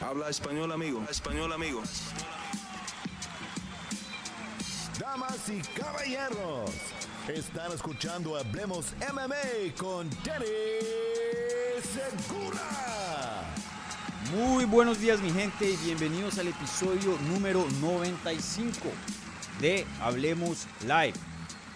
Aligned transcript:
Habla 0.00 0.30
español, 0.30 0.72
amigo. 0.72 1.04
Español, 1.10 1.52
amigo. 1.52 1.82
Damas 4.98 5.48
y 5.48 5.60
caballeros, 5.78 6.70
están 7.28 7.70
escuchando 7.72 8.36
Hablemos 8.36 8.94
MMA 9.12 9.74
con 9.76 10.08
Danny 10.24 10.46
Segura. 11.82 13.42
Muy 14.34 14.64
buenos 14.64 15.00
días 15.00 15.20
mi 15.20 15.30
gente 15.32 15.70
y 15.70 15.76
bienvenidos 15.84 16.38
al 16.38 16.48
episodio 16.48 17.18
número 17.28 17.66
95 17.82 18.88
de 19.60 19.86
Hablemos 20.00 20.66
Live. 20.82 21.14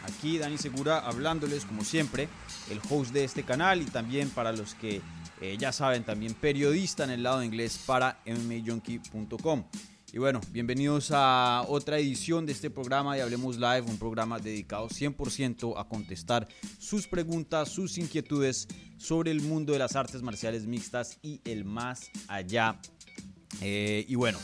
Aquí 0.08 0.38
Dani 0.38 0.56
Segura 0.56 0.98
hablándoles 1.00 1.66
como 1.66 1.84
siempre, 1.84 2.28
el 2.70 2.80
host 2.88 3.12
de 3.12 3.24
este 3.24 3.42
canal 3.42 3.82
y 3.82 3.86
también 3.86 4.30
para 4.30 4.52
los 4.52 4.74
que 4.74 5.02
eh, 5.40 5.56
ya 5.58 5.72
saben, 5.72 6.04
también 6.04 6.34
periodista 6.34 7.04
en 7.04 7.10
el 7.10 7.22
lado 7.22 7.42
inglés 7.42 7.80
para 7.86 8.20
MMAJunkie.com. 8.26 9.64
Y 10.14 10.18
bueno, 10.18 10.40
bienvenidos 10.52 11.10
a 11.12 11.64
otra 11.66 11.98
edición 11.98 12.46
de 12.46 12.52
este 12.52 12.70
programa 12.70 13.16
de 13.16 13.22
Hablemos 13.22 13.56
Live, 13.56 13.82
un 13.82 13.98
programa 13.98 14.38
dedicado 14.38 14.88
100% 14.88 15.74
a 15.76 15.88
contestar 15.88 16.46
sus 16.78 17.08
preguntas, 17.08 17.68
sus 17.68 17.98
inquietudes 17.98 18.68
sobre 18.96 19.32
el 19.32 19.42
mundo 19.42 19.72
de 19.72 19.80
las 19.80 19.96
artes 19.96 20.22
marciales 20.22 20.66
mixtas 20.66 21.18
y 21.20 21.40
el 21.44 21.64
más 21.64 22.10
allá. 22.28 22.78
Eh, 23.60 24.04
y 24.06 24.14
bueno, 24.14 24.38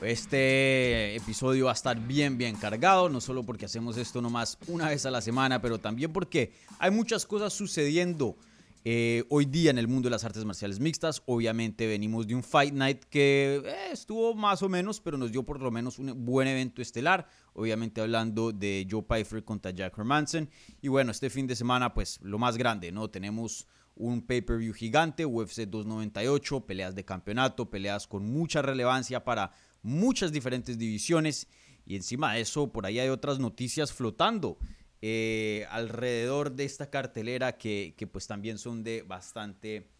este 0.00 1.16
episodio 1.16 1.66
va 1.66 1.72
a 1.72 1.74
estar 1.74 2.00
bien, 2.00 2.38
bien 2.38 2.56
cargado, 2.56 3.10
no 3.10 3.20
solo 3.20 3.42
porque 3.42 3.66
hacemos 3.66 3.98
esto 3.98 4.22
nomás 4.22 4.56
una 4.68 4.88
vez 4.88 5.04
a 5.04 5.10
la 5.10 5.20
semana, 5.20 5.60
pero 5.60 5.78
también 5.78 6.14
porque 6.14 6.54
hay 6.78 6.90
muchas 6.90 7.26
cosas 7.26 7.52
sucediendo 7.52 8.38
eh, 8.86 9.24
hoy 9.30 9.46
día 9.46 9.70
en 9.70 9.78
el 9.78 9.88
mundo 9.88 10.08
de 10.08 10.10
las 10.10 10.24
artes 10.24 10.44
marciales 10.44 10.78
mixtas, 10.78 11.22
obviamente 11.24 11.86
venimos 11.86 12.26
de 12.26 12.34
un 12.34 12.42
Fight 12.42 12.74
Night 12.74 13.04
que 13.04 13.62
eh, 13.64 13.92
estuvo 13.92 14.34
más 14.34 14.62
o 14.62 14.68
menos, 14.68 15.00
pero 15.00 15.16
nos 15.16 15.32
dio 15.32 15.42
por 15.42 15.58
lo 15.62 15.70
menos 15.70 15.98
un 15.98 16.24
buen 16.26 16.48
evento 16.48 16.82
estelar. 16.82 17.26
Obviamente 17.54 18.02
hablando 18.02 18.52
de 18.52 18.86
Joe 18.90 19.02
Pfeiffer 19.02 19.42
contra 19.42 19.70
Jack 19.70 19.96
Hermanson. 19.96 20.50
Y 20.82 20.88
bueno, 20.88 21.12
este 21.12 21.30
fin 21.30 21.46
de 21.46 21.56
semana, 21.56 21.94
pues 21.94 22.20
lo 22.20 22.38
más 22.38 22.58
grande, 22.58 22.92
¿no? 22.92 23.08
Tenemos 23.08 23.66
un 23.96 24.20
pay-per-view 24.20 24.74
gigante, 24.74 25.24
UFC 25.24 25.62
298, 25.62 26.66
peleas 26.66 26.94
de 26.94 27.06
campeonato, 27.06 27.70
peleas 27.70 28.06
con 28.06 28.26
mucha 28.30 28.60
relevancia 28.60 29.24
para 29.24 29.52
muchas 29.82 30.30
diferentes 30.30 30.76
divisiones. 30.76 31.48
Y 31.86 31.96
encima 31.96 32.34
de 32.34 32.42
eso, 32.42 32.70
por 32.70 32.84
ahí 32.84 32.98
hay 32.98 33.08
otras 33.08 33.38
noticias 33.38 33.94
flotando. 33.94 34.58
Eh, 35.06 35.66
alrededor 35.68 36.52
de 36.52 36.64
esta 36.64 36.88
cartelera 36.88 37.58
que, 37.58 38.08
pues 38.10 38.26
también 38.26 38.56
son 38.56 38.82
de 38.82 39.02
bastante 39.02 39.90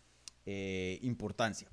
eh, 0.47 0.99
importancia. 1.03 1.69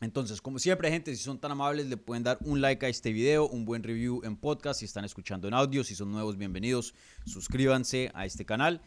Entonces, 0.00 0.40
como 0.40 0.58
siempre, 0.58 0.90
gente, 0.90 1.14
si 1.14 1.22
son 1.22 1.38
tan 1.38 1.50
amables, 1.50 1.88
le 1.88 1.98
pueden 1.98 2.22
dar 2.22 2.38
un 2.40 2.62
like 2.62 2.86
a 2.86 2.88
este 2.88 3.12
video, 3.12 3.46
un 3.46 3.66
buen 3.66 3.82
review 3.82 4.22
en 4.24 4.34
podcast, 4.34 4.80
si 4.80 4.86
están 4.86 5.04
escuchando 5.04 5.46
en 5.46 5.52
audio, 5.52 5.84
si 5.84 5.94
son 5.94 6.10
nuevos, 6.10 6.38
bienvenidos, 6.38 6.94
suscríbanse 7.26 8.10
a 8.14 8.24
este 8.24 8.46
canal. 8.46 8.80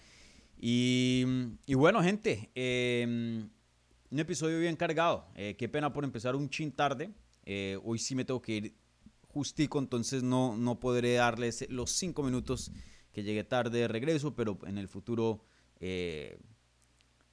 Y, 0.59 1.23
bueno, 1.67 2.01
gente, 2.01 2.49
em, 2.55 3.47
un 4.09 4.19
episodio 4.19 4.57
bien 4.57 4.75
cargado. 4.75 5.27
Eh, 5.35 5.55
qué 5.55 5.69
pena 5.69 5.93
por 5.93 6.03
empezar 6.03 6.35
un 6.35 6.49
chin 6.49 6.71
tarde. 6.71 7.11
hoy 7.83 7.99
sí 7.99 8.15
me 8.15 8.25
tengo 8.25 8.41
que 8.41 8.55
ir 8.55 8.73
justico, 9.27 9.77
entonces 9.77 10.23
no, 10.23 10.57
no 10.57 10.79
podré 10.79 11.13
darles 11.13 11.67
los 11.69 11.91
cinco 11.91 12.23
minutos 12.23 12.71
que 13.11 13.23
llegué 13.23 13.43
tarde 13.43 13.79
de 13.79 13.87
regreso, 13.87 14.35
pero 14.35 14.57
en 14.65 14.77
el 14.77 14.87
futuro 14.87 15.43
eh, 15.79 16.37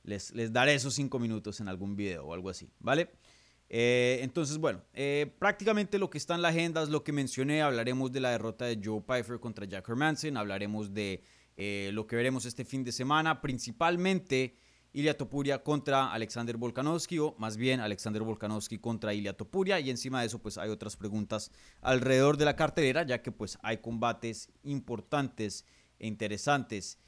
les, 0.02 0.34
les, 0.34 0.52
daré 0.52 0.74
esos 0.74 0.94
cinco 0.94 1.18
minutos 1.18 1.60
en 1.60 1.68
algún 1.68 1.96
video 1.96 2.26
o 2.26 2.34
algo 2.34 2.50
así, 2.50 2.70
¿vale? 2.80 3.10
Eh, 3.68 4.20
entonces, 4.22 4.56
bueno, 4.56 4.82
eh, 4.94 5.30
prácticamente 5.38 5.98
lo 5.98 6.08
que 6.08 6.16
está 6.16 6.34
en 6.34 6.42
la 6.42 6.48
agenda 6.48 6.82
es 6.82 6.88
lo 6.88 7.04
que 7.04 7.12
mencioné. 7.12 7.60
Hablaremos 7.60 8.10
de 8.10 8.20
la 8.20 8.30
derrota 8.30 8.64
de 8.64 8.80
Joe 8.82 9.02
Pfeiffer 9.02 9.38
contra 9.38 9.66
Jack 9.66 9.86
Hermanson. 9.88 10.36
Hablaremos 10.38 10.94
de 10.94 11.22
lo 11.92 12.06
que 12.06 12.16
veremos 12.16 12.46
este 12.46 12.64
fin 12.64 12.82
de 12.84 12.92
semana. 12.92 13.42
Principalmente 13.42 14.56
Ilya 14.92 15.16
Topuria 15.16 15.62
contra 15.62 16.12
Alexander 16.12 16.56
Volkanovski, 16.56 17.18
o 17.18 17.34
más 17.38 17.56
bien 17.56 17.80
Alexander 17.80 18.22
Volkanovski 18.22 18.78
contra 18.78 19.12
Ilya 19.12 19.36
Topuria. 19.36 19.78
Y 19.80 19.90
encima 19.90 20.20
de 20.20 20.28
eso, 20.28 20.38
pues 20.38 20.56
hay 20.56 20.70
otras 20.70 20.96
preguntas 20.96 21.50
alrededor 21.82 22.36
de 22.36 22.46
la 22.46 22.56
cartelera, 22.56 23.02
ya 23.04 23.20
que 23.20 23.30
pues 23.30 23.58
hay 23.62 23.78
combates 23.78 24.50
importantes 24.62 25.66
interesantes. 25.98 26.98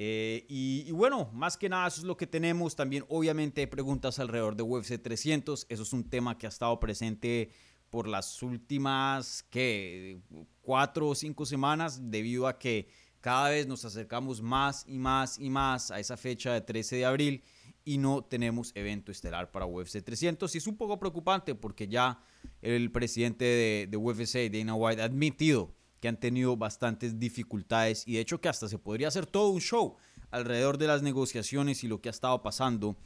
Eh, 0.00 0.46
y, 0.48 0.92
bueno, 0.92 1.28
más 1.32 1.56
que 1.56 1.68
nada 1.68 1.88
eso 1.88 2.02
es 2.02 2.06
lo 2.06 2.16
que 2.16 2.28
tenemos. 2.28 2.76
También 2.76 3.04
obviamente 3.08 3.62
hay 3.62 3.66
preguntas 3.66 4.20
alrededor 4.20 4.54
de 4.54 4.62
UFC 4.62 5.02
300. 5.02 5.66
Eso 5.68 5.82
es 5.82 5.92
un 5.92 6.08
tema 6.08 6.38
que 6.38 6.46
ha 6.46 6.50
estado 6.50 6.78
presente 6.78 7.50
por 7.90 8.06
las 8.06 8.42
últimas, 8.42 9.44
¿qué? 9.50 10.20
Cuatro 10.62 11.08
o 11.08 11.14
cinco 11.14 11.44
semanas, 11.46 12.10
debido 12.10 12.46
a 12.46 12.58
que 12.58 12.88
cada 13.20 13.50
vez 13.50 13.66
nos 13.66 13.84
acercamos 13.84 14.40
más 14.40 14.84
y 14.86 14.98
más 14.98 15.38
y 15.38 15.50
más 15.50 15.90
a 15.90 15.98
esa 15.98 16.16
fecha 16.16 16.52
de 16.52 16.60
13 16.60 16.96
de 16.96 17.04
abril 17.04 17.42
y 17.84 17.98
no 17.98 18.22
tenemos 18.22 18.70
evento 18.76 19.10
estelar 19.10 19.50
para 19.50 19.66
UFC 19.66 20.04
300. 20.04 20.54
Y 20.54 20.58
es 20.58 20.66
un 20.68 20.76
poco 20.76 21.00
preocupante 21.00 21.54
porque 21.54 21.88
ya 21.88 22.20
el 22.62 22.92
presidente 22.92 23.44
de, 23.44 23.88
de 23.90 23.96
UFC, 23.96 24.48
Dana 24.48 24.74
White, 24.74 25.02
ha 25.02 25.06
admitido 25.06 25.74
que 26.00 26.08
han 26.08 26.18
tenido 26.18 26.56
bastantes 26.56 27.18
dificultades 27.18 28.06
y 28.06 28.14
de 28.14 28.20
hecho 28.20 28.40
que 28.40 28.48
hasta 28.48 28.68
se 28.68 28.78
podría 28.78 29.08
hacer 29.08 29.26
todo 29.26 29.48
un 29.48 29.60
show 29.60 29.96
alrededor 30.30 30.78
de 30.78 30.86
las 30.86 31.02
negociaciones 31.02 31.82
y 31.84 31.88
lo 31.88 32.00
que 32.00 32.08
ha 32.08 32.10
estado 32.10 32.42
pasando 32.42 32.96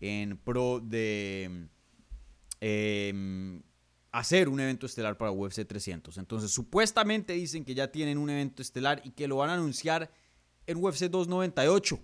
en 0.00 0.36
pro 0.38 0.80
de 0.80 1.68
eh, 2.60 3.60
hacer 4.12 4.48
un 4.48 4.60
evento 4.60 4.86
estelar 4.86 5.16
para 5.16 5.30
UFC 5.30 5.66
300. 5.66 6.18
Entonces, 6.18 6.50
supuestamente 6.50 7.32
dicen 7.34 7.64
que 7.64 7.74
ya 7.74 7.90
tienen 7.92 8.18
un 8.18 8.30
evento 8.30 8.62
estelar 8.62 9.00
y 9.04 9.10
que 9.10 9.28
lo 9.28 9.36
van 9.36 9.50
a 9.50 9.54
anunciar 9.54 10.10
en 10.66 10.82
UFC 10.82 11.04
298, 11.04 12.00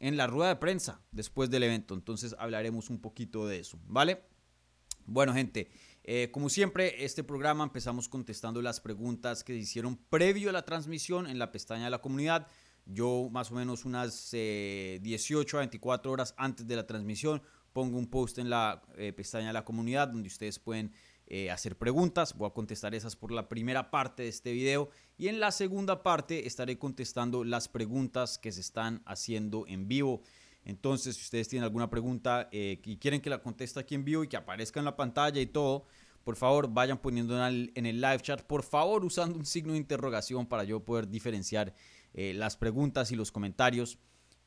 en 0.00 0.16
la 0.16 0.26
rueda 0.26 0.48
de 0.48 0.56
prensa 0.56 1.00
después 1.12 1.50
del 1.50 1.62
evento. 1.62 1.94
Entonces, 1.94 2.34
hablaremos 2.38 2.90
un 2.90 3.00
poquito 3.00 3.46
de 3.46 3.60
eso, 3.60 3.78
¿vale? 3.86 4.22
Bueno, 5.06 5.32
gente, 5.32 5.70
eh, 6.08 6.30
como 6.30 6.48
siempre, 6.48 7.04
este 7.04 7.24
programa 7.24 7.64
empezamos 7.64 8.08
contestando 8.08 8.62
las 8.62 8.80
preguntas 8.80 9.42
que 9.42 9.52
se 9.52 9.58
hicieron 9.58 9.96
previo 9.96 10.50
a 10.50 10.52
la 10.52 10.64
transmisión 10.64 11.26
en 11.26 11.38
la 11.38 11.50
pestaña 11.50 11.84
de 11.84 11.90
la 11.90 12.00
comunidad. 12.00 12.46
Yo 12.84 13.28
más 13.32 13.50
o 13.50 13.56
menos 13.56 13.84
unas 13.84 14.30
18 14.30 15.56
a 15.56 15.60
24 15.60 16.12
horas 16.12 16.34
antes 16.38 16.66
de 16.66 16.76
la 16.76 16.86
transmisión 16.86 17.42
pongo 17.76 17.98
un 17.98 18.06
post 18.06 18.38
en 18.38 18.48
la 18.48 18.82
eh, 18.96 19.12
pestaña 19.12 19.48
de 19.48 19.52
la 19.52 19.66
comunidad 19.66 20.08
donde 20.08 20.28
ustedes 20.28 20.58
pueden 20.58 20.94
eh, 21.26 21.50
hacer 21.50 21.76
preguntas. 21.76 22.34
Voy 22.34 22.48
a 22.48 22.54
contestar 22.54 22.94
esas 22.94 23.16
por 23.16 23.32
la 23.32 23.50
primera 23.50 23.90
parte 23.90 24.22
de 24.22 24.30
este 24.30 24.52
video 24.52 24.88
y 25.18 25.28
en 25.28 25.40
la 25.40 25.50
segunda 25.50 26.02
parte 26.02 26.46
estaré 26.46 26.78
contestando 26.78 27.44
las 27.44 27.68
preguntas 27.68 28.38
que 28.38 28.50
se 28.50 28.62
están 28.62 29.02
haciendo 29.04 29.66
en 29.66 29.88
vivo. 29.88 30.22
Entonces, 30.66 31.14
si 31.14 31.22
ustedes 31.22 31.48
tienen 31.48 31.62
alguna 31.62 31.88
pregunta 31.88 32.48
eh, 32.50 32.80
y 32.84 32.96
quieren 32.96 33.20
que 33.20 33.30
la 33.30 33.40
conteste 33.40 33.78
aquí 33.78 33.94
en 33.94 34.04
vivo 34.04 34.24
y 34.24 34.28
que 34.28 34.36
aparezca 34.36 34.80
en 34.80 34.84
la 34.84 34.96
pantalla 34.96 35.40
y 35.40 35.46
todo, 35.46 35.86
por 36.24 36.34
favor 36.34 36.68
vayan 36.68 36.98
poniendo 36.98 37.36
en 37.46 37.86
el, 37.86 38.00
live 38.00 38.18
chat, 38.20 38.42
por 38.42 38.64
favor 38.64 39.04
usando 39.04 39.38
un 39.38 39.46
signo 39.46 39.74
de 39.74 39.78
interrogación 39.78 40.44
para 40.44 40.64
yo 40.64 40.84
poder 40.84 41.06
diferenciar 41.06 41.72
eh, 42.14 42.34
las 42.34 42.56
preguntas 42.56 43.12
y 43.12 43.16
los 43.16 43.30
comentarios 43.30 43.98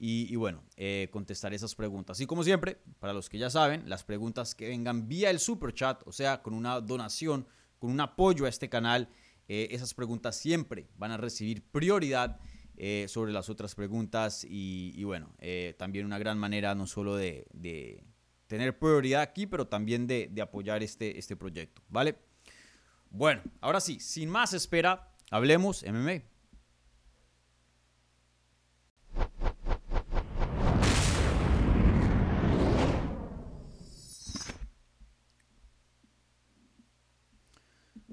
y, 0.01 0.33
bueno, 0.37 0.63
eh, 0.77 1.09
contestar 1.11 1.53
esas 1.53 1.75
preguntas. 1.75 2.19
Y 2.21 2.25
como 2.25 2.43
siempre, 2.43 2.79
para 2.99 3.11
los 3.11 3.29
que 3.29 3.37
ya 3.37 3.49
saben, 3.49 3.89
las 3.89 4.03
preguntas 4.03 4.55
que 4.55 4.67
vengan 4.67 5.07
vía 5.07 5.29
el 5.29 5.39
super 5.39 5.73
chat, 5.73 6.01
o 6.05 6.11
sea, 6.13 6.41
con 6.41 6.53
una 6.53 6.79
donación, 6.79 7.47
con 7.79 7.91
un 7.91 7.99
apoyo 7.99 8.45
a 8.45 8.49
este 8.49 8.69
canal, 8.69 9.09
esas 9.47 9.95
preguntas 9.95 10.37
siempre 10.37 10.87
van 10.95 11.11
a 11.11 11.17
recibir 11.17 11.63
prioridad 11.63 12.39
eh, 12.79 13.05
sobre 13.07 13.31
las 13.31 13.49
otras 13.49 13.75
preguntas. 13.75 14.45
Y, 14.49 15.03
bueno, 15.03 15.33
también 15.77 16.05
una 16.05 16.17
gran 16.17 16.37
manera 16.37 16.73
no 16.75 16.87
solo 16.87 17.15
de, 17.15 18.03
tener 18.47 18.79
prioridad 18.79 19.21
aquí, 19.21 19.45
pero 19.45 19.67
también 19.67 20.07
de, 20.07 20.27
de 20.31 20.41
apoyar 20.41 20.81
este, 20.81 21.19
este 21.19 21.35
proyecto, 21.35 21.83
¿vale? 21.87 22.15
Bueno, 23.11 23.41
ahora 23.61 23.79
sí, 23.79 23.99
sin 23.99 24.29
más 24.29 24.53
espera, 24.53 25.13
hablemos 25.29 25.83
MMA. 25.83 26.23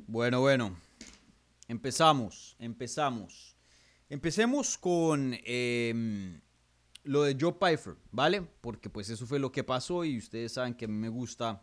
Bueno, 0.08 0.40
bueno. 0.40 0.76
Empezamos, 1.68 2.56
empezamos. 2.60 3.55
Empecemos 4.08 4.78
con 4.78 5.36
em, 5.44 6.40
lo 7.02 7.22
de 7.24 7.36
Joe 7.38 7.54
Pfeiffer, 7.54 7.96
¿vale? 8.12 8.42
Porque 8.60 8.88
pues 8.88 9.10
eso 9.10 9.26
fue 9.26 9.38
lo 9.40 9.50
que 9.50 9.64
pasó 9.64 10.04
y 10.04 10.16
ustedes 10.18 10.52
saben 10.52 10.74
que 10.74 10.84
a 10.84 10.88
mí 10.88 10.94
me 10.94 11.08
gusta 11.08 11.62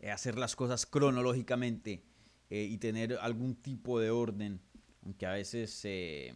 eh, 0.00 0.10
hacer 0.10 0.38
las 0.38 0.56
cosas 0.56 0.86
cronológicamente 0.86 2.04
eh, 2.48 2.66
y 2.70 2.78
tener 2.78 3.18
algún 3.20 3.56
tipo 3.56 4.00
de 4.00 4.10
orden, 4.10 4.62
aunque 5.02 5.26
a 5.26 5.32
veces 5.32 5.70
se 5.70 6.34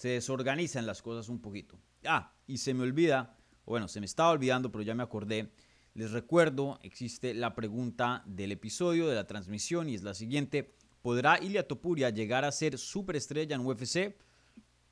desorganizan 0.00 0.86
las 0.86 1.02
cosas 1.02 1.28
un 1.28 1.40
poquito. 1.40 1.78
Ah, 2.04 2.32
y 2.46 2.58
se 2.58 2.74
me 2.74 2.82
olvida, 2.82 3.36
bueno, 3.64 3.88
se 3.88 4.00
me 4.00 4.06
estaba 4.06 4.30
olvidando, 4.30 4.70
pero 4.70 4.82
ya 4.82 4.94
me 4.94 5.02
acordé 5.02 5.52
Les 5.94 6.10
recuerdo, 6.10 6.78
existe 6.82 7.34
la 7.34 7.54
pregunta 7.54 8.22
del 8.26 8.52
episodio 8.52 9.08
de 9.08 9.14
la 9.14 9.26
transmisión 9.26 9.88
y 9.88 9.94
es 9.94 10.02
la 10.02 10.14
siguiente. 10.14 10.74
¿Podrá 11.02 11.38
Ilia 11.42 11.66
Topuria 11.66 12.10
llegar 12.10 12.44
a 12.44 12.52
ser 12.52 12.78
superestrella 12.78 13.56
en 13.56 13.66
UFC? 13.66 14.16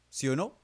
¿Sí 0.09 0.29
o 0.29 0.37
no? 0.37 0.61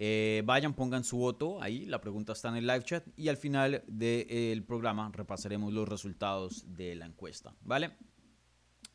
Eh, 0.00 0.42
vayan, 0.44 0.74
pongan 0.74 1.02
su 1.02 1.16
voto 1.16 1.60
ahí, 1.60 1.84
la 1.84 2.00
pregunta 2.00 2.32
está 2.32 2.50
en 2.50 2.56
el 2.56 2.66
live 2.66 2.84
chat 2.84 3.04
y 3.16 3.28
al 3.28 3.36
final 3.36 3.82
del 3.88 4.62
programa 4.64 5.10
repasaremos 5.12 5.72
los 5.72 5.88
resultados 5.88 6.64
de 6.76 6.94
la 6.94 7.06
encuesta, 7.06 7.52
¿vale? 7.62 7.96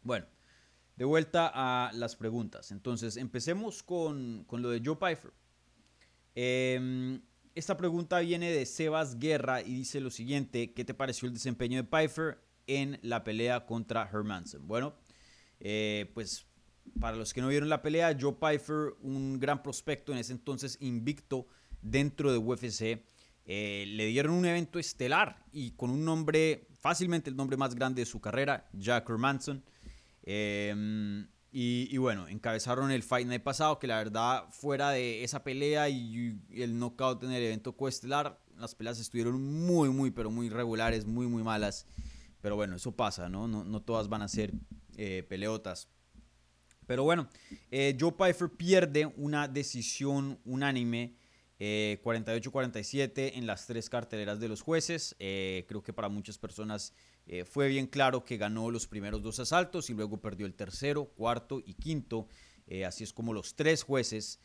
Bueno, 0.01 0.25
de 0.95 1.05
vuelta 1.05 1.51
a 1.53 1.91
las 1.93 2.15
preguntas. 2.15 2.71
Entonces, 2.71 3.17
empecemos 3.17 3.83
con, 3.83 4.45
con 4.45 4.61
lo 4.61 4.69
de 4.69 4.81
Joe 4.83 4.95
Pfeiffer. 4.95 5.33
Em, 6.35 7.21
esta 7.53 7.75
pregunta 7.75 8.19
viene 8.19 8.51
de 8.51 8.65
Sebas 8.65 9.19
Guerra 9.19 9.61
y 9.61 9.73
dice 9.73 9.99
lo 9.99 10.09
siguiente, 10.09 10.73
¿qué 10.73 10.85
te 10.85 10.93
pareció 10.93 11.27
el 11.27 11.33
desempeño 11.33 11.77
de 11.77 11.87
Pfeiffer 11.87 12.39
en 12.65 12.99
la 13.01 13.23
pelea 13.23 13.65
contra 13.65 14.09
Hermansen? 14.11 14.67
Bueno, 14.67 14.95
eh, 15.63 16.11
pues 16.13 16.45
para 16.99 17.17
los 17.17 17.33
que 17.33 17.41
no 17.41 17.47
vieron 17.47 17.69
la 17.69 17.81
pelea, 17.81 18.15
Joe 18.19 18.33
Pfeiffer, 18.33 18.93
un 19.01 19.39
gran 19.39 19.63
prospecto 19.63 20.11
en 20.11 20.19
ese 20.19 20.33
entonces 20.33 20.77
invicto 20.79 21.47
dentro 21.81 22.31
de 22.31 22.37
UFC, 22.37 23.03
eh, 23.45 23.85
le 23.87 24.05
dieron 24.07 24.33
un 24.33 24.45
evento 24.45 24.77
estelar 24.77 25.43
y 25.51 25.71
con 25.71 25.89
un 25.89 26.05
nombre, 26.05 26.67
fácilmente 26.79 27.29
el 27.29 27.35
nombre 27.35 27.57
más 27.57 27.75
grande 27.75 28.01
de 28.01 28.05
su 28.05 28.21
carrera, 28.21 28.69
Jack 28.73 29.09
Hermanson. 29.09 29.63
Em, 30.23 31.27
y, 31.55 31.95
bueno, 31.97 32.27
encabezaron 32.27 32.89
el 32.89 33.03
Fight 33.03 33.27
Night 33.27 33.43
pasado, 33.43 33.77
que 33.77 33.85
la 33.85 33.97
verdad, 33.97 34.45
fuera 34.49 34.89
de 34.89 35.23
esa 35.23 35.43
pelea 35.43 35.87
y, 35.87 36.39
el 36.49 36.79
knockout 36.79 37.23
en 37.23 37.31
el 37.31 37.43
evento 37.43 37.77
coestelar, 37.77 38.41
las 38.57 38.73
peleas 38.73 38.99
estuvieron 38.99 39.41
muy, 39.41 39.89
muy, 39.89 40.09
pero 40.09 40.31
muy 40.31 40.49
regulares, 40.49 41.05
muy, 41.05 41.27
muy 41.27 41.43
malas. 41.43 41.85
Pero 42.41 42.55
bueno, 42.55 42.75
eso 42.75 42.95
pasa, 42.95 43.29
¿no? 43.29 43.47
No, 43.47 43.81
todas 43.81 44.09
van 44.09 44.23
a 44.23 44.27
ser 44.27 44.51
eh, 44.97 45.23
peleotas. 45.27 45.87
Pero 46.85 47.03
bueno, 47.03 47.29
eh, 47.71 47.95
Joe 47.99 48.11
Pfeiffer 48.11 48.49
pierde 48.49 49.05
una 49.17 49.47
decisión 49.47 50.39
unánime 50.45 51.15
48-47 51.59 53.11
eh, 53.17 53.31
en 53.35 53.47
las 53.47 53.67
tres 53.67 53.89
carteleras 53.89 54.39
de 54.39 54.49
los 54.49 54.61
jueces. 54.61 55.15
Creo 55.17 55.81
que 55.81 55.93
para 55.93 56.09
muchas 56.09 56.37
personas 56.37 56.93
fue 57.45 57.69
bien 57.69 57.87
claro 57.87 58.25
que 58.25 58.35
ganó 58.35 58.69
los 58.69 58.85
primeros 58.85 59.21
dos 59.21 59.39
asaltos 59.39 59.89
y 59.89 59.93
luego 59.93 60.19
perdió 60.19 60.45
el 60.45 60.55
tercero, 60.55 61.05
cuarto 61.05 61.61
y 61.65 61.75
quinto. 61.75 62.27
así 62.85 63.05
es 63.05 63.13
como 63.13 63.33
los 63.33 63.55
tres 63.55 63.83
jueces 63.83 64.39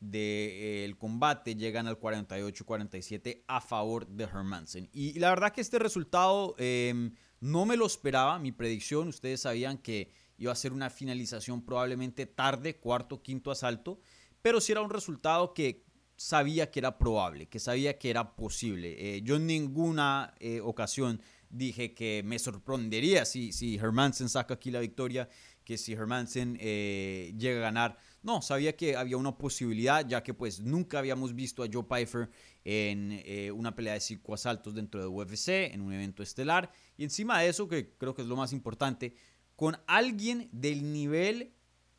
del 0.00 0.96
combate 0.98 1.54
llegan 1.56 1.86
al 1.86 1.98
48-47 1.98 3.44
a 3.46 3.60
favor 3.60 4.06
de 4.06 4.24
Hermansen. 4.24 4.88
Y, 4.92 5.18
la 5.18 5.30
verdad 5.30 5.52
que 5.52 5.60
este 5.60 5.78
resultado 5.78 6.54
em, 6.58 7.12
no 7.44 7.66
me 7.66 7.76
lo 7.76 7.84
esperaba. 7.84 8.38
Mi 8.38 8.52
predicción, 8.52 9.08
ustedes 9.08 9.42
sabían 9.42 9.76
que 9.76 10.10
iba 10.38 10.50
a 10.50 10.56
ser 10.56 10.72
una 10.72 10.88
finalización 10.88 11.62
probablemente 11.62 12.24
tarde, 12.24 12.76
cuarto, 12.76 13.22
quinto 13.22 13.50
asalto, 13.50 14.00
pero 14.40 14.62
sí 14.62 14.72
era 14.72 14.80
un 14.80 14.88
resultado 14.88 15.52
que 15.52 15.84
sabía 16.16 16.70
que 16.70 16.80
era 16.80 16.96
probable, 16.96 17.46
que 17.46 17.58
sabía 17.60 17.98
que 17.98 18.08
era 18.08 18.34
posible. 18.34 18.96
Eh, 18.98 19.20
yo 19.22 19.36
en 19.36 19.46
ninguna 19.46 20.32
eh, 20.40 20.60
ocasión 20.60 21.20
dije 21.50 21.92
que 21.92 22.22
me 22.24 22.38
sorprendería 22.38 23.26
si, 23.26 23.52
si 23.52 23.76
Hermansen 23.76 24.30
saca 24.30 24.54
aquí 24.54 24.70
la 24.70 24.80
victoria, 24.80 25.28
que 25.64 25.76
si 25.76 25.92
Hermansen 25.92 26.56
eh, 26.60 27.34
llega 27.36 27.58
a 27.58 27.62
ganar. 27.62 27.98
No, 28.24 28.40
sabía 28.40 28.74
que 28.74 28.96
había 28.96 29.18
una 29.18 29.36
posibilidad, 29.36 30.04
ya 30.06 30.22
que 30.22 30.32
pues 30.34 30.58
nunca 30.58 30.98
habíamos 30.98 31.34
visto 31.34 31.62
a 31.62 31.68
Joe 31.70 31.84
Pfeiffer 31.84 32.30
en 32.64 33.52
una 33.52 33.76
pelea 33.76 33.92
de 33.92 34.00
cinco 34.00 34.32
asaltos 34.32 34.74
dentro 34.74 34.98
de 34.98 35.06
UFC, 35.06 35.72
en 35.72 35.82
un 35.82 35.92
evento 35.92 36.22
estelar. 36.22 36.72
Y 36.96 37.04
encima 37.04 37.38
de 37.40 37.48
eso, 37.48 37.68
que 37.68 37.92
creo 37.98 38.14
que 38.14 38.22
es 38.22 38.28
lo 38.28 38.34
más 38.34 38.54
importante, 38.54 39.14
con 39.56 39.76
alguien 39.86 40.48
del 40.52 40.90
nivel 40.90 41.52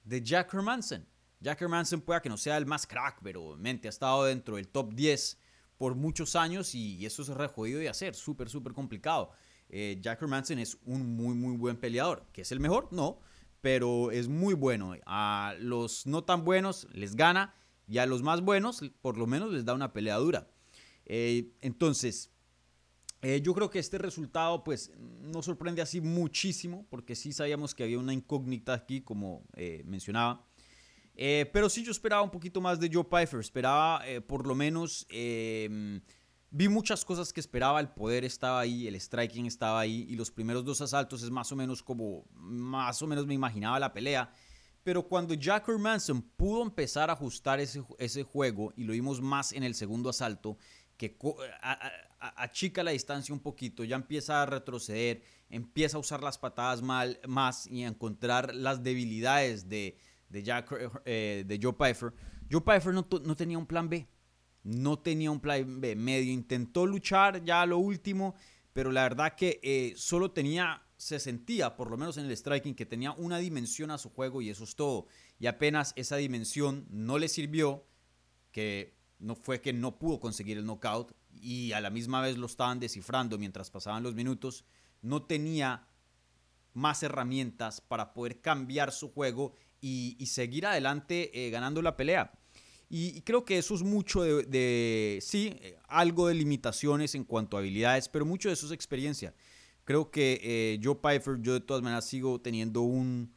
de 0.04 0.22
Jack 0.24 0.52
Hermanson. 0.52 1.06
Jack 1.40 1.62
Hermanson 1.62 2.02
puede 2.02 2.22
que 2.22 2.30
no 2.30 2.38
sea 2.38 2.58
el 2.58 2.66
más 2.66 2.88
crack, 2.88 3.20
pero 3.22 3.56
mente 3.56 3.88
ha 3.88 3.90
estado 3.90 4.26
dentro 4.26 4.56
del 4.56 4.68
top 4.68 4.94
10 4.94 5.38
por 5.78 5.94
muchos 5.94 6.36
años 6.36 6.74
y 6.74 7.06
eso 7.06 7.22
es 7.22 7.28
re 7.28 7.48
jodido 7.48 7.80
de 7.80 7.88
hacer, 7.88 8.16
súper, 8.16 8.50
súper 8.50 8.74
complicado. 8.74 9.32
Eh, 9.70 10.00
Jack 10.02 10.22
Hermanson 10.22 10.60
es 10.60 10.78
un 10.86 11.16
muy, 11.16 11.36
muy 11.36 11.56
buen 11.58 11.78
peleador. 11.78 12.26
¿Que 12.32 12.42
es 12.42 12.52
el 12.52 12.60
mejor? 12.60 12.88
No, 12.92 13.20
pero 13.62 14.12
es 14.12 14.28
muy 14.28 14.54
bueno. 14.54 14.96
A 15.06 15.56
los 15.60 16.06
no 16.06 16.24
tan 16.24 16.46
buenos 16.46 16.88
les 16.92 17.16
gana 17.16 17.54
y 17.88 17.98
a 18.00 18.06
los 18.06 18.24
más 18.24 18.42
buenos 18.42 18.82
por 19.02 19.18
lo 19.18 19.28
menos 19.28 19.52
les 19.52 19.66
da 19.66 19.74
una 19.74 19.94
pelea 19.94 20.18
dura. 20.18 20.50
Eh, 21.06 21.52
entonces, 21.62 22.32
eh, 23.22 23.42
yo 23.42 23.54
creo 23.54 23.70
que 23.70 23.80
este 23.80 23.98
resultado 23.98 24.64
pues 24.64 24.92
nos 24.98 25.46
sorprende 25.46 25.82
así 25.82 26.02
muchísimo 26.02 26.86
porque 26.90 27.16
sí 27.16 27.32
sabíamos 27.34 27.76
que 27.76 27.84
había 27.84 28.00
una 28.00 28.14
incógnita 28.14 28.74
aquí 28.74 29.02
como 29.02 29.46
eh, 29.56 29.84
mencionaba. 29.86 30.46
Pero 31.18 31.70
sí 31.70 31.82
yo 31.82 31.92
esperaba 31.92 32.22
un 32.24 32.30
poquito 32.30 32.60
más 32.60 32.78
de 32.78 32.90
Joe 32.92 33.06
Pfeiffer, 33.06 33.40
esperaba 33.40 34.04
por 34.28 34.46
lo 34.46 34.54
menos, 34.54 35.08
vi 36.56 36.70
muchas 36.70 37.04
cosas 37.04 37.34
que 37.34 37.42
esperaba, 37.42 37.82
el 37.82 37.90
poder 37.90 38.24
estaba 38.24 38.62
ahí, 38.62 38.88
el 38.88 38.96
striking 38.96 39.46
estaba 39.46 39.82
ahí 39.82 40.06
y 40.10 40.16
los 40.16 40.32
primeros 40.32 40.64
dos 40.64 40.80
asaltos 40.80 41.22
es 41.22 41.30
más 41.30 41.52
o 41.52 41.56
menos 41.58 41.84
como, 41.84 42.24
más 42.34 43.02
o 43.02 43.08
menos 43.08 43.28
me 43.28 43.34
imaginaba 43.34 43.78
la 43.78 43.92
pelea. 43.92 44.32
Pero 44.82 45.04
cuando 45.04 45.34
Jack 45.34 45.68
Manson 45.68 46.22
pudo 46.22 46.64
empezar 46.64 47.10
a 47.10 47.14
ajustar 47.14 47.60
ese, 47.60 47.84
ese 47.98 48.24
juego 48.24 48.72
y 48.78 48.86
lo 48.86 48.94
vimos 48.94 49.20
más 49.20 49.52
en 49.52 49.64
el 49.64 49.76
segundo 49.76 50.10
asalto, 50.10 50.58
que 50.96 51.18
achica 52.20 52.84
la 52.84 52.92
distancia 52.92 53.34
un 53.34 53.42
poquito, 53.42 53.84
ya 53.84 53.98
empieza 53.98 54.42
a 54.42 54.46
retroceder, 54.46 55.24
empieza 55.50 55.98
a 55.98 56.00
usar 56.00 56.24
las 56.24 56.38
patadas 56.38 56.82
más 56.82 57.68
y 57.68 57.84
a 57.84 57.88
encontrar 57.88 58.56
las 58.56 58.82
debilidades 58.82 59.68
de, 59.68 59.98
Jack, 60.32 60.74
eh, 61.04 61.44
de 61.46 61.60
Joe 61.62 61.74
Pfeiffer. 61.74 62.14
Joe 62.50 62.62
Pfeiffer 62.62 62.94
no, 62.94 63.36
tenía 63.36 63.58
un 63.58 63.66
plan 63.66 63.90
B, 63.90 64.08
no 64.66 64.98
tenía 64.98 65.30
un 65.30 65.40
plan 65.40 65.80
B, 65.80 65.96
medio 65.96 66.34
intentó 66.34 66.88
luchar 66.88 67.46
ya 67.46 67.62
a 67.62 67.66
lo 67.68 67.78
último, 67.78 68.34
pero 68.74 68.92
la 68.92 69.04
verdad 69.04 69.36
que 69.36 69.60
eh, 69.62 69.94
solo 69.96 70.32
tenía, 70.32 70.82
se 70.98 71.20
sentía, 71.20 71.76
por 71.76 71.92
lo 71.92 71.98
menos 71.98 72.18
en 72.18 72.26
el 72.26 72.36
striking, 72.36 72.74
que 72.74 72.88
tenía 72.88 73.12
una 73.12 73.38
dimensión 73.38 73.92
a 73.92 74.00
su 74.00 74.10
juego 74.10 74.42
y 74.42 74.50
eso 74.50 74.64
es 74.64 74.76
todo. 74.76 75.06
Y 75.40 75.46
apenas 75.46 75.94
esa 75.96 76.16
dimensión 76.16 76.88
no 76.90 77.20
le 77.20 77.28
sirvió, 77.28 77.86
que 78.52 78.98
no 79.20 79.36
fue 79.36 79.62
que 79.62 79.72
no 79.72 80.00
pudo 80.00 80.20
conseguir 80.20 80.58
el 80.58 80.66
knockout 80.66 81.14
y 81.32 81.72
a 81.74 81.80
la 81.80 81.92
misma 81.92 82.22
vez 82.22 82.38
lo 82.38 82.48
estaban 82.48 82.80
descifrando 82.80 83.38
mientras 83.38 83.70
pasaban 83.70 84.02
los 84.02 84.16
minutos, 84.16 84.66
no 85.04 85.24
tenía 85.24 85.88
más 86.74 87.04
herramientas 87.04 87.82
para 87.82 88.14
poder 88.14 88.42
cambiar 88.42 88.92
su 88.92 89.12
juego 89.12 89.54
y, 89.80 90.18
seguir 90.26 90.66
adelante 90.66 91.46
eh, 91.46 91.52
ganando 91.52 91.84
la 91.84 91.96
pelea. 91.96 92.34
Y, 92.90 93.22
creo 93.22 93.46
que 93.46 93.58
eso 93.58 93.74
es 93.76 93.82
mucho 93.82 94.24
de, 94.24 95.20
sí, 95.22 95.60
algo 95.88 96.28
de 96.28 96.36
limitaciones 96.36 97.16
en 97.16 97.24
cuanto 97.24 97.58
a 97.58 97.60
habilidades, 97.60 98.10
pero 98.10 98.26
mucho 98.26 98.50
de 98.50 98.54
eso 98.54 98.66
es 98.68 98.72
experiencia. 98.72 99.34
Creo 99.84 100.12
que 100.12 100.40
eh, 100.44 100.80
Joe 100.84 100.96
Pfeiffer, 100.96 101.42
yo 101.42 101.54
de 101.54 101.62
todas 101.62 101.84
maneras 101.84 102.06
sigo 102.06 102.40
teniendo 102.42 102.82
un... 102.82 103.34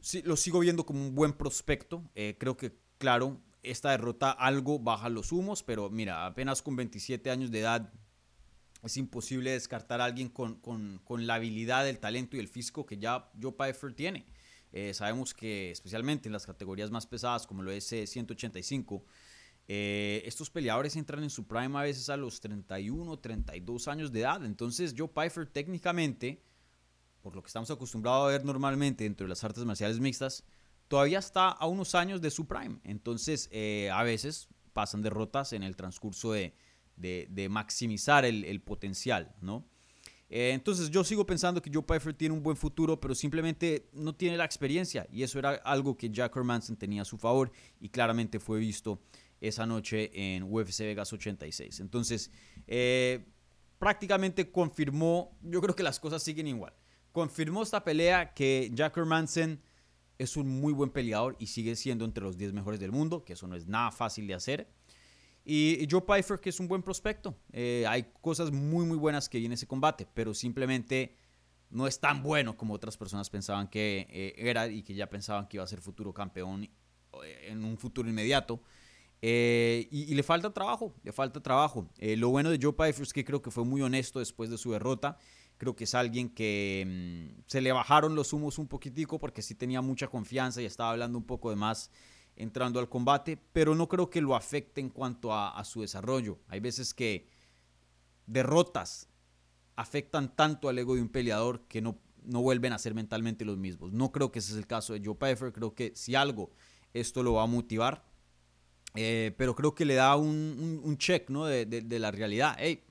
Sí, 0.00 0.22
lo 0.22 0.36
sigo 0.36 0.58
viendo 0.60 0.84
como 0.84 1.00
un 1.00 1.14
buen 1.14 1.32
prospecto. 1.32 2.02
Eh, 2.14 2.36
creo 2.38 2.56
que, 2.56 2.76
claro, 2.98 3.40
esta 3.62 3.90
derrota 3.90 4.30
algo 4.30 4.78
baja 4.78 5.08
los 5.08 5.32
humos, 5.32 5.62
pero 5.62 5.90
mira, 5.90 6.26
apenas 6.26 6.62
con 6.62 6.76
27 6.76 7.30
años 7.30 7.50
de 7.50 7.60
edad 7.60 7.92
es 8.82 8.96
imposible 8.98 9.52
descartar 9.52 10.00
a 10.00 10.04
alguien 10.04 10.28
con, 10.28 11.00
la 11.08 11.34
habilidad, 11.34 11.88
el 11.88 11.98
talento 11.98 12.36
y 12.36 12.40
el 12.40 12.48
físico 12.48 12.84
que 12.84 12.98
ya 12.98 13.30
Joe 13.40 13.52
Pfeiffer 13.52 13.94
tiene. 13.94 14.26
Eh, 14.76 14.92
sabemos 14.92 15.32
que 15.32 15.70
especialmente 15.70 16.28
en 16.28 16.32
las 16.32 16.46
categorías 16.46 16.90
más 16.90 17.06
pesadas 17.06 17.46
como 17.46 17.62
lo 17.62 17.70
es 17.70 17.84
185, 17.84 18.96
eh, 18.96 19.04
eh, 19.68 20.22
estos 20.26 20.50
peleadores 20.50 20.96
entran 20.96 21.22
en 21.22 21.30
su 21.30 21.46
prime 21.46 21.78
a 21.78 21.82
veces 21.82 22.08
a 22.08 22.16
los 22.16 22.40
31, 22.40 23.20
32 23.20 23.86
años 23.86 24.10
de 24.10 24.22
edad. 24.22 24.44
Entonces 24.44 24.92
Joe 24.98 25.06
Pfeiffer 25.06 25.46
técnicamente, 25.46 26.42
por 27.22 27.36
lo 27.36 27.42
que 27.42 27.46
estamos 27.46 27.70
acostumbrados 27.70 28.24
a 28.24 28.32
ver 28.32 28.44
normalmente 28.44 29.04
dentro 29.04 29.26
de 29.26 29.28
las 29.28 29.44
artes 29.44 29.64
marciales 29.64 30.00
mixtas, 30.00 30.42
todavía 30.88 31.20
está 31.20 31.50
a 31.50 31.68
unos 31.68 31.94
años 31.94 32.20
de 32.20 32.32
su 32.32 32.48
prime. 32.48 32.80
Entonces, 32.82 33.48
a 33.92 34.02
veces 34.02 34.48
pasan 34.72 35.02
derrotas 35.02 35.52
en 35.52 35.62
el 35.62 35.76
transcurso 35.76 36.32
de, 36.32 36.52
maximizar 37.48 38.24
el, 38.24 38.60
potencial, 38.60 39.36
¿no? 39.40 39.68
Eh, 40.30 40.52
entonces, 40.52 40.90
yo 40.90 41.04
sigo 41.04 41.26
pensando 41.26 41.60
que 41.60 41.70
Joe 41.72 41.82
Pfeiffer 41.82 42.14
tiene 42.14 42.34
un 42.34 42.42
buen 42.42 42.56
futuro, 42.56 42.98
pero 43.00 43.14
simplemente 43.14 43.88
no 43.92 44.14
tiene 44.14 44.36
la 44.36 44.44
experiencia. 44.44 45.06
Y 45.10 45.22
eso 45.22 45.38
era 45.38 45.50
algo 45.50 45.96
que 45.96 46.10
Jack 46.10 46.36
Hermanson 46.36 46.76
tenía 46.76 47.02
a 47.02 47.04
su 47.04 47.18
favor 47.18 47.52
y 47.80 47.88
claramente 47.88 48.40
fue 48.40 48.58
visto 48.58 49.00
esa 49.40 49.66
noche 49.66 50.10
en 50.14 50.44
UFC 50.44 50.80
Vegas 50.80 51.12
86. 51.12 51.80
Entonces, 51.80 52.30
eh, 52.66 53.26
prácticamente 53.78 54.50
confirmó, 54.50 55.38
yo 55.42 55.60
creo 55.60 55.76
que 55.76 55.82
las 55.82 56.00
cosas 56.00 56.22
siguen 56.22 56.48
igual. 56.48 56.72
Confirmó 57.12 57.62
esta 57.62 57.84
pelea 57.84 58.34
que 58.34 58.70
Jack 58.74 58.96
Hermanson 58.96 59.60
es 60.18 60.36
un 60.36 60.48
muy 60.48 60.72
buen 60.72 60.90
peleador 60.90 61.36
y 61.38 61.48
sigue 61.48 61.76
siendo 61.76 62.04
entre 62.04 62.24
los 62.24 62.36
10 62.36 62.52
mejores 62.52 62.80
del 62.80 62.92
mundo, 62.92 63.24
que 63.24 63.34
eso 63.34 63.46
no 63.46 63.56
es 63.56 63.66
nada 63.66 63.90
fácil 63.90 64.26
de 64.26 64.34
hacer. 64.34 64.68
Y, 65.44 65.86
Joe 65.90 66.00
Pfeiffer, 66.00 66.40
que 66.40 66.48
es 66.48 66.58
un 66.58 66.68
buen 66.68 66.82
prospecto. 66.82 67.36
Eh, 67.52 67.84
hay 67.86 68.06
cosas 68.22 68.50
muy, 68.50 68.86
muy 68.86 68.96
buenas 68.96 69.28
que 69.28 69.38
viene 69.38 69.54
ese 69.54 69.66
combate, 69.66 70.06
pero 70.14 70.32
simplemente 70.32 71.16
no 71.70 71.86
es 71.86 72.00
tan 72.00 72.22
bueno 72.22 72.56
como 72.56 72.74
otras 72.74 72.96
personas 72.96 73.28
pensaban 73.28 73.68
que 73.68 74.06
eh, 74.08 74.34
era 74.36 74.68
y 74.68 74.82
que 74.82 74.94
ya 74.94 75.08
pensaban 75.08 75.48
que 75.48 75.56
iba 75.56 75.64
a 75.64 75.66
ser 75.66 75.80
futuro 75.80 76.14
campeón 76.14 76.64
eh, 76.64 77.48
en 77.48 77.64
un 77.64 77.76
futuro 77.76 78.08
inmediato. 78.08 78.62
y, 79.20 80.14
le 80.14 80.22
falta 80.22 80.52
trabajo, 80.52 80.94
le 81.02 81.12
falta 81.12 81.42
trabajo. 81.42 81.90
lo 81.98 82.30
bueno 82.30 82.50
de 82.50 82.58
Joe 82.60 82.72
Pfeiffer 82.72 83.02
es 83.02 83.12
que 83.12 83.24
creo 83.24 83.42
que 83.42 83.50
fue 83.50 83.64
muy 83.64 83.82
honesto 83.82 84.20
después 84.20 84.48
de 84.50 84.56
su 84.56 84.72
derrota. 84.72 85.18
Creo 85.56 85.76
que 85.76 85.84
es 85.84 85.94
alguien 85.94 86.30
que 86.30 87.30
mm, 87.36 87.42
se 87.46 87.60
le 87.60 87.72
bajaron 87.72 88.14
los 88.14 88.32
humos 88.32 88.58
un 88.58 88.66
poquitico 88.66 89.18
porque 89.18 89.42
sí 89.42 89.54
tenía 89.54 89.82
mucha 89.82 90.08
confianza 90.08 90.60
y 90.60 90.64
estaba 90.64 90.90
hablando 90.90 91.16
un 91.18 91.24
poco 91.24 91.50
de 91.50 91.56
más 91.56 91.90
entrando 92.36 92.80
al 92.80 92.88
combate, 92.88 93.38
pero 93.52 93.74
no 93.74 93.88
creo 93.88 94.10
que 94.10 94.20
lo 94.20 94.34
afecte 94.34 94.80
en 94.80 94.90
cuanto 94.90 95.32
a, 95.32 95.62
su 95.64 95.82
desarrollo. 95.82 96.38
Hay 96.48 96.60
veces 96.60 96.94
que 96.94 97.28
derrotas 98.26 99.08
afectan 99.76 100.34
tanto 100.34 100.68
al 100.68 100.78
ego 100.78 100.94
de 100.94 101.02
un 101.02 101.08
peleador 101.08 101.62
que 101.68 101.80
no, 101.80 101.98
no 102.24 102.42
vuelven 102.42 102.72
a 102.72 102.78
ser 102.78 102.94
mentalmente 102.94 103.44
los 103.44 103.56
mismos. 103.56 103.92
No 103.92 104.12
creo 104.12 104.32
que 104.32 104.38
ese 104.40 104.52
es 104.52 104.58
el 104.58 104.66
caso 104.66 104.92
de 104.92 105.02
Joe 105.04 105.14
Pfeiffer. 105.14 105.52
Creo 105.52 105.74
que 105.74 105.92
si 105.94 106.14
algo, 106.14 106.50
esto 106.92 107.22
lo 107.22 107.34
va 107.34 107.44
a 107.44 107.46
motivar. 107.46 108.04
Eh, 108.96 109.34
pero 109.36 109.56
creo 109.56 109.74
que 109.74 109.84
le 109.84 109.94
da 109.94 110.14
un, 110.16 110.96
check 110.98 111.28
¿no? 111.28 111.46
de, 111.46 111.66
de, 111.66 111.98
la 111.98 112.10
realidad. 112.12 112.56
Hey, 112.58 112.84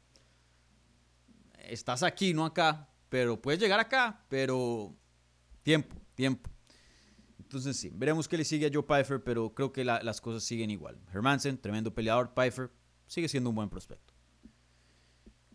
estás 1.60 2.04
aquí, 2.04 2.34
no 2.34 2.46
acá, 2.46 2.90
pero 3.10 3.42
puedes 3.42 3.60
llegar 3.60 3.80
acá, 3.80 4.26
pero 4.28 4.94
tiempo, 5.64 5.96
tiempo. 6.16 6.53
Entonces 7.54 7.78
sí, 7.78 7.92
veremos 7.94 8.28
qué 8.28 8.36
le 8.36 8.46
sigue 8.46 8.66
a 8.66 8.72
Joe 8.74 8.82
Pfeiffer, 8.82 9.24
pero 9.24 9.54
creo 9.54 9.72
que 9.72 9.86
las 9.86 10.20
cosas 10.22 10.44
siguen 10.44 10.72
igual. 10.72 10.98
Hermansen, 11.14 11.60
tremendo 11.60 11.94
peleador, 11.94 12.34
Pfeiffer 12.34 12.72
sigue 13.06 13.30
siendo 13.30 13.52
un 13.52 13.56
buen 13.56 13.70
prospecto. 13.70 14.12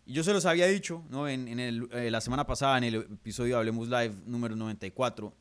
Y 0.05 0.13
yo 0.13 0.23
se 0.23 0.31
los 0.31 0.45
había 0.45 0.65
dicho, 0.67 1.03
¿no? 1.09 1.27
En, 1.27 1.59
eh, 1.59 2.09
la 2.09 2.21
semana 2.21 2.47
pasada, 2.47 2.77
en 2.77 2.85
el 2.85 2.95
episodio 2.95 3.55
de 3.55 3.59
Hablemos 3.59 3.89
Live 3.89 4.15
número 4.25 4.55
94, 4.55 5.35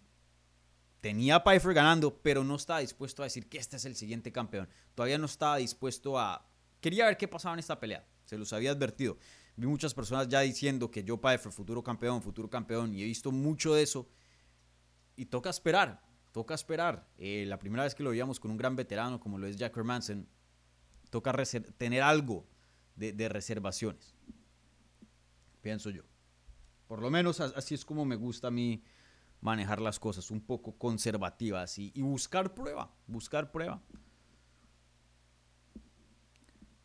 tenía 1.00 1.37
a 1.37 1.45
Pfeiffer 1.45 1.75
ganando, 1.75 2.21
pero 2.23 2.43
no 2.43 2.57
estaba 2.57 2.81
dispuesto 2.81 3.23
a 3.23 3.27
decir 3.27 3.49
que 3.49 3.59
este 3.59 3.77
es 3.77 3.85
el 3.85 3.95
siguiente 3.95 4.33
campeón. 4.33 4.69
Todavía 4.97 5.17
no 5.17 5.27
estaba 5.27 5.59
dispuesto 5.59 6.19
a... 6.19 6.45
Quería 6.81 7.07
ver 7.07 7.17
qué 7.17 7.29
pasaba 7.29 7.55
en 7.55 7.61
esta 7.61 7.79
pelea. 7.79 8.05
Se 8.25 8.37
los 8.37 8.53
había 8.53 8.73
advertido. 8.73 9.17
Vi 9.55 9.69
muchas 9.69 9.95
personas 9.95 10.27
ya 10.27 10.41
diciendo 10.41 10.91
que 10.91 11.05
Joe 11.07 11.19
Pfeiffer, 11.19 11.53
futuro 11.53 11.85
campeón, 11.85 12.21
futuro 12.21 12.50
campeón, 12.50 12.93
y 12.97 13.03
he 13.03 13.05
visto 13.05 13.31
mucho 13.31 13.75
de 13.75 13.85
eso. 13.85 14.09
Y 15.15 15.27
toca 15.27 15.50
esperar 15.50 16.08
toca 16.32 16.54
esperar. 16.54 17.08
Eh, 17.18 17.44
la 17.47 17.58
primera 17.58 17.85
vez 17.85 17.94
que 17.94 18.02
lo 18.02 18.11
veíamos 18.11 18.40
con 18.40 18.50
un 18.50 18.56
gran 18.56 18.76
veterano 18.76 19.20
como 19.20 19.38
lo 19.38 19.47
es 19.47 19.56
Jack 19.56 19.76
Hermansen, 19.76 20.28
toca 21.11 21.32
tener 21.76 22.02
algo 22.02 22.47
de, 22.97 23.28
reservaciones. 23.28 24.14
Pienso 25.61 25.90
yo. 25.90 26.02
Por 26.87 27.00
lo 27.00 27.11
menos 27.11 27.40
así 27.40 27.75
es 27.75 27.85
como 27.85 28.04
me 28.04 28.16
gusta 28.16 28.49
a 28.49 28.50
mí 28.50 28.82
manejar 29.40 29.80
las 29.80 30.00
cosas, 30.00 30.30
un 30.30 30.40
poco 30.40 30.76
conservativas 30.76 31.78
y, 31.78 31.92
buscar 32.00 32.54
prueba, 32.54 32.92
buscar 33.06 33.52
prueba. 33.52 33.80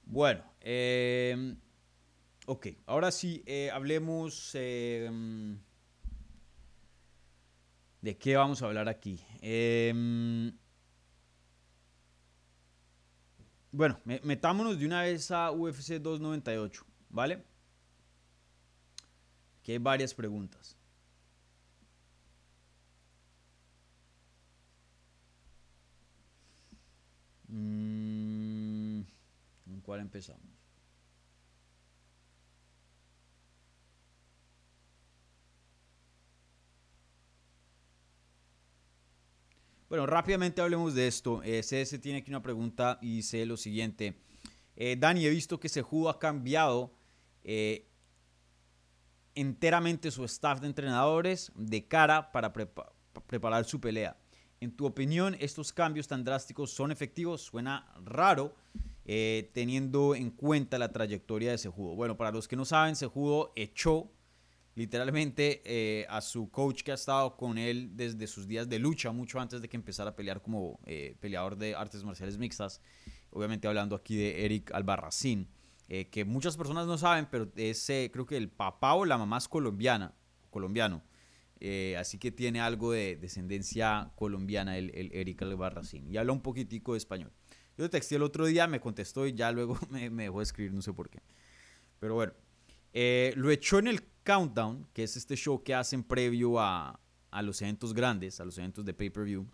Bueno, 0.05 0.43
eh, 0.59 1.55
ok, 2.45 2.67
ahora 2.85 3.11
sí, 3.11 3.43
eh, 3.45 3.71
hablemos... 3.71 4.55
¿De 8.03 8.17
qué 8.17 8.35
vamos 8.35 8.61
a 8.61 8.65
hablar 8.65 8.89
aquí? 8.89 9.17
Em, 9.41 10.51
bueno, 13.71 13.97
metámonos 14.23 14.77
de 14.77 14.85
una 14.85 15.03
vez 15.03 15.31
a 15.31 15.51
UFC 15.51 16.01
298, 16.01 16.85
¿vale? 17.09 17.45
Aquí 19.61 19.71
hay 19.71 19.77
varias 19.77 20.13
preguntas. 20.13 20.75
Mm, 27.47 29.03
¿Con 29.63 29.79
cuál 29.81 30.01
empezamos? 30.01 30.52
Bueno, 39.93 40.07
rápidamente 40.07 40.59
hablemos 40.59 40.95
de 40.95 41.05
esto. 41.05 41.43
Eh, 41.43 41.61
CS 41.61 42.01
tiene 42.01 42.17
aquí 42.17 42.31
una 42.31 42.41
pregunta 42.41 42.97
y 42.99 43.17
dice 43.17 43.45
lo 43.45 43.57
siguiente. 43.57 44.17
Eh, 44.75 44.95
Dani, 44.97 45.23
he 45.23 45.29
visto 45.29 45.59
que 45.59 45.69
Sejudo 45.69 46.09
ha 46.09 46.17
cambiado 46.17 46.95
eh, 47.43 47.87
enteramente 49.35 50.09
su 50.09 50.25
staff 50.25 50.61
de 50.61 50.65
entrenadores 50.65 51.51
de 51.53 51.87
cara 51.87 52.31
para 52.31 52.51
preparar 52.51 53.65
su 53.65 53.79
pelea. 53.79 54.17
En 54.61 54.75
tu 54.75 54.87
opinión, 54.87 55.37
¿estos 55.39 55.71
cambios 55.71 56.07
tan 56.07 56.23
drásticos 56.23 56.71
son 56.71 56.91
efectivos? 56.91 57.43
Suena 57.43 57.93
raro 58.03 58.55
teniendo 59.05 60.15
en 60.15 60.31
cuenta 60.31 60.79
la 60.79 60.91
trayectoria 60.91 61.51
de 61.51 61.59
Sejudo. 61.59 61.93
Bueno, 61.93 62.17
para 62.17 62.31
los 62.31 62.47
que 62.47 62.55
no 62.55 62.65
saben, 62.65 62.95
Sejudo 62.95 63.53
echó 63.55 64.09
literalmente 64.75 65.61
eh, 65.65 66.05
a 66.09 66.21
su 66.21 66.49
coach 66.49 66.81
que 66.81 66.91
ha 66.91 66.95
estado 66.95 67.35
con 67.35 67.57
él 67.57 67.91
desde 67.95 68.27
sus 68.27 68.47
días 68.47 68.67
de 68.67 68.79
lucha, 68.79 69.11
mucho 69.11 69.39
antes 69.39 69.61
de 69.61 69.69
que 69.69 69.77
empezara 69.77 70.11
a 70.11 70.15
pelear 70.15 70.41
como 70.41 70.79
eh, 70.85 71.15
peleador 71.19 71.57
de 71.57 71.75
artes 71.75 72.03
marciales 72.03 72.37
mixtas. 72.37 72.81
Obviamente 73.29 73.67
hablando 73.67 73.95
aquí 73.95 74.15
de 74.15 74.45
Eric 74.45 74.71
Albarracín, 74.73 75.47
eh, 75.89 76.09
que 76.09 76.25
muchas 76.25 76.57
personas 76.57 76.87
no 76.87 76.97
saben, 76.97 77.27
pero 77.29 77.51
es 77.55 77.85
creo 77.85 78.25
que 78.25 78.37
el 78.37 78.49
papá 78.49 78.93
o 78.93 79.05
la 79.05 79.17
mamá 79.17 79.37
es 79.37 79.47
colombiana, 79.47 80.13
colombiano. 80.49 81.03
así 81.97 82.17
que 82.17 82.31
tiene 82.31 82.59
algo 82.59 82.91
de 82.91 83.15
descendencia 83.15 84.11
colombiana 84.15 84.77
el, 84.77 84.91
Eric 85.13 85.41
Albarracín. 85.43 86.11
Y 86.11 86.17
habla 86.17 86.33
un 86.33 86.41
poquitico 86.41 86.93
de 86.93 86.97
español. 86.97 87.31
Yo 87.77 87.89
texté 87.89 88.15
el 88.15 88.23
otro 88.23 88.45
día, 88.45 88.67
me 88.67 88.79
contestó 88.79 89.25
y 89.25 89.33
ya 89.33 89.51
luego 89.51 89.77
me, 89.89 90.09
me 90.09 90.23
dejó 90.23 90.41
escribir, 90.41 90.73
no 90.73 90.81
sé 90.81 90.93
por 90.93 91.09
qué. 91.09 91.19
Pero 91.99 92.15
bueno, 92.15 92.33
lo 93.35 93.49
echó 93.49 93.79
en 93.79 93.87
el 93.87 94.12
Countdown, 94.23 94.87
que 94.93 95.03
es 95.03 95.17
este 95.17 95.35
show 95.35 95.61
que 95.63 95.73
hacen 95.73 96.03
previo 96.03 96.59
a, 96.59 96.99
los 97.41 97.61
eventos 97.61 97.93
grandes, 97.93 98.39
a 98.39 98.45
los 98.45 98.57
eventos 98.57 98.85
de 98.85 98.93
pay-per-view. 98.93 99.47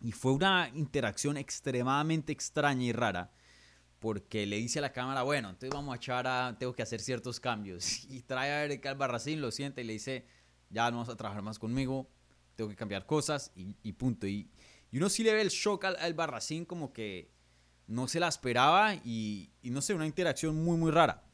Y 0.00 0.12
fue 0.12 0.32
una 0.32 0.70
interacción 0.74 1.36
extremadamente 1.36 2.32
extraña 2.32 2.84
y 2.84 2.92
rara, 2.92 3.32
porque 3.98 4.46
le 4.46 4.56
dice 4.56 4.78
a 4.78 4.82
la 4.82 4.92
cámara, 4.92 5.22
bueno, 5.22 5.50
entonces 5.50 5.70
vamos 5.70 5.92
a 5.92 5.96
echar 5.96 6.26
a, 6.26 6.56
tengo 6.58 6.72
que 6.72 6.82
hacer 6.82 7.00
ciertos 7.00 7.40
cambios. 7.40 8.04
Y 8.08 8.22
trae 8.22 8.50
a 8.50 8.64
Eric 8.64 8.86
Albarracín, 8.86 9.40
lo 9.40 9.50
siente 9.50 9.82
y 9.82 9.84
le 9.84 9.94
dice, 9.94 10.26
ya 10.70 10.90
no 10.90 10.98
vas 10.98 11.08
a 11.08 11.16
trabajar 11.16 11.42
más 11.42 11.58
conmigo, 11.58 12.08
tengo 12.56 12.70
que 12.70 12.76
cambiar 12.76 13.06
cosas 13.06 13.52
y, 13.54 13.92
punto. 13.92 14.26
Y, 14.26 14.50
uno 14.92 15.08
sí 15.08 15.22
le 15.22 15.34
ve 15.34 15.42
el 15.42 15.50
shock 15.50 15.84
al, 15.84 16.66
como 16.66 16.92
que 16.92 17.30
no 17.86 18.08
se 18.08 18.20
la 18.20 18.28
esperaba 18.28 18.94
y, 18.94 19.52
y 19.62 19.70
no 19.70 19.82
sé, 19.82 19.94
una 19.94 20.06
interacción 20.06 20.62
muy, 20.62 20.76
muy 20.76 20.90
rara. 20.90 21.24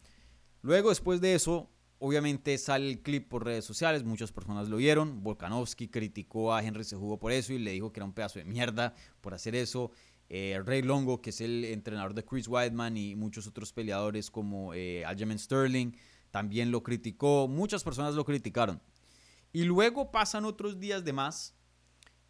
Luego, 0.62 0.88
después 0.88 1.20
de 1.20 1.34
eso, 1.34 1.70
Obviamente 1.98 2.58
sale 2.58 2.90
el 2.90 3.00
clip 3.00 3.28
por 3.28 3.44
redes 3.44 3.64
sociales, 3.64 4.04
muchas 4.04 4.30
personas 4.30 4.68
lo 4.68 4.76
vieron. 4.76 5.22
Volkanovski 5.22 5.88
criticó 5.88 6.52
a 6.52 6.62
Henry 6.62 6.84
Sejudo 6.84 7.18
por 7.18 7.32
eso 7.32 7.54
y 7.54 7.58
le 7.58 7.72
dijo 7.72 7.92
que 7.92 8.00
era 8.00 8.04
un 8.04 8.12
pedazo 8.12 8.38
de 8.38 8.44
mierda 8.44 8.94
por 9.22 9.32
hacer 9.32 9.54
eso. 9.54 9.90
Eh, 10.28 10.60
Ray 10.64 10.82
Longo, 10.82 11.22
que 11.22 11.30
es 11.30 11.40
el 11.40 11.64
entrenador 11.64 12.12
de 12.12 12.24
Chris 12.24 12.48
Weidman 12.48 12.96
y 12.96 13.14
muchos 13.14 13.46
otros 13.46 13.72
peleadores 13.72 14.30
como 14.30 14.74
eh, 14.74 15.04
Aljamain 15.06 15.38
Sterling, 15.38 15.92
también 16.30 16.70
lo 16.70 16.82
criticó. 16.82 17.48
Muchas 17.48 17.82
personas 17.82 18.14
lo 18.14 18.24
criticaron. 18.24 18.82
Y 19.52 19.64
luego 19.64 20.10
pasan 20.10 20.44
otros 20.44 20.78
días 20.78 21.02
de 21.02 21.14
más 21.14 21.54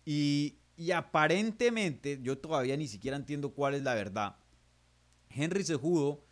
y, 0.04 0.58
y 0.76 0.92
aparentemente, 0.92 2.20
yo 2.22 2.38
todavía 2.38 2.76
ni 2.76 2.86
siquiera 2.86 3.16
entiendo 3.16 3.52
cuál 3.52 3.74
es 3.74 3.82
la 3.82 3.94
verdad. 3.94 4.36
Henry 5.28 5.64
Sejudo 5.64 6.25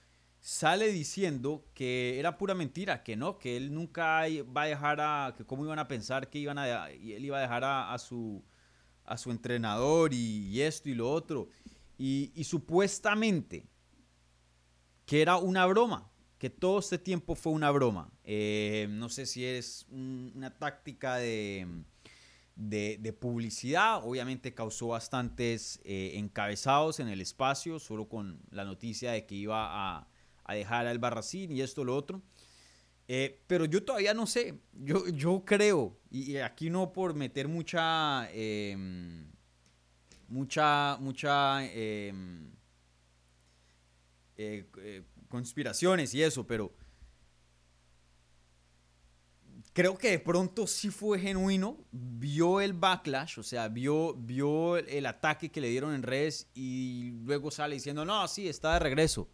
sale 0.45 0.93
diciendo 0.93 1.65
que 1.73 2.19
era 2.19 2.37
pura 2.37 2.55
mentira, 2.55 3.03
que 3.03 3.17
no, 3.17 3.39
que 3.39 3.57
él 3.57 3.73
nunca 3.73 4.25
va 4.55 4.63
a 4.65 4.67
dejar 4.67 5.01
a, 5.01 5.35
que 5.35 5.47
cómo 5.47 5.65
iban 5.65 5.79
a 5.79 5.89
pensar 5.89 6.29
que 6.29 6.39
iban 6.39 6.59
a, 6.59 6.91
él 6.91 7.25
iba 7.25 7.39
a 7.39 7.41
dejar 7.41 7.65
a, 7.65 7.97
su, 7.99 8.45
a 9.07 9.17
su 9.17 9.31
entrenador 9.31 10.13
y, 10.13 10.61
esto 10.61 10.91
y 10.91 10.95
lo 10.95 11.11
otro. 11.11 11.49
Y, 11.97 12.31
supuestamente 12.45 13.65
que 15.07 15.23
era 15.23 15.39
una 15.39 15.65
broma, 15.65 16.11
que 16.37 16.51
todo 16.51 16.79
este 16.79 16.99
tiempo 16.99 17.35
fue 17.35 17.55
una 17.55 17.71
broma. 17.71 18.13
Eh, 18.23 18.87
no 18.91 19.09
sé 19.09 19.25
si 19.25 19.47
es 19.47 19.87
una 19.89 20.59
táctica 20.59 21.17
de, 21.17 21.67
de, 22.55 23.13
publicidad, 23.19 24.05
obviamente 24.05 24.53
causó 24.53 24.89
bastantes 24.89 25.81
eh, 25.85 26.13
encabezados 26.17 27.01
en 27.01 27.09
el 27.09 27.23
espacio, 27.23 27.79
solo 27.79 28.11
con 28.11 28.43
la 28.51 28.65
noticia 28.65 29.13
de 29.13 29.25
que 29.25 29.37
iba 29.37 29.97
a 29.97 30.09
a 30.45 30.55
dejar 30.55 30.87
al 30.87 30.99
Barracín 30.99 31.51
y 31.53 31.61
esto, 31.61 31.85
lo 31.85 31.97
otro. 31.97 32.23
Eh, 33.07 33.43
pero 33.47 33.67
yo 33.67 33.85
todavía 33.85 34.15
no 34.15 34.27
sé, 34.27 34.61
yo, 34.73 35.07
yo 35.09 35.45
creo, 35.45 35.99
y 36.11 36.37
aquí 36.37 36.71
no 36.71 36.91
por 36.91 37.15
meter 37.15 37.49
mucha, 37.49 38.31
em, 38.33 39.31
mucha, 40.29 40.97
mucha, 41.01 41.67
em, 41.67 42.51
eh, 44.39 44.67
eh, 44.79 45.03
conspiraciones 45.29 46.15
y 46.15 46.23
eso, 46.23 46.47
pero 46.47 46.73
creo 49.75 49.99
que 49.99 50.13
de 50.13 50.19
pronto 50.19 50.67
sí 50.67 50.89
fue 50.89 51.19
genuino, 51.19 51.77
vio 51.93 52.63
el 52.63 52.73
backlash, 52.73 53.39
o 53.39 53.43
sea, 53.43 53.69
vio, 53.69 54.15
vio 54.15 54.79
el 54.79 55.05
ataque 55.05 55.51
que 55.51 55.61
le 55.61 55.69
dieron 55.69 55.95
en 55.95 56.03
redes 56.03 56.49
y 56.55 57.11
luego 57.25 57.51
sale 57.51 57.75
diciendo, 57.75 58.07
no, 58.07 58.27
sí, 58.29 58.49
está 58.49 58.73
de 58.75 58.79
regreso. 58.79 59.29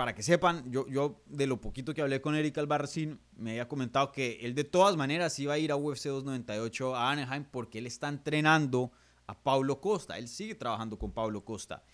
Para 0.00 0.14
que 0.14 0.22
sepan, 0.22 0.64
yo, 0.72 0.88
yo 0.88 1.22
de 1.26 1.46
lo 1.46 1.60
poquito 1.60 1.92
que 1.92 2.00
hablé 2.00 2.22
con 2.22 2.34
Eric 2.34 2.56
Albarracín, 2.56 3.20
me 3.36 3.50
había 3.50 3.68
comentado 3.68 4.12
que 4.12 4.38
él 4.40 4.54
de 4.54 4.64
todas 4.64 4.96
maneras 4.96 5.38
iba 5.38 5.52
a 5.52 5.58
ir 5.58 5.70
a 5.72 5.76
UFC 5.76 6.04
298 6.04 6.96
a 6.96 7.12
Anaheim 7.12 7.44
porque 7.44 7.80
él 7.80 7.86
está 7.86 8.08
entrenando 8.08 8.92
a 9.26 9.42
Paulo 9.42 9.78
Costa, 9.82 10.16
él 10.16 10.28
sigue 10.28 10.54
trabajando 10.54 10.98
con 10.98 11.12
Paulo 11.12 11.44
Costa. 11.44 11.84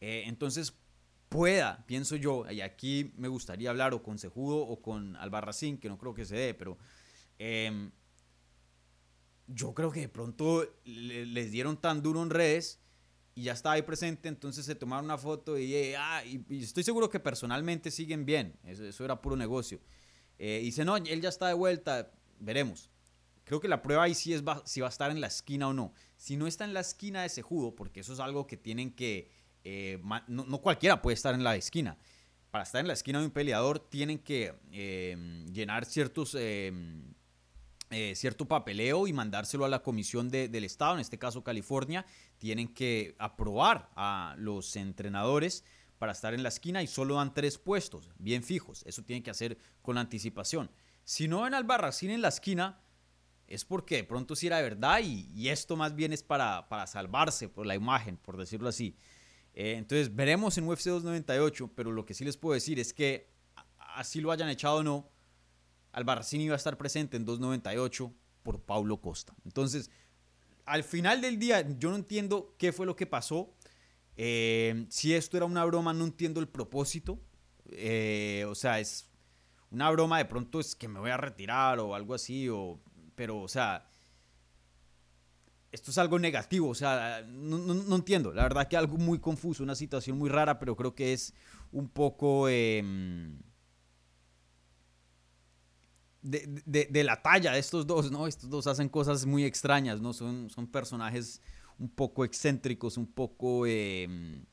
Eh, 0.00 0.22
entonces, 0.24 0.72
pueda, 1.28 1.84
pienso 1.84 2.16
yo, 2.16 2.50
y 2.50 2.62
aquí 2.62 3.12
me 3.18 3.28
gustaría 3.28 3.68
hablar 3.68 3.92
o 3.92 4.02
con 4.02 4.18
Sejudo 4.18 4.56
o 4.56 4.80
con 4.80 5.14
Albarracín, 5.16 5.76
que 5.76 5.90
no 5.90 5.98
creo 5.98 6.14
que 6.14 6.24
se 6.24 6.36
dé, 6.36 6.54
pero 6.54 6.78
em, 7.38 7.90
yo 9.48 9.74
creo 9.74 9.92
que 9.92 10.00
de 10.00 10.08
pronto 10.08 10.66
les 10.86 11.50
dieron 11.50 11.76
tan 11.76 12.00
duro 12.00 12.22
en 12.22 12.30
redes 12.30 12.80
y 13.40 13.44
ya 13.44 13.52
estaba 13.52 13.74
ahí 13.76 13.82
presente, 13.82 14.28
entonces 14.28 14.66
se 14.66 14.74
tomaron 14.74 15.06
una 15.06 15.16
foto 15.16 15.56
y, 15.56 15.74
eh, 15.74 15.96
ah, 15.96 16.22
y, 16.26 16.62
estoy 16.62 16.82
seguro 16.82 17.08
que 17.08 17.18
personalmente 17.18 17.90
siguen 17.90 18.26
bien, 18.26 18.54
eso, 18.66 19.02
era 19.02 19.22
puro 19.22 19.34
negocio. 19.34 19.80
Eh, 20.38 20.60
dice, 20.62 20.84
no, 20.84 20.98
él 20.98 21.22
ya 21.22 21.30
está 21.30 21.48
de 21.48 21.54
vuelta, 21.54 22.12
veremos. 22.38 22.90
Creo 23.44 23.58
que 23.58 23.66
la 23.66 23.80
prueba 23.80 24.02
ahí 24.02 24.14
sí 24.14 24.34
es 24.34 24.42
si 24.64 24.82
va 24.82 24.88
a 24.88 24.90
estar 24.90 25.10
en 25.10 25.22
la 25.22 25.28
esquina 25.28 25.68
o 25.68 25.72
no. 25.72 25.94
Si 26.18 26.36
no 26.36 26.46
está 26.46 26.64
en 26.64 26.74
la 26.74 26.80
esquina 26.80 27.22
de 27.22 27.30
Sejudo, 27.30 27.74
porque 27.74 28.00
eso 28.00 28.12
es 28.12 28.20
algo 28.20 28.46
que 28.46 28.58
tienen 28.58 28.90
que 28.90 29.30
eh, 29.64 29.98
no, 30.28 30.60
cualquiera 30.60 31.00
puede 31.00 31.14
estar 31.14 31.34
en 31.34 31.42
la 31.42 31.56
esquina. 31.56 31.96
Para 32.50 32.64
estar 32.64 32.82
en 32.82 32.88
la 32.88 32.92
esquina 32.92 33.20
de 33.20 33.24
un 33.24 33.30
peleador 33.30 33.78
tienen 33.78 34.18
que 34.18 34.54
llenar 35.50 35.86
ciertos, 35.86 36.36
eh, 37.90 38.14
cierto 38.14 38.46
papeleo 38.46 39.06
y 39.06 39.12
mandárselo 39.12 39.64
a 39.64 39.68
la 39.68 39.82
comisión 39.82 40.28
del 40.28 40.64
Estado, 40.64 40.94
en 40.94 41.00
este 41.00 41.18
caso 41.18 41.42
California. 41.42 42.06
Tienen 42.38 42.68
que 42.68 43.16
aprobar 43.18 43.90
a 43.96 44.34
los 44.38 44.76
entrenadores 44.76 45.64
para 45.98 46.12
estar 46.12 46.32
en 46.32 46.42
la 46.42 46.48
esquina 46.48 46.82
y 46.82 46.86
solo 46.86 47.16
dan 47.16 47.34
tres 47.34 47.58
puestos, 47.58 48.10
bien 48.18 48.42
fijos. 48.42 48.82
Eso 48.86 49.02
tienen 49.02 49.22
que 49.22 49.30
hacer 49.30 49.58
con 49.82 49.98
anticipación. 49.98 50.70
Si 51.04 51.28
no 51.28 51.42
ven 51.42 51.52
al 51.52 51.64
Barracín 51.64 52.10
en 52.10 52.22
la 52.22 52.28
esquina, 52.28 52.80
es 53.46 53.64
porque 53.64 53.96
de 53.96 54.04
pronto 54.04 54.36
sí 54.36 54.46
era 54.46 54.62
verdad 54.62 55.00
y, 55.02 55.48
esto 55.48 55.76
más 55.76 55.94
bien 55.94 56.12
es 56.12 56.22
para, 56.22 56.68
para 56.68 56.86
salvarse 56.86 57.48
por 57.48 57.66
la 57.66 57.74
imagen, 57.74 58.16
por 58.16 58.36
decirlo 58.36 58.68
así. 58.68 58.96
Eh, 59.52 59.74
entonces 59.76 60.14
veremos 60.14 60.56
en 60.56 60.68
UFC 60.68 60.84
298, 60.84 61.72
pero 61.74 61.90
lo 61.90 62.06
que 62.06 62.14
sí 62.14 62.24
les 62.24 62.36
puedo 62.36 62.54
decir 62.54 62.78
es 62.78 62.94
que 62.94 63.28
así 63.76 64.20
lo 64.20 64.30
hayan 64.30 64.48
echado 64.48 64.76
o 64.76 64.82
no, 64.82 65.10
Albarracín 65.92 66.40
iba 66.40 66.54
a 66.54 66.56
estar 66.56 66.76
presente 66.76 67.16
en 67.16 67.24
298 67.24 68.12
por 68.42 68.60
Paulo 68.60 69.00
Costa. 69.00 69.34
Entonces, 69.44 69.90
al 70.66 70.84
final 70.84 71.20
del 71.20 71.38
día, 71.38 71.66
yo 71.78 71.90
no 71.90 71.96
entiendo 71.96 72.54
qué 72.58 72.72
fue 72.72 72.86
lo 72.86 72.96
que 72.96 73.06
pasó. 73.06 73.54
Eh, 74.16 74.86
si 74.88 75.14
esto 75.14 75.36
era 75.36 75.46
una 75.46 75.64
broma, 75.64 75.92
no 75.92 76.04
entiendo 76.04 76.40
el 76.40 76.48
propósito. 76.48 77.18
Eh, 77.70 78.44
o 78.48 78.54
sea, 78.54 78.80
es 78.80 79.08
una 79.70 79.90
broma, 79.90 80.18
de 80.18 80.24
pronto 80.24 80.60
es 80.60 80.74
que 80.74 80.88
me 80.88 81.00
voy 81.00 81.10
a 81.10 81.16
retirar 81.16 81.78
o 81.78 81.94
algo 81.94 82.14
así, 82.14 82.48
pero, 83.14 83.40
o 83.40 83.48
sea, 83.48 83.86
esto 85.72 85.92
es 85.92 85.98
algo 85.98 86.18
negativo, 86.18 86.68
o 86.68 86.74
sea, 86.74 87.24
no, 87.28 87.94
entiendo, 87.94 88.32
la 88.32 88.42
verdad 88.42 88.66
que 88.66 88.76
algo 88.76 88.96
muy 88.96 89.20
confuso, 89.20 89.62
una 89.62 89.76
situación 89.76 90.18
muy 90.18 90.28
rara, 90.28 90.58
pero 90.58 90.76
creo 90.76 90.94
que 90.94 91.12
es 91.12 91.32
un 91.70 91.88
poco 91.88 92.48
em, 92.48 93.38
de, 96.22 97.04
la 97.04 97.22
talla 97.22 97.52
de 97.52 97.58
estos 97.58 97.86
dos, 97.86 98.10
¿no? 98.10 98.26
Estos 98.26 98.50
dos 98.50 98.66
hacen 98.66 98.88
cosas 98.88 99.26
muy 99.26 99.44
extrañas, 99.44 100.00
¿no? 100.00 100.12
Son, 100.12 100.50
son 100.50 100.66
personajes 100.66 101.40
un 101.78 101.88
poco 101.88 102.24
excéntricos, 102.24 102.96
un 102.96 103.06
poco 103.06 103.66
em, 103.66 104.44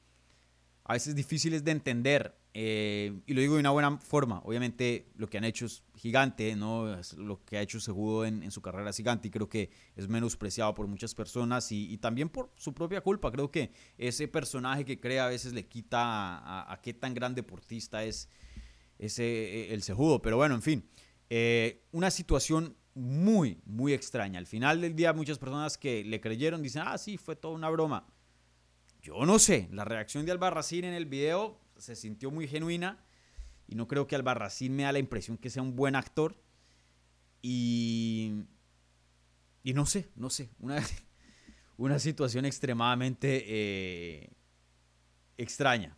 a 0.86 0.94
veces 0.94 1.14
difíciles 1.14 1.64
de 1.64 1.72
entender. 1.72 2.36
Eh, 2.60 3.22
y 3.28 3.34
lo 3.36 3.42
digo 3.42 3.54
de 3.54 3.60
una 3.60 3.70
buena 3.70 3.98
forma. 4.00 4.42
Obviamente 4.44 5.12
lo 5.16 5.30
que 5.30 5.38
han 5.38 5.44
hecho 5.44 5.68
es 5.68 5.84
gigante, 5.96 6.56
¿no? 6.56 6.98
lo 7.18 7.46
que 7.46 7.58
ha 7.58 7.62
hecho 7.62 7.80
Segudo 7.80 8.26
en, 8.26 8.42
en, 8.42 8.50
su 8.50 8.64
carrera 8.64 8.90
es 8.90 8.98
gigante 8.98 9.28
y 9.28 9.32
creo 9.32 9.48
que 9.48 9.70
es 9.96 10.08
menospreciado 10.08 10.74
por 10.74 10.88
muchas 10.88 11.14
personas 11.14 11.72
y, 11.72 11.96
también 12.00 12.30
por 12.30 12.52
su 12.56 12.74
propia 12.74 13.02
culpa. 13.02 13.32
Creo 13.32 13.52
que 13.52 13.72
ese 14.00 14.28
personaje 14.28 14.86
que 14.86 15.00
crea 15.00 15.26
a 15.26 15.30
veces 15.30 15.54
le 15.54 15.68
quita 15.68 16.72
a, 16.72 16.82
qué 16.82 16.96
tan 16.96 17.14
gran 17.14 17.36
deportista 17.36 18.04
es 18.04 18.28
ese, 18.98 19.24
e, 19.24 19.74
el 19.74 19.84
Segudo. 19.84 20.22
Pero 20.24 20.38
bueno, 20.38 20.56
en 20.56 20.64
fin, 20.64 20.90
eh, 21.30 21.86
una 21.92 22.12
situación 22.12 22.78
muy, 22.94 23.62
muy 23.66 23.94
extraña. 23.94 24.40
Al 24.40 24.48
final 24.48 24.82
del 24.82 24.96
día 24.96 25.14
muchas 25.14 25.38
personas 25.38 25.78
que 25.78 26.04
le 26.04 26.20
creyeron 26.20 26.64
dicen, 26.64 26.84
ah, 26.86 26.98
sí, 26.98 27.18
fue 27.18 27.36
toda 27.36 27.54
una 27.54 27.70
broma. 27.70 28.08
Yo 29.02 29.26
no 29.26 29.40
sé, 29.40 29.70
la 29.72 29.86
reacción 29.86 30.26
de 30.26 30.32
Albarracín 30.32 30.84
en 30.84 30.94
el 30.94 31.06
video 31.06 31.62
se 31.78 31.96
sintió 31.96 32.32
muy 32.32 32.48
genuina 32.48 33.04
y 33.68 33.76
no 33.76 33.88
creo 33.88 34.08
que 34.08 34.16
Albarracín 34.16 34.76
me 34.76 34.84
da 34.84 34.92
la 34.92 35.00
impresión 35.00 35.38
que 35.38 35.50
sea 35.50 35.62
un 35.62 35.76
buen 35.76 35.96
actor. 35.96 36.42
Y, 37.42 38.46
y 39.64 39.74
no 39.74 39.86
sé, 39.86 40.10
no 40.16 40.30
sé, 40.30 40.50
una, 40.60 40.84
una 41.78 42.00
situación 42.00 42.46
extremadamente 42.46 43.44
eh, 43.48 44.30
extraña. 45.38 45.98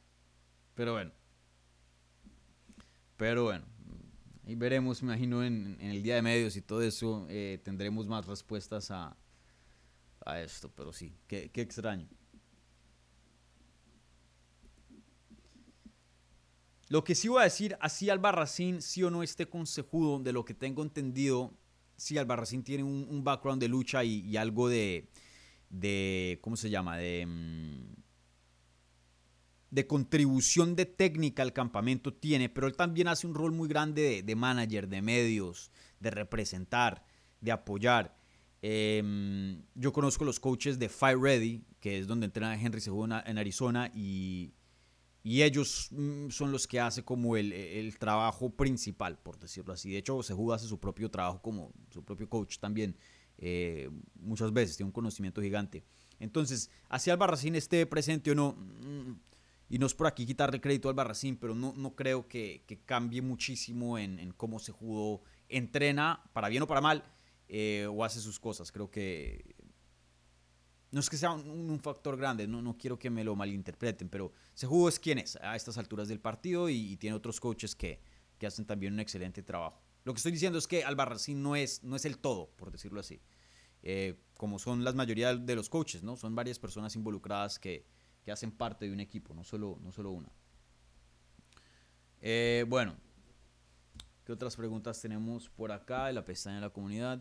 Pero 0.75 0.93
bueno, 0.93 1.11
pero 3.15 3.43
bueno, 3.43 3.65
y 4.49 4.55
veremos, 4.55 5.03
me 5.03 5.13
imagino, 5.13 5.43
en, 5.43 5.77
el 5.79 6.01
día 6.01 6.15
de 6.15 6.23
medios 6.23 6.55
y 6.55 6.61
todo 6.63 6.81
eso, 6.81 7.27
eh, 7.29 7.59
tendremos 7.63 8.07
más 8.07 8.25
respuestas 8.25 8.89
a, 8.89 9.15
a 10.25 10.41
esto, 10.41 10.71
pero 10.75 10.91
sí, 10.91 11.13
qué, 11.27 11.51
qué 11.51 11.61
extraño. 11.61 12.09
Lo 16.87 17.03
que 17.03 17.13
sí 17.13 17.27
voy 17.27 17.41
a 17.41 17.43
decir, 17.43 17.77
así 17.79 18.09
Albarracín 18.09 18.81
sí 18.81 19.03
o 19.03 19.11
no 19.11 19.21
esté 19.21 19.47
consejudo, 19.47 20.17
de 20.17 20.33
lo 20.33 20.43
que 20.43 20.55
tengo 20.55 20.81
entendido, 20.81 21.53
sí 21.95 22.17
Albarracín 22.17 22.63
tiene 22.63 22.83
un, 22.83 23.23
background 23.23 23.61
de 23.61 23.67
lucha 23.67 24.03
y, 24.03 24.35
algo 24.35 24.67
de, 24.67 25.11
de, 25.69 26.39
¿cómo 26.41 26.55
se 26.55 26.71
llama? 26.71 26.97
De, 26.97 27.23
mm, 27.27 27.99
de 29.71 29.87
contribución 29.87 30.75
de 30.75 30.85
técnica 30.85 31.43
al 31.43 31.53
campamento 31.53 32.13
tiene, 32.13 32.49
pero 32.49 32.67
él 32.67 32.75
también 32.75 33.07
hace 33.07 33.27
un 33.27 33.35
rol 33.35 33.51
muy 33.51 33.67
grande 33.67 34.23
de, 34.23 34.35
manager, 34.35 34.87
de 34.87 35.01
medios, 35.01 35.71
de 35.99 36.11
representar, 36.11 37.05
de 37.41 37.51
apoyar. 37.51 38.17
Em, 38.61 39.61
yo 39.75 39.93
conozco 39.93 40.25
los 40.25 40.39
coaches 40.39 40.79
de 40.79 40.89
Fire 40.89 41.19
Ready, 41.19 41.63
que 41.79 41.99
es 41.99 42.07
donde 42.07 42.25
entrena 42.25 42.59
Henry 42.59 42.81
Segura 42.81 43.23
en 43.25 43.37
Arizona, 43.37 43.91
y 43.93 44.53
y 45.23 45.43
ellos 45.43 45.89
mm, 45.91 46.29
son 46.29 46.51
los 46.51 46.65
que 46.65 46.79
hacen 46.79 47.03
como 47.03 47.35
el, 47.35 47.51
el, 47.51 47.97
trabajo 47.97 48.49
principal, 48.49 49.19
por 49.19 49.37
decirlo 49.37 49.73
así. 49.73 49.91
De 49.91 49.97
hecho, 49.97 50.23
Sejudo 50.23 50.53
hace 50.53 50.67
su 50.67 50.79
propio 50.79 51.11
trabajo 51.11 51.41
como 51.41 51.73
su 51.91 52.03
propio 52.03 52.29
coach 52.29 52.57
también, 52.59 52.95
eh, 53.37 53.89
muchas 54.15 54.53
veces, 54.53 54.77
tiene 54.77 54.87
un 54.87 54.93
conocimiento 54.93 55.41
gigante. 55.41 55.83
Entonces, 56.19 56.71
así 56.87 57.09
Albarracín 57.09 57.55
esté 57.55 57.85
presente 57.85 58.31
o 58.31 58.35
no, 58.35 58.53
mm, 58.53 59.19
y 59.69 59.77
no 59.77 59.85
es 59.85 59.93
por 59.93 60.07
aquí 60.07 60.25
quitarle 60.25 60.59
crédito 60.59 60.89
al 60.89 60.93
Albarracín, 60.93 61.37
pero 61.37 61.53
no, 61.53 61.73
no 61.77 61.95
creo 61.95 62.27
que, 62.27 62.63
cambie 62.85 63.21
muchísimo 63.21 63.99
en, 63.99 64.33
cómo 64.35 64.59
Sejudo 64.59 65.21
entrena, 65.47 66.23
para 66.33 66.49
bien 66.49 66.63
o 66.63 66.67
para 66.67 66.81
mal, 66.81 67.03
eh, 67.47 67.87
o 67.89 68.03
hace 68.03 68.19
sus 68.19 68.39
cosas. 68.39 68.71
Creo 68.71 68.89
que 68.89 69.55
no 70.91 70.99
es 70.99 71.09
que 71.09 71.17
sea 71.17 71.31
un, 71.31 71.79
factor 71.79 72.17
grande, 72.17 72.47
no, 72.47 72.63
no 72.63 72.77
quiero 72.77 72.97
que 72.97 73.11
me 73.11 73.23
lo 73.23 73.35
malinterpreten, 73.35 74.09
pero 74.09 74.33
Sejudo 74.55 74.89
es 74.89 74.99
quien 74.99 75.19
es 75.19 75.35
a 75.35 75.55
estas 75.55 75.77
alturas 75.77 76.07
del 76.07 76.19
partido 76.19 76.67
y, 76.67 76.97
tiene 76.97 77.15
otros 77.15 77.39
coaches 77.39 77.75
que, 77.75 78.01
que, 78.39 78.47
hacen 78.47 78.65
también 78.65 78.93
un 78.93 78.99
excelente 78.99 79.43
trabajo. 79.43 79.83
Lo 80.03 80.13
que 80.13 80.17
estoy 80.17 80.31
diciendo 80.31 80.57
es 80.57 80.65
que 80.65 80.83
Albarracín 80.83 81.43
no 81.43 81.55
es, 81.55 81.83
no 81.83 81.95
es 81.95 82.05
el 82.05 82.17
todo, 82.17 82.49
por 82.55 82.71
decirlo 82.71 83.01
así, 83.01 83.21
eh, 83.83 84.15
como 84.35 84.57
son 84.57 84.83
la 84.83 84.93
mayoría 84.93 85.35
de 85.35 85.55
los 85.55 85.69
coaches, 85.69 86.01
¿no? 86.01 86.17
Son 86.17 86.33
varias 86.33 86.57
personas 86.57 86.95
involucradas 86.95 87.59
que, 87.59 87.85
que 88.29 88.33
hacen 88.33 88.51
parte 88.51 88.85
de 88.85 88.93
un 88.93 88.99
equipo, 88.99 89.33
no 89.33 89.43
solo, 89.43 89.79
no 89.81 89.91
solo 89.91 90.11
una. 90.11 90.29
Eh, 92.21 92.63
bueno, 92.67 92.95
¿qué 94.23 94.31
otras 94.31 94.55
preguntas 94.55 95.01
tenemos 95.01 95.49
por 95.49 95.71
acá 95.71 96.09
en 96.09 96.13
la 96.13 96.23
pestaña 96.23 96.57
de 96.57 96.61
la 96.61 96.69
comunidad? 96.69 97.19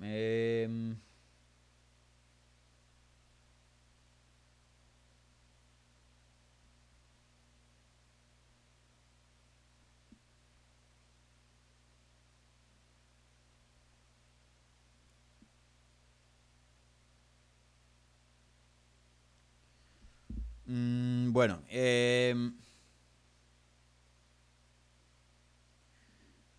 Eh, 0.00 0.94
Bueno, 21.40 21.62
em, 21.68 22.54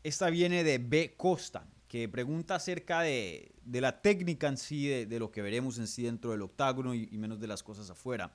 esta 0.01 0.27
viene 0.31 0.63
de 0.63 0.79
B. 0.79 1.13
Costa, 1.15 1.67
que 1.87 2.09
pregunta 2.09 2.55
acerca 2.55 3.01
de, 3.01 3.53
la 3.63 4.01
técnica 4.01 4.47
en 4.47 4.57
sí, 4.57 4.87
de, 4.87 5.19
lo 5.19 5.29
que 5.29 5.43
veremos 5.43 5.77
en 5.77 5.85
sí 5.85 6.01
dentro 6.01 6.31
del 6.31 6.41
octágono 6.41 6.95
y, 6.95 7.15
menos 7.15 7.39
de 7.39 7.45
las 7.45 7.61
cosas 7.61 7.91
afuera. 7.91 8.33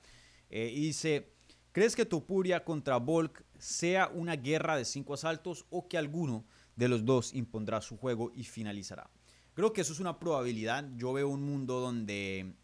Eh, 0.48 0.70
y 0.72 0.82
dice, 0.82 1.32
¿crees 1.72 1.96
que 1.96 2.06
Topuria 2.06 2.62
contra 2.62 2.98
Volk 2.98 3.44
sea 3.58 4.06
una 4.14 4.36
guerra 4.36 4.76
de 4.76 4.84
cinco 4.84 5.14
asaltos 5.14 5.66
o 5.68 5.88
que 5.88 5.98
alguno 5.98 6.44
de 6.76 6.86
los 6.86 7.04
dos 7.04 7.34
impondrá 7.34 7.80
su 7.80 7.96
juego 7.96 8.30
y 8.36 8.44
finalizará? 8.44 9.10
Creo 9.54 9.72
que 9.72 9.80
eso 9.80 9.92
es 9.92 9.98
una 9.98 10.20
probabilidad. 10.20 10.88
Yo 10.94 11.12
veo 11.12 11.28
un 11.28 11.42
mundo 11.42 11.80
donde 11.80 12.54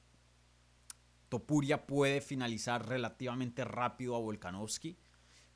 Topuria 1.32 1.86
puede 1.86 2.20
finalizar 2.20 2.86
relativamente 2.86 3.64
rápido 3.64 4.14
a 4.14 4.18
Volkanovski. 4.18 4.98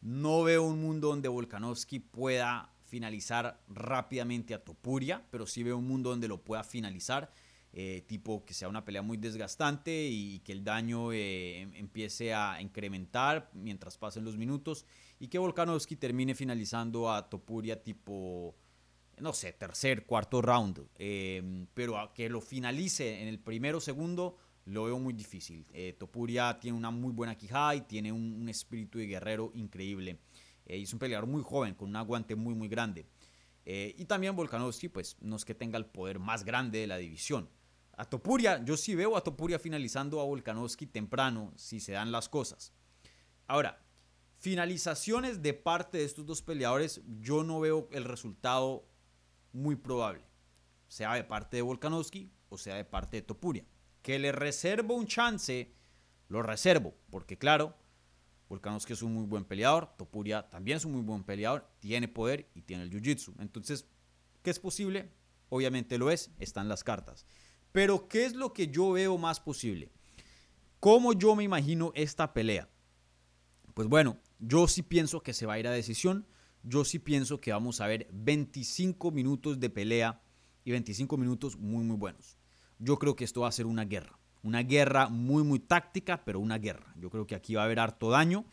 No 0.01 0.43
veo 0.43 0.62
un 0.62 0.81
mundo 0.81 1.09
donde 1.09 1.29
Volkanovski 1.29 1.99
pueda 1.99 2.73
finalizar 2.87 3.61
rápidamente 3.69 4.55
a 4.55 4.65
Topuria, 4.65 5.27
pero 5.31 5.47
sí 5.47 5.62
veo 5.62 5.77
un 5.77 5.87
mundo 5.87 6.09
donde 6.09 6.29
lo 6.29 6.43
pueda 6.43 6.65
finalizar. 6.65 7.31
Eh, 7.75 8.05
tipo 8.07 8.43
que 8.47 8.55
sea 8.55 8.71
una 8.71 8.87
pelea 8.87 9.03
muy 9.03 9.19
desgastante 9.19 10.09
y 10.09 10.39
que 10.39 10.53
el 10.53 10.65
daño 10.65 11.12
eh, 11.12 11.61
em, 11.61 11.75
empiece 11.75 12.33
a 12.33 12.59
incrementar 12.62 13.51
mientras 13.53 13.99
pasen 13.99 14.25
los 14.25 14.39
minutos 14.39 14.87
y 15.21 15.29
que 15.29 15.37
Volkanovski 15.37 15.97
termine 15.97 16.35
finalizando 16.35 17.12
a 17.12 17.29
Topuria 17.29 17.83
tipo, 17.83 18.57
no 19.19 19.35
sé, 19.35 19.53
tercer, 19.53 20.07
cuarto 20.07 20.41
round. 20.41 20.87
Em, 20.95 21.67
pero 21.75 21.99
a 21.99 22.15
que 22.15 22.31
lo 22.31 22.41
finalice 22.41 23.21
en 23.21 23.29
el 23.29 23.39
primero 23.39 23.79
segundo, 23.79 24.39
lo 24.66 24.85
veo 24.85 24.98
muy 24.98 25.14
difícil. 25.14 25.64
Eh, 25.72 25.94
Topuria 25.98 26.59
tiene 26.61 26.76
una 26.76 26.90
muy 26.90 27.12
buena 27.12 27.37
quijada 27.37 27.74
y 27.74 27.83
tiene 27.83 28.12
un, 28.12 28.48
espíritu 28.48 28.98
de 28.98 29.07
guerrero 29.07 29.52
increíble. 29.55 30.20
Eh, 30.66 30.83
es 30.83 30.92
un 30.92 30.98
peleador 30.98 31.26
muy 31.26 31.42
joven, 31.42 31.74
con 31.74 31.88
un 31.88 31.96
aguante 31.96 32.35
muy, 32.35 32.55
muy 32.55 32.68
grande. 32.68 33.07
Eh, 33.64 33.94
y 33.96 34.05
también 34.05 34.35
Volkanovski, 34.37 34.88
pues 34.88 35.16
no 35.20 35.37
es 35.37 35.44
que 35.44 35.55
tenga 35.55 35.79
el 35.79 35.87
poder 35.87 36.18
más 36.18 36.44
grande 36.44 36.81
de 36.81 36.87
la 36.88 36.96
división. 36.96 37.48
A 37.96 38.05
Topuria, 38.05 38.62
yo 38.64 38.76
sí 38.76 38.94
veo 38.94 39.16
a 39.16 39.22
Topuria 39.22 39.59
finalizando 39.59 40.20
a 40.20 40.24
Volkanovski 40.24 40.87
temprano, 40.87 41.52
si 41.57 41.81
se 41.81 41.92
dan 41.92 42.12
las 42.12 42.29
cosas. 42.29 42.72
Ahora, 43.46 43.81
finalizaciones 44.38 45.42
de 45.42 45.55
parte 45.55 45.98
de 45.98 46.05
estos 46.05 46.26
dos 46.26 46.42
peleadores, 46.42 47.00
yo 47.20 47.44
no 47.44 47.61
veo 47.61 47.88
el 47.92 48.05
resultado 48.05 48.85
muy 49.52 49.76
probable. 49.76 50.22
Sea 50.88 51.14
de 51.14 51.24
parte 51.24 51.57
de 51.57 51.62
Volkanovski 51.62 52.33
o 52.48 52.59
sea 52.59 52.76
de 52.76 52.85
parte 52.85 53.16
de 53.16 53.22
Topuria 53.22 53.64
que 54.07 54.21
le 54.21 54.31
reservo 54.31 54.95
un 54.95 55.09
chance, 55.09 55.75
lo 56.29 56.40
reservo, 56.40 56.95
porque 57.11 57.37
claro, 57.37 57.75
Volkanovski 58.49 58.92
es 58.92 59.03
un 59.03 59.12
muy 59.12 59.25
buen 59.25 59.45
peleador, 59.45 59.97
Topuria 59.97 60.49
también 60.49 60.77
es 60.77 60.85
un 60.85 60.92
muy 60.92 61.01
buen 61.01 61.25
peleador, 61.25 61.69
tiene 61.81 62.07
poder 62.07 62.49
y 62.55 62.62
tiene 62.62 62.85
el 62.85 62.90
jiu-jitsu. 62.92 63.35
Entonces, 63.40 63.85
¿qué 64.45 64.51
es 64.51 64.61
posible? 64.61 65.11
Obviamente 65.49 65.99
lo 65.99 66.12
es, 66.12 66.31
están 66.38 66.69
las 66.69 66.85
cartas. 66.85 67.27
Pero, 67.73 68.07
¿qué 68.07 68.27
es 68.27 68.37
lo 68.37 68.53
que 68.53 68.69
yo 68.69 68.92
veo 68.92 69.19
más 69.19 69.40
posible? 69.40 69.90
¿Cómo 70.79 71.12
yo 71.12 71.35
me 71.35 71.42
imagino 71.42 71.90
esta 71.97 72.33
pelea? 72.33 72.69
Pues 73.75 73.88
bueno, 73.88 74.21
yo 74.38 74.69
sí 74.69 74.83
pienso 74.83 75.21
que 75.21 75.35
se 75.35 75.47
va 75.47 75.55
a 75.55 75.59
ir 75.59 75.66
a 75.66 75.73
decisión. 75.73 76.29
Yo 76.62 76.85
sí 76.85 77.01
pienso 77.01 77.40
que 77.40 77.51
vamos 77.51 77.81
a 77.81 77.88
ver 77.88 78.07
25 78.12 79.11
minutos 79.11 79.59
de 79.59 79.69
pelea 79.69 80.23
y 80.62 80.71
25 80.71 81.16
minutos 81.16 81.57
muy, 81.57 81.83
muy 81.83 81.97
buenos 81.97 82.38
yo 82.79 82.99
creo 82.99 83.17
que 83.17 83.25
esto 83.25 83.43
va 83.43 83.49
a 83.49 83.53
ser 83.53 83.67
una 83.67 83.85
guerra. 83.85 84.19
Una 84.43 84.62
guerra 84.62 85.09
muy, 85.09 85.43
muy 85.43 85.59
táctica, 85.59 86.25
pero 86.25 86.41
una 86.41 86.59
guerra. 86.59 86.95
Yo 86.97 87.11
creo 87.11 87.27
que 87.27 87.35
aquí 87.35 87.55
va 87.55 87.62
a 87.62 87.65
haber 87.65 87.81
harto 87.81 88.11
daño, 88.11 88.45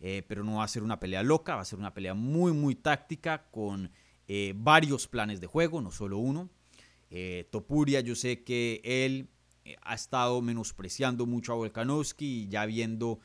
eh, 0.00 0.22
pero 0.28 0.44
no 0.44 0.56
va 0.56 0.64
a 0.64 0.68
ser 0.68 0.82
una 0.82 1.00
pelea 1.00 1.22
loca, 1.22 1.56
va 1.56 1.62
a 1.62 1.64
ser 1.64 1.78
una 1.78 1.92
pelea 1.92 2.14
muy, 2.14 2.52
muy 2.52 2.74
táctica 2.74 3.50
con 3.50 3.90
eh, 4.28 4.54
varios 4.56 5.08
planes 5.08 5.40
de 5.40 5.46
juego, 5.46 5.80
no 5.80 5.90
solo 5.90 6.18
uno. 6.18 6.50
Eh, 7.10 7.48
Topuria, 7.50 8.00
yo 8.00 8.14
sé 8.14 8.44
que 8.44 8.80
él 8.84 9.28
ha 9.82 9.94
estado 9.94 10.40
menospreciando 10.40 11.26
mucho 11.26 11.52
a 11.52 11.56
Volkanovski, 11.56 12.48
ya 12.48 12.64
viendo 12.66 13.20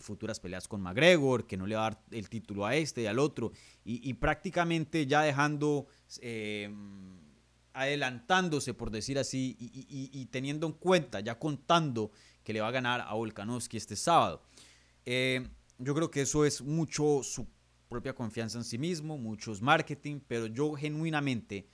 futuras 0.00 0.38
peleas 0.38 0.68
con 0.68 0.82
McGregor, 0.82 1.46
que 1.46 1.56
no 1.56 1.66
le 1.66 1.74
va 1.74 1.86
a 1.86 1.90
dar 1.90 2.02
el 2.10 2.28
título 2.28 2.66
a 2.66 2.74
este 2.76 3.02
y 3.02 3.06
al 3.06 3.18
otro, 3.18 3.52
y, 3.84 4.06
y 4.06 4.14
prácticamente 4.14 5.06
ya 5.06 5.22
dejando 5.22 5.86
adelantándose, 7.78 8.74
por 8.74 8.90
decir 8.90 9.18
así, 9.18 9.56
y, 9.58 10.26
teniendo 10.26 10.66
en 10.66 10.72
cuenta, 10.72 11.20
ya 11.20 11.38
contando 11.38 12.10
que 12.42 12.52
le 12.52 12.60
va 12.60 12.68
a 12.68 12.72
ganar 12.72 13.02
a 13.02 13.14
Volkanovski 13.14 13.76
este 13.76 13.94
sábado. 13.94 14.42
Eh, 15.06 15.46
yo 15.78 15.94
creo 15.94 16.10
que 16.10 16.22
eso 16.22 16.44
es 16.44 16.60
mucho 16.60 17.22
su 17.22 17.46
propia 17.88 18.14
confianza 18.14 18.58
en 18.58 18.64
sí 18.64 18.78
mismo, 18.78 19.16
muchos 19.16 19.62
marketing, 19.62 20.20
pero 20.26 20.46
yo 20.46 20.72
genuinamente 20.72 21.68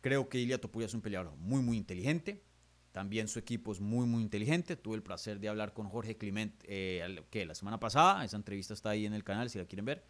creo 0.00 0.28
que 0.28 0.38
Ilia 0.38 0.60
Topuria 0.60 0.86
es 0.86 0.94
un 0.94 1.02
peleador 1.02 1.36
muy, 1.36 1.60
muy 1.60 1.76
inteligente. 1.76 2.44
También 2.92 3.26
su 3.26 3.38
equipo 3.38 3.72
es 3.72 3.80
muy, 3.80 4.06
muy 4.06 4.22
inteligente. 4.22 4.76
Tuve 4.76 4.96
el 4.96 5.02
placer 5.02 5.40
de 5.40 5.48
hablar 5.48 5.72
con 5.72 5.88
Jorge 5.88 6.16
Clement 6.16 6.54
eh, 6.68 7.24
que 7.30 7.46
la 7.46 7.54
semana 7.54 7.80
pasada. 7.80 8.24
Esa 8.24 8.36
entrevista 8.36 8.74
está 8.74 8.90
ahí 8.90 9.06
en 9.06 9.14
el 9.14 9.24
canal 9.24 9.50
si 9.50 9.58
la 9.58 9.64
quieren 9.64 9.86
ver, 9.86 10.04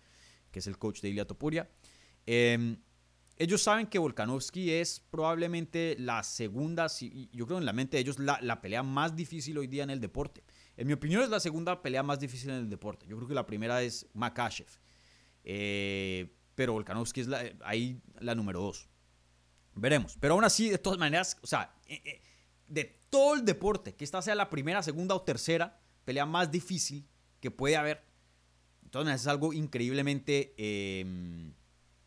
que 0.51 0.59
es 0.59 0.67
el 0.67 0.77
coach 0.77 1.01
de 1.01 1.09
Ilia 1.09 1.27
Topuria. 1.27 1.71
Eh, 2.27 2.77
ellos 3.43 3.63
saben 3.63 3.89
que 3.89 3.99
Volkanovski 3.99 4.71
es 4.71 5.01
probablemente 5.11 5.97
la 5.99 6.23
segunda, 6.23 6.87
yo 7.33 7.47
creo 7.47 7.59
en 7.59 7.67
la 7.67 7.73
mente 7.73 7.97
de 7.97 8.03
ellos, 8.03 8.19
la, 8.19 8.61
pelea 8.61 8.85
más 8.85 9.17
difícil 9.17 9.59
hoy 9.59 9.67
día 9.67 9.83
en 9.83 9.91
el 9.91 10.01
deporte. 10.01 10.45
En 10.77 10.87
mi 10.87 10.93
opinión 10.93 11.23
es 11.23 11.29
la 11.29 11.41
segunda 11.41 11.83
pelea 11.83 12.05
más 12.05 12.21
difícil 12.21 12.51
en 12.51 12.57
el 12.57 12.71
deporte. 12.71 13.05
Yo 13.09 13.17
creo 13.17 13.29
que 13.29 13.35
la 13.35 13.45
primera 13.45 13.83
es 13.83 14.07
Makachev. 14.15 14.69
Eh, 15.43 16.37
pero 16.55 16.75
Volkanovski 16.75 17.23
es 17.23 17.29
ahí 17.65 18.01
la 18.21 18.37
número 18.37 18.61
dos. 18.61 18.89
Veremos. 19.75 20.17
Pero 20.21 20.35
aún 20.35 20.45
así, 20.45 20.71
de 20.71 20.79
todas 20.79 21.01
maneras, 21.01 21.37
o 21.43 21.47
sea, 21.47 21.75
eh, 21.87 22.01
eh, 22.05 22.23
de 22.69 23.01
todo 23.11 23.35
el 23.35 23.45
deporte, 23.45 23.95
que 23.95 24.05
esta 24.05 24.23
sea 24.23 24.37
la 24.37 24.51
primera, 24.51 24.85
segunda 24.85 25.17
o 25.17 25.23
tercera 25.23 25.81
pelea 26.05 26.27
más 26.27 26.51
difícil 26.51 27.09
que 27.41 27.51
puede 27.51 27.77
haber, 27.77 28.05
entonces 28.85 29.23
es 29.23 29.27
algo 29.27 29.53
increíblemente 29.53 30.55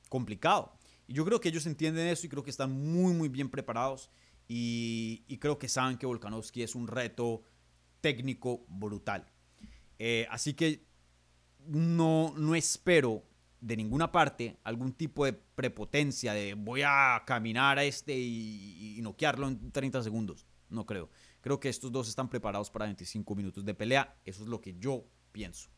complicado. 0.08 0.78
Y 1.08 1.14
yo 1.14 1.26
creo 1.26 1.40
que 1.40 1.50
ellos 1.50 1.66
entienden 1.66 2.08
eso 2.08 2.26
y 2.26 2.30
creo 2.30 2.44
que 2.44 2.50
están 2.50 2.72
muy, 2.72 3.14
muy 3.14 3.30
bien 3.30 3.50
preparados. 3.50 4.10
Y, 4.48 5.26
creo 5.40 5.58
que 5.58 5.68
saben 5.68 5.98
que 5.98 6.06
Volkanovski 6.06 6.64
es 6.64 6.76
un 6.76 6.88
reto 6.88 7.44
técnico 8.02 8.66
brutal. 8.68 9.26
Eh, 9.98 10.28
así 10.30 10.54
que 10.54 10.86
no, 11.68 12.34
no 12.38 12.56
espero 12.56 13.24
de 13.62 13.78
ninguna 13.78 14.12
parte 14.12 14.60
algún 14.64 14.94
tipo 14.94 15.26
de 15.26 15.34
prepotencia 15.34 16.34
de 16.34 16.54
voy 16.54 16.84
a 16.86 17.24
caminar 17.26 17.80
a 17.80 17.84
este 17.84 18.16
y, 18.16 18.98
y, 18.98 19.02
noquearlo 19.02 19.48
en 19.48 19.72
30 19.72 20.04
segundos. 20.04 20.46
No 20.70 20.86
creo. 20.86 21.10
Creo 21.42 21.60
que 21.60 21.70
estos 21.70 21.92
dos 21.92 22.08
están 22.08 22.30
preparados 22.30 22.70
para 22.70 22.86
25 22.86 23.36
minutos 23.36 23.66
de 23.66 23.74
pelea. 23.74 24.16
Eso 24.26 24.44
es 24.44 24.50
lo 24.50 24.62
que 24.62 24.76
yo 24.78 25.06
pienso. 25.32 25.70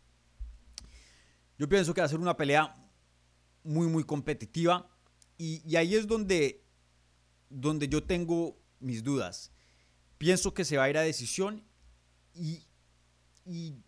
Yo 1.57 1.67
pienso 1.67 1.93
que 1.93 2.01
va 2.01 2.05
a 2.05 2.09
ser 2.09 2.19
una 2.19 2.37
pelea 2.37 2.73
muy, 3.63 3.87
muy 3.87 4.03
competitiva. 4.03 4.89
Y, 5.37 5.75
ahí 5.75 5.95
es 5.95 6.07
donde, 6.07 6.63
donde 7.49 7.87
yo 7.87 8.03
tengo 8.03 8.57
mis 8.79 9.03
dudas. 9.03 9.51
Pienso 10.17 10.53
que 10.53 10.65
se 10.65 10.77
va 10.77 10.85
a 10.85 10.89
ir 10.89 10.97
a 10.97 11.01
decisión 11.01 11.63
y, 12.33 12.63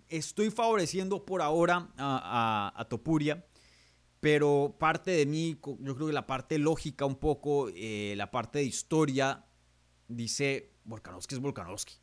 estoy 0.08 0.52
favoreciendo 0.52 1.26
por 1.26 1.42
ahora 1.42 1.92
a, 1.98 2.88
Topuria, 2.90 3.46
pero 4.22 4.78
parte 4.80 5.12
de 5.12 5.26
mí, 5.26 5.60
yo 5.82 5.96
creo 5.96 6.08
que 6.08 6.14
la 6.14 6.28
parte 6.28 6.58
lógica 6.58 7.06
un 7.06 7.18
poco, 7.18 7.70
eh, 7.76 8.14
la 8.16 8.32
parte 8.32 8.60
de 8.60 8.66
historia, 8.66 9.46
dice 10.08 10.72
Volkanovski 10.86 11.36
es 11.36 11.42
Volkanovski. 11.42 11.96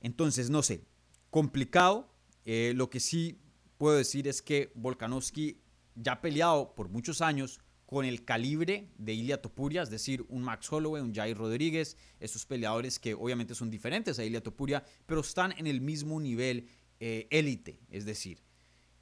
Entonces, 0.00 0.50
no 0.50 0.62
sé, 0.62 0.84
complicado. 1.30 2.10
Eh, 2.44 2.72
lo 2.74 2.90
que 2.90 3.00
sí 3.00 3.40
puedo 3.78 3.96
decir 3.96 4.26
es 4.28 4.42
que 4.42 4.72
Volkanovski 4.74 5.62
ya 5.94 6.12
ha 6.12 6.20
peleado 6.20 6.74
por 6.74 6.88
muchos 6.88 7.20
años 7.20 7.60
con 7.92 8.06
el 8.06 8.24
calibre 8.24 8.88
de 8.96 9.12
Ilia 9.12 9.42
Topuria, 9.42 9.82
es 9.82 9.90
decir, 9.90 10.24
un 10.30 10.42
Max 10.42 10.72
Holloway, 10.72 11.02
un 11.02 11.14
Jair 11.14 11.36
Rodríguez, 11.36 11.98
estos 12.20 12.46
peleadores 12.46 12.98
que 12.98 13.12
obviamente 13.12 13.54
son 13.54 13.68
diferentes 13.68 14.18
a 14.18 14.24
Ilia 14.24 14.42
Topuria, 14.42 14.82
pero 15.04 15.20
están 15.20 15.52
en 15.58 15.66
el 15.66 15.82
mismo 15.82 16.18
nivel 16.18 16.70
eh, 17.00 17.26
élite, 17.28 17.80
es 17.90 18.06
decir, 18.06 18.38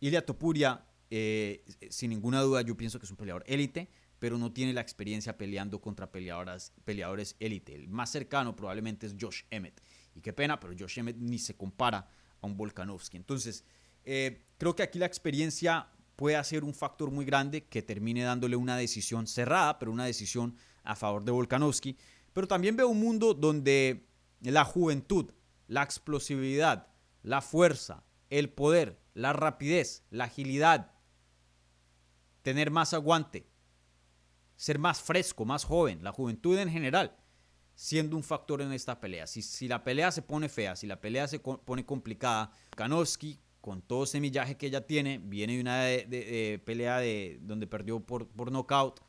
Ilia 0.01 0.27
Topuria, 0.27 0.85
eh, 1.09 1.65
sin 1.89 2.11
ninguna 2.11 2.41
duda, 2.41 2.63
yo 2.63 2.77
pienso 2.77 2.99
que 2.99 3.05
es 3.05 3.11
un 3.13 3.17
peleador 3.17 3.45
élite, 3.47 3.89
pero 4.19 4.39
no 4.39 4.53
tiene 4.53 4.73
la 4.73 4.81
experiencia 4.81 5.39
peleando 5.39 5.81
contra 5.81 6.11
peleadores, 6.11 6.73
peleadores 6.85 7.37
élite. 7.39 7.77
El 7.77 7.87
más 7.87 8.11
cercano 8.11 8.57
probablemente 8.57 9.07
es 9.07 9.15
Josh 9.21 9.43
Emmett. 9.51 9.81
Y 10.17 10.21
qué 10.21 10.33
pena, 10.33 10.59
pero 10.59 10.75
Josh 10.77 10.99
Emmett 10.99 11.17
ni 11.17 11.39
se 11.39 11.55
compara 11.55 12.09
a 12.41 12.47
un 12.49 12.57
Volkanovski. 12.57 13.17
Entonces, 13.19 13.65
eh, 14.05 14.47
creo 14.59 14.75
que 14.75 14.83
aquí 14.83 14.99
la 14.99 15.07
experiencia 15.07 15.87
puede 16.21 16.45
ser 16.45 16.65
un 16.65 16.75
factor 16.75 17.11
muy 17.11 17.25
grande 17.25 17.65
que 17.65 17.81
termine 17.81 18.23
dándole 18.23 18.55
una 18.55 18.77
decisión 18.77 19.27
cerrada, 19.27 19.79
pero 19.79 19.91
una 19.91 20.05
decisión 20.05 20.55
a 20.85 20.95
favor 20.95 21.25
de 21.25 21.33
Volkanovski. 21.33 21.97
Pero 22.35 22.47
también 22.47 22.77
veo 22.77 22.89
un 22.89 23.01
mundo 23.01 23.33
donde 23.33 24.07
la 24.41 24.67
juventud, 24.67 25.33
la 25.67 25.83
explosividad, 25.83 26.89
la 27.23 27.41
fuerza, 27.41 28.05
el 28.29 28.51
poder, 28.51 29.01
la 29.15 29.33
rapidez, 29.33 30.05
la 30.11 30.25
agilidad, 30.25 30.93
tener 32.43 32.71
más 32.71 32.93
aguante, 32.93 33.47
ser 34.57 34.79
más 34.79 35.01
fresco, 35.01 35.47
más 35.47 35.65
joven, 35.65 36.05
la 36.05 36.13
juventud 36.13 36.59
en 36.59 36.69
general, 36.69 37.17
siendo 37.75 38.15
un 38.15 38.23
factor 38.23 38.61
en 38.61 38.75
esta 38.75 39.01
pelea. 39.01 39.27
Si, 39.27 39.41
si 39.41 39.69
la 39.69 39.83
pelea 39.83 40.13
se 40.13 40.21
pone 40.21 40.51
fea, 40.51 40.77
si 40.77 40.87
la 40.87 41.01
pelea 41.01 41.27
se 41.29 41.39
pone 41.39 41.87
complicada, 41.87 42.53
Kanowski, 42.77 43.41
con 43.61 43.83
todo 43.83 44.05
ese 44.05 44.21
millaje 44.21 44.57
que 44.57 44.67
ella 44.67 44.87
tiene, 44.87 45.19
viene 45.19 45.55
de 45.55 45.61
una 45.61 46.65
pelea 46.65 46.99
de, 46.99 47.39
donde 47.43 47.67
perdió 47.67 48.01
por, 48.01 48.29
por 48.29 48.51
knockout, 48.51 49.01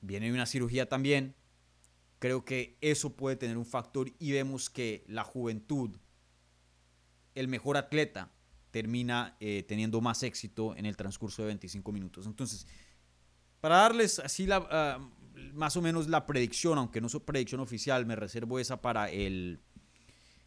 viene 0.00 0.26
de 0.26 0.32
una 0.32 0.46
cirugía 0.46 0.88
también. 0.88 1.34
Creo 2.18 2.44
que 2.44 2.78
eso 2.80 3.14
puede 3.14 3.36
tener 3.36 3.58
un 3.58 3.66
factor 3.66 4.10
y 4.18 4.32
vemos 4.32 4.70
que 4.70 5.04
la 5.06 5.22
juventud, 5.22 5.96
el 7.34 7.48
mejor 7.48 7.76
atleta, 7.76 8.32
termina 8.70 9.36
eh, 9.40 9.64
teniendo 9.66 10.00
más 10.00 10.22
éxito 10.22 10.76
en 10.76 10.86
el 10.86 10.96
transcurso 10.96 11.42
de 11.42 11.48
25 11.48 11.92
minutos. 11.92 12.26
Entonces, 12.26 12.66
para 13.60 13.76
darles 13.76 14.18
así 14.18 14.46
la, 14.46 14.66
ah, 14.70 15.10
más 15.54 15.76
o 15.76 15.82
menos 15.82 16.08
la 16.08 16.26
predicción, 16.26 16.78
aunque 16.78 17.00
no 17.00 17.06
es 17.06 17.16
predicción 17.16 17.60
oficial, 17.60 18.06
me 18.06 18.16
reservo 18.16 18.58
esa 18.58 18.80
para 18.80 19.10
el, 19.10 19.60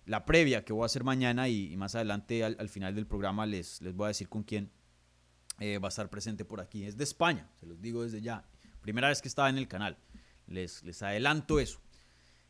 la 0.10 0.26
previa 0.26 0.66
que 0.66 0.74
voy 0.74 0.82
a 0.82 0.86
hacer 0.88 1.04
mañana 1.04 1.48
y, 1.50 1.78
más 1.78 1.94
adelante 1.94 2.44
al, 2.44 2.68
final 2.68 2.96
del 2.96 3.06
programa 3.06 3.46
les, 3.46 3.80
les 3.84 3.94
voy 3.94 4.06
a 4.06 4.08
decir 4.08 4.28
con 4.28 4.42
quién 4.42 4.72
eh, 5.60 5.78
va 5.78 5.88
a 5.88 5.90
estar 5.90 6.10
presente 6.10 6.44
por 6.46 6.62
aquí. 6.62 6.84
Es 6.84 6.98
de 6.98 7.04
España, 7.04 7.48
se 7.60 7.68
los 7.68 7.80
digo 7.80 8.02
desde 8.02 8.20
ya. 8.20 8.44
Primera 8.82 9.10
vez 9.10 9.22
que 9.22 9.28
estaba 9.28 9.50
en 9.52 9.60
el 9.60 9.68
canal. 9.68 10.00
Les, 10.48 10.82
les 10.84 11.04
adelanto 11.04 11.60
eso. 11.60 11.80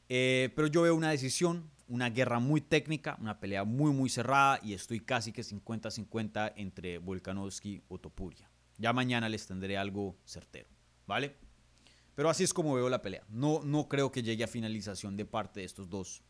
Eh, 0.07 0.53
pero 0.55 0.69
yo 0.69 0.83
veo 0.83 0.95
una 0.95 1.11
decisión, 1.11 1.69
una 1.89 2.09
guerra 2.09 2.39
muy 2.39 2.61
técnica, 2.61 3.17
una 3.19 3.41
pelea 3.41 3.65
muy, 3.65 3.91
muy 3.91 4.09
cerrada 4.09 4.61
y 4.63 4.73
estoy 4.73 5.01
casi 5.01 5.33
que 5.33 5.41
50-50 5.41 6.53
entre 6.55 6.97
Volkanovski 6.97 7.83
o 7.89 7.99
Topuria. 7.99 8.49
Ya 8.77 8.93
mañana 8.93 9.27
les 9.27 9.45
tendré 9.45 9.77
algo 9.77 10.15
certero, 10.23 10.69
¿vale? 11.05 11.35
Pero 12.15 12.29
así 12.29 12.45
es 12.45 12.53
como 12.53 12.73
veo 12.75 12.87
la 12.87 13.01
pelea. 13.01 13.25
No, 13.27 13.59
no 13.65 13.89
creo 13.89 14.13
que 14.13 14.23
llegue 14.23 14.45
a 14.45 14.47
finalización 14.47 15.17
de 15.17 15.25
parte 15.25 15.59
de 15.59 15.65
estos 15.65 15.89
dos 15.89 16.23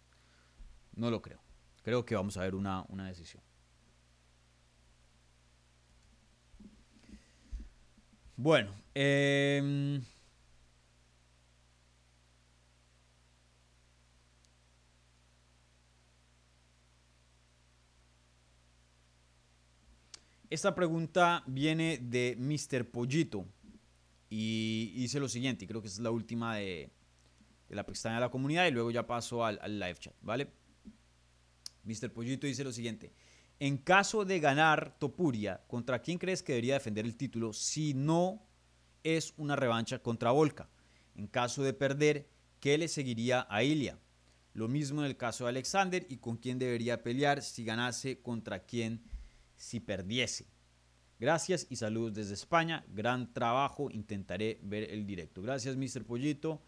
no 0.99 1.09
lo 1.09 1.21
creo. 1.21 1.39
Creo 1.83 2.05
que 2.05 2.15
vamos 2.15 2.37
a 2.37 2.41
ver 2.41 2.55
una, 2.55 2.85
decisión. 3.07 3.41
Bueno, 8.35 8.73
em, 8.93 10.01
esta 20.49 20.73
pregunta 20.73 21.43
viene 21.47 21.97
de 21.97 22.35
Mr. 22.37 22.89
Pollito 22.89 23.45
y 24.29 24.93
dice 24.95 25.19
lo 25.19 25.27
siguiente, 25.27 25.65
y 25.65 25.67
creo 25.67 25.81
que 25.81 25.87
es 25.87 25.99
la 25.99 26.11
última 26.11 26.55
de, 26.55 26.91
la 27.69 27.85
pestaña 27.85 28.15
de 28.15 28.21
la 28.21 28.31
comunidad 28.31 28.67
y 28.67 28.71
luego 28.71 28.91
ya 28.91 29.05
paso 29.05 29.43
al 29.45 29.79
live 29.79 29.95
chat, 29.95 30.13
¿vale? 30.21 30.58
Mr. 31.83 32.11
Pollito 32.11 32.47
dice 32.47 32.63
lo 32.63 32.71
siguiente. 32.71 33.11
En 33.59 33.77
caso 33.77 34.23
de 34.23 34.39
ganar 34.39 34.97
Topuria, 34.99 35.61
¿contra 35.67 36.01
quién 36.01 36.17
crees 36.17 36.41
que 36.41 36.53
debería 36.53 36.75
defender 36.75 37.05
el 37.05 37.15
título 37.15 37.51
si 37.51 37.93
no 37.93 38.41
es 39.03 39.33
una 39.37 39.55
revancha 39.55 39.99
contra 39.99 40.31
Volca? 40.31 40.69
En 41.15 41.27
caso 41.27 41.63
de 41.63 41.73
perder, 41.73 42.29
¿qué 42.59 42.77
le 42.77 42.87
seguiría 42.87 43.45
a 43.49 43.63
Ilia? 43.63 43.99
Lo 44.53 44.67
mismo 44.67 45.01
en 45.01 45.07
el 45.07 45.17
caso 45.17 45.43
de 45.43 45.49
Alexander 45.49 46.05
y 46.09 46.17
con 46.17 46.37
quién 46.37 46.57
debería 46.57 47.03
pelear 47.03 47.41
si 47.41 47.63
ganase 47.63 48.21
contra 48.21 48.65
quién 48.65 49.03
si 49.55 49.79
perdiese. 49.79 50.47
Gracias 51.19 51.67
y 51.69 51.75
saludos 51.75 52.13
desde 52.13 52.33
España. 52.33 52.85
Gran 52.87 53.33
trabajo. 53.33 53.91
Intentaré 53.91 54.59
ver 54.63 54.89
el 54.89 55.05
directo. 55.05 55.41
Gracias, 55.41 55.75
Mr. 55.75 56.05
Pollito. 56.05 56.61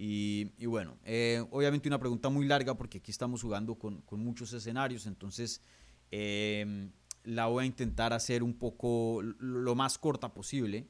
Y, 0.00 0.64
bueno, 0.66 0.96
eh, 1.04 1.44
obviamente 1.50 1.88
una 1.88 1.98
pregunta 1.98 2.28
muy 2.28 2.46
larga 2.46 2.76
porque 2.76 2.98
aquí 2.98 3.10
estamos 3.10 3.42
jugando 3.42 3.74
con, 3.74 4.04
muchos 4.12 4.52
escenarios, 4.52 5.06
entonces 5.06 5.60
em, 6.12 6.92
la 7.24 7.46
voy 7.46 7.64
a 7.64 7.66
intentar 7.66 8.12
hacer 8.12 8.44
un 8.44 8.56
poco 8.56 9.20
lo 9.22 9.74
más 9.74 9.98
corta 9.98 10.32
posible. 10.32 10.88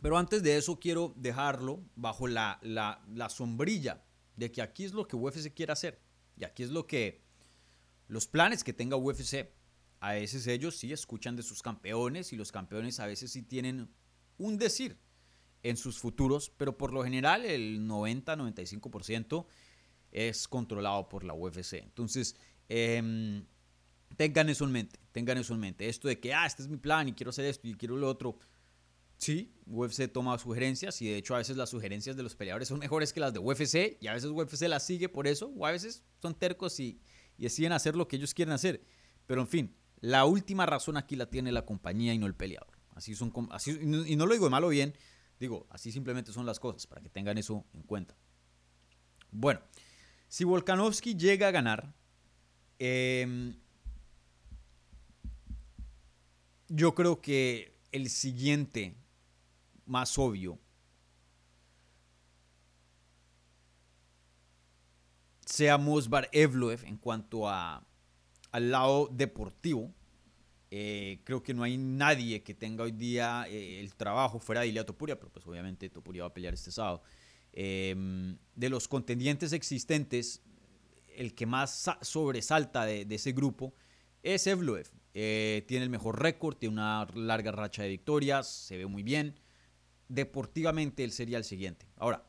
Pero 0.00 0.16
antes 0.16 0.44
de 0.44 0.56
eso 0.56 0.78
quiero 0.78 1.12
dejarlo 1.16 1.82
bajo 1.96 2.28
la, 2.28 2.60
la, 2.62 3.28
sombrilla 3.28 4.04
de 4.36 4.52
que 4.52 4.62
aquí 4.62 4.84
es 4.84 4.92
lo 4.92 5.08
que 5.08 5.16
UFC 5.16 5.52
quiere 5.52 5.72
hacer. 5.72 6.00
Y 6.36 6.44
aquí 6.44 6.62
es 6.62 6.70
lo 6.70 6.86
que 6.86 7.24
los 8.06 8.28
planes 8.28 8.62
que 8.62 8.72
tenga 8.72 8.96
UFC. 8.96 9.50
A 9.98 10.12
veces 10.12 10.46
ellos 10.46 10.76
sí 10.76 10.92
escuchan 10.92 11.34
de 11.34 11.42
sus 11.42 11.60
campeones 11.60 12.32
y 12.32 12.36
los 12.36 12.52
campeones 12.52 13.00
a 13.00 13.06
veces 13.06 13.32
sí 13.32 13.42
tienen 13.42 13.90
un 14.38 14.58
decir 14.58 15.00
en 15.68 15.76
sus 15.76 15.98
futuros, 15.98 16.52
pero 16.56 16.78
por 16.78 16.92
lo 16.92 17.02
general 17.02 17.44
el 17.44 17.80
90-95% 17.88 19.46
es 20.12 20.46
controlado 20.46 21.08
por 21.08 21.24
la 21.24 21.34
UFC. 21.34 21.82
Entonces, 21.82 22.36
em, 22.68 23.44
tengan 24.16 24.48
eso 24.48 24.64
en 24.64 24.72
mente, 24.72 25.00
tengan 25.10 25.38
eso 25.38 25.54
en 25.54 25.60
mente. 25.60 25.88
Esto 25.88 26.06
de 26.06 26.20
que, 26.20 26.32
ah, 26.32 26.46
este 26.46 26.62
es 26.62 26.68
mi 26.68 26.76
plan 26.76 27.08
y 27.08 27.12
quiero 27.12 27.30
hacer 27.30 27.44
esto 27.46 27.66
y 27.66 27.74
quiero 27.74 27.96
lo 27.96 28.08
otro. 28.08 28.38
Sí, 29.18 29.52
UFC 29.66 30.08
toma 30.12 30.38
sugerencias 30.38 31.00
y 31.02 31.08
de 31.08 31.16
hecho 31.16 31.34
a 31.34 31.38
veces 31.38 31.56
las 31.56 31.70
sugerencias 31.70 32.16
de 32.16 32.22
los 32.22 32.36
peleadores 32.36 32.68
son 32.68 32.78
mejores 32.78 33.12
que 33.12 33.20
las 33.20 33.32
de 33.32 33.38
UFC 33.38 33.96
y 34.00 34.06
a 34.08 34.12
veces 34.12 34.30
UFC 34.30 34.68
las 34.68 34.86
sigue 34.86 35.08
por 35.08 35.26
eso 35.26 35.52
o 35.56 35.66
a 35.66 35.72
veces 35.72 36.04
son 36.20 36.34
tercos 36.34 36.78
y, 36.80 37.00
deciden 37.38 37.72
hacer 37.72 37.96
lo 37.96 38.08
que 38.08 38.16
ellos 38.16 38.34
quieren 38.34 38.54
hacer. 38.54 38.82
Pero 39.26 39.42
en 39.42 39.48
fin, 39.48 39.76
la 40.00 40.24
última 40.24 40.64
razón 40.64 40.96
aquí 40.96 41.16
la 41.16 41.26
tiene 41.28 41.50
la 41.52 41.66
compañía 41.66 42.14
y 42.14 42.18
no 42.18 42.26
el 42.26 42.34
peleador. 42.34 42.78
Así 42.94 43.14
son, 43.14 43.32
así, 43.50 43.72
y 43.72 44.16
no 44.16 44.24
lo 44.24 44.32
digo 44.32 44.46
de 44.46 44.50
malo 44.50 44.68
bien, 44.68 44.94
Digo, 45.38 45.66
así 45.70 45.92
simplemente 45.92 46.32
son 46.32 46.46
las 46.46 46.58
cosas, 46.58 46.86
para 46.86 47.02
que 47.02 47.10
tengan 47.10 47.36
eso 47.38 47.64
en 47.74 47.82
cuenta. 47.82 48.16
Bueno, 49.30 49.60
si 50.28 50.44
Volkanovski 50.44 51.14
llega 51.14 51.48
a 51.48 51.50
ganar, 51.50 51.94
em, 52.78 53.56
yo 56.68 56.94
creo 56.94 57.20
que 57.20 57.78
el 57.92 58.08
siguiente 58.10 58.96
más 59.84 60.18
obvio 60.18 60.58
sea 65.44 65.78
Mosbar 65.78 66.28
Evloev 66.32 66.84
en 66.84 66.96
cuanto 66.96 67.48
a, 67.48 67.86
al 68.50 68.70
lado 68.70 69.08
deportivo. 69.12 69.94
Eh, 70.70 71.20
creo 71.24 71.42
que 71.42 71.54
no 71.54 71.62
hay 71.62 71.76
nadie 71.76 72.42
que 72.42 72.54
tenga 72.54 72.84
hoy 72.84 72.92
día 72.92 73.46
eh, 73.48 73.80
el 73.80 73.94
trabajo 73.94 74.40
fuera 74.40 74.62
de 74.62 74.68
Ilia 74.68 74.84
Topuria, 74.84 75.18
pero 75.18 75.30
pues 75.30 75.46
obviamente 75.46 75.88
Topuria 75.88 76.24
va 76.24 76.28
a 76.28 76.34
pelear 76.34 76.54
este 76.54 76.72
sábado. 76.72 77.02
Em, 77.52 78.36
de 78.54 78.68
los 78.68 78.88
contendientes 78.88 79.52
existentes, 79.52 80.42
el 81.14 81.34
que 81.34 81.46
más 81.46 81.90
sobresalta 82.02 82.84
de, 82.84 83.06
ese 83.08 83.32
grupo 83.32 83.74
es 84.22 84.46
Evloev. 84.46 84.90
Eh, 85.14 85.64
tiene 85.66 85.84
el 85.84 85.90
mejor 85.90 86.20
récord, 86.20 86.56
tiene 86.56 86.74
una 86.74 87.06
larga 87.14 87.52
racha 87.52 87.82
de 87.82 87.88
victorias, 87.88 88.48
se 88.48 88.76
ve 88.76 88.86
muy 88.86 89.02
bien. 89.02 89.38
Deportivamente 90.08 91.04
él 91.04 91.12
sería 91.12 91.38
el 91.38 91.44
siguiente. 91.44 91.86
Ahora, 91.96 92.26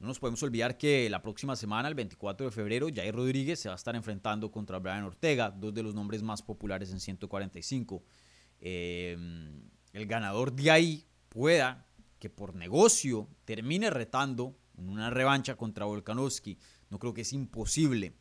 no 0.00 0.06
nos 0.06 0.20
podemos 0.20 0.42
olvidar 0.44 0.78
que 0.78 1.10
la 1.10 1.22
próxima 1.22 1.56
semana, 1.56 1.88
el 1.88 1.94
24 1.94 2.46
de 2.46 2.52
febrero, 2.52 2.86
Jair 2.94 3.14
Rodríguez 3.14 3.58
se 3.58 3.68
va 3.68 3.74
a 3.74 3.76
estar 3.76 3.96
enfrentando 3.96 4.50
contra 4.50 4.78
Brian 4.78 5.02
Ortega, 5.04 5.50
dos 5.50 5.74
de 5.74 5.82
los 5.82 5.94
nombres 5.94 6.22
más 6.22 6.40
populares 6.40 6.92
en 6.92 7.00
145. 7.00 8.04
Em, 8.60 9.60
el 9.92 10.06
ganador 10.06 10.52
de 10.52 10.70
ahí 10.70 11.06
pueda 11.28 11.84
que 12.20 12.30
por 12.30 12.54
negocio 12.54 13.28
termine 13.44 13.90
retando 13.90 14.56
en 14.76 14.88
una 14.88 15.10
revancha 15.10 15.56
contra 15.56 15.84
Volkanovski. 15.84 16.58
No 16.90 16.98
creo 16.98 17.12
que 17.12 17.22
es 17.22 17.32
imposible. 17.32 18.14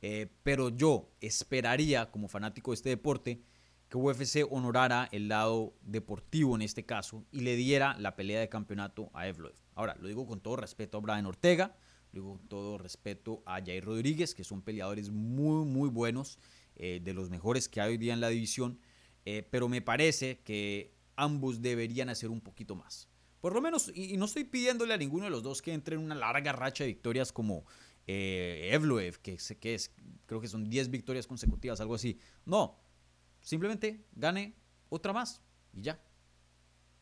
Eh, 0.00 0.28
pero 0.42 0.70
yo 0.70 1.10
esperaría, 1.20 2.10
como 2.10 2.28
fanático 2.28 2.70
de 2.70 2.76
este 2.76 2.88
deporte, 2.88 3.42
que 3.88 3.96
UFC 3.96 4.46
honorara 4.50 5.08
el 5.12 5.28
lado 5.28 5.74
deportivo 5.82 6.54
en 6.54 6.62
este 6.62 6.84
caso 6.84 7.24
y 7.32 7.40
le 7.40 7.56
diera 7.56 7.96
la 7.98 8.16
pelea 8.16 8.40
de 8.40 8.48
campeonato 8.48 9.10
a 9.14 9.26
Evloev. 9.26 9.54
Ahora, 9.74 9.96
lo 10.00 10.08
digo 10.08 10.26
con 10.26 10.40
todo 10.40 10.56
respeto 10.56 10.98
a 10.98 11.00
Brian 11.00 11.26
Ortega, 11.26 11.76
lo 12.12 12.20
digo 12.20 12.38
con 12.38 12.48
todo 12.48 12.78
respeto 12.78 13.42
a 13.46 13.64
Jair 13.64 13.84
Rodríguez, 13.84 14.34
que 14.34 14.44
son 14.44 14.62
peleadores 14.62 15.10
muy, 15.10 15.64
muy 15.64 15.88
buenos, 15.88 16.38
eh, 16.76 17.00
de 17.02 17.12
los 17.14 17.30
mejores 17.30 17.68
que 17.68 17.80
hay 17.80 17.92
hoy 17.92 17.98
día 17.98 18.12
en 18.12 18.20
la 18.20 18.28
división, 18.28 18.78
eh, 19.24 19.46
pero 19.50 19.68
me 19.68 19.82
parece 19.82 20.40
que 20.44 20.94
ambos 21.16 21.60
deberían 21.60 22.08
hacer 22.08 22.30
un 22.30 22.40
poquito 22.40 22.76
más. 22.76 23.08
Por 23.40 23.52
lo 23.52 23.60
menos, 23.60 23.90
y, 23.94 24.16
no 24.16 24.26
estoy 24.26 24.44
pidiéndole 24.44 24.94
a 24.94 24.96
ninguno 24.96 25.24
de 25.24 25.30
los 25.30 25.42
dos 25.42 25.62
que 25.62 25.72
entre 25.72 25.96
en 25.96 26.02
una 26.02 26.14
larga 26.14 26.52
racha 26.52 26.84
de 26.84 26.88
victorias 26.88 27.32
como 27.32 27.64
eh, 28.06 28.70
Evloev, 28.72 29.18
que, 29.20 29.38
que 29.58 29.74
es, 29.74 29.92
creo 30.26 30.40
que 30.40 30.48
son 30.48 30.68
10 30.68 30.90
victorias 30.90 31.26
consecutivas, 31.26 31.80
algo 31.80 31.94
así. 31.94 32.18
No, 32.44 32.76
simplemente 33.40 34.04
gane 34.12 34.54
otra 34.88 35.12
más 35.12 35.42
y 35.72 35.82
ya. 35.82 36.00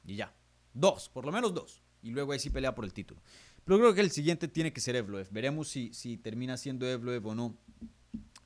Y 0.05 0.17
ya. 0.17 0.35
Dos, 0.73 1.09
por 1.09 1.25
lo 1.25 1.33
menos 1.33 1.55
dos 1.55 1.83
y 2.07 2.11
luego 2.11 2.33
ahí 2.33 2.39
sí 2.39 2.51
pelea 2.51 2.75
por 2.75 2.85
el 2.85 2.93
título. 2.93 3.21
Pero 3.65 3.79
creo 3.79 3.95
que 3.95 4.01
el 4.01 4.13
siguiente 4.13 4.47
tiene 4.47 4.73
que 4.73 4.81
ser 4.81 4.95
Evloev. 4.95 5.29
Veremos 5.31 5.69
si, 5.69 5.93
si 5.93 6.17
termina 6.17 6.57
siendo 6.57 6.89
Evloev 6.89 7.27
o 7.27 7.35
no. 7.35 7.57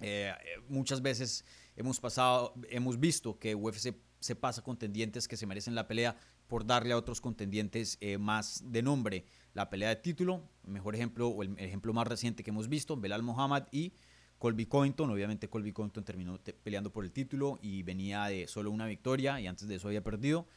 Eh, 0.00 0.32
muchas 0.68 1.02
veces 1.02 1.44
hemos 1.76 2.00
pasado, 2.00 2.54
hemos 2.70 2.98
visto 2.98 3.38
que 3.38 3.54
UFC 3.54 3.94
se 4.18 4.34
pasa 4.34 4.62
contendientes 4.62 5.28
que 5.28 5.36
se 5.36 5.46
merecen 5.46 5.74
la 5.74 5.86
pelea 5.86 6.16
por 6.46 6.66
darle 6.66 6.94
a 6.94 6.96
otros 6.96 7.20
contendientes 7.20 7.98
eh, 8.00 8.16
más 8.16 8.62
de 8.72 8.82
nombre 8.82 9.26
la 9.52 9.68
pelea 9.68 9.90
de 9.90 9.96
título. 9.96 10.48
mejor 10.64 10.94
ejemplo, 10.94 11.28
o 11.28 11.42
el, 11.42 11.58
ejemplo 11.58 11.92
más 11.92 12.06
reciente 12.06 12.42
que 12.42 12.50
hemos 12.50 12.68
visto, 12.68 12.96
Belal 12.96 13.22
Mohamed 13.22 13.64
y 13.72 13.92
Colby 14.40 14.64
Covington. 14.64 15.10
Obviamente 15.10 15.48
Colby 15.48 15.70
Covington 15.70 16.02
terminó 16.02 16.40
peleando 16.64 16.90
por 16.90 17.04
el 17.04 17.12
título 17.12 17.58
y 17.60 17.82
venía 17.82 18.24
de 18.24 18.48
solo 18.48 18.70
una 18.70 18.86
victoria 18.86 19.38
y 19.38 19.46
antes 19.46 19.68
de 19.68 19.74
eso 19.74 19.88
había 19.88 20.02
perdido. 20.02 20.48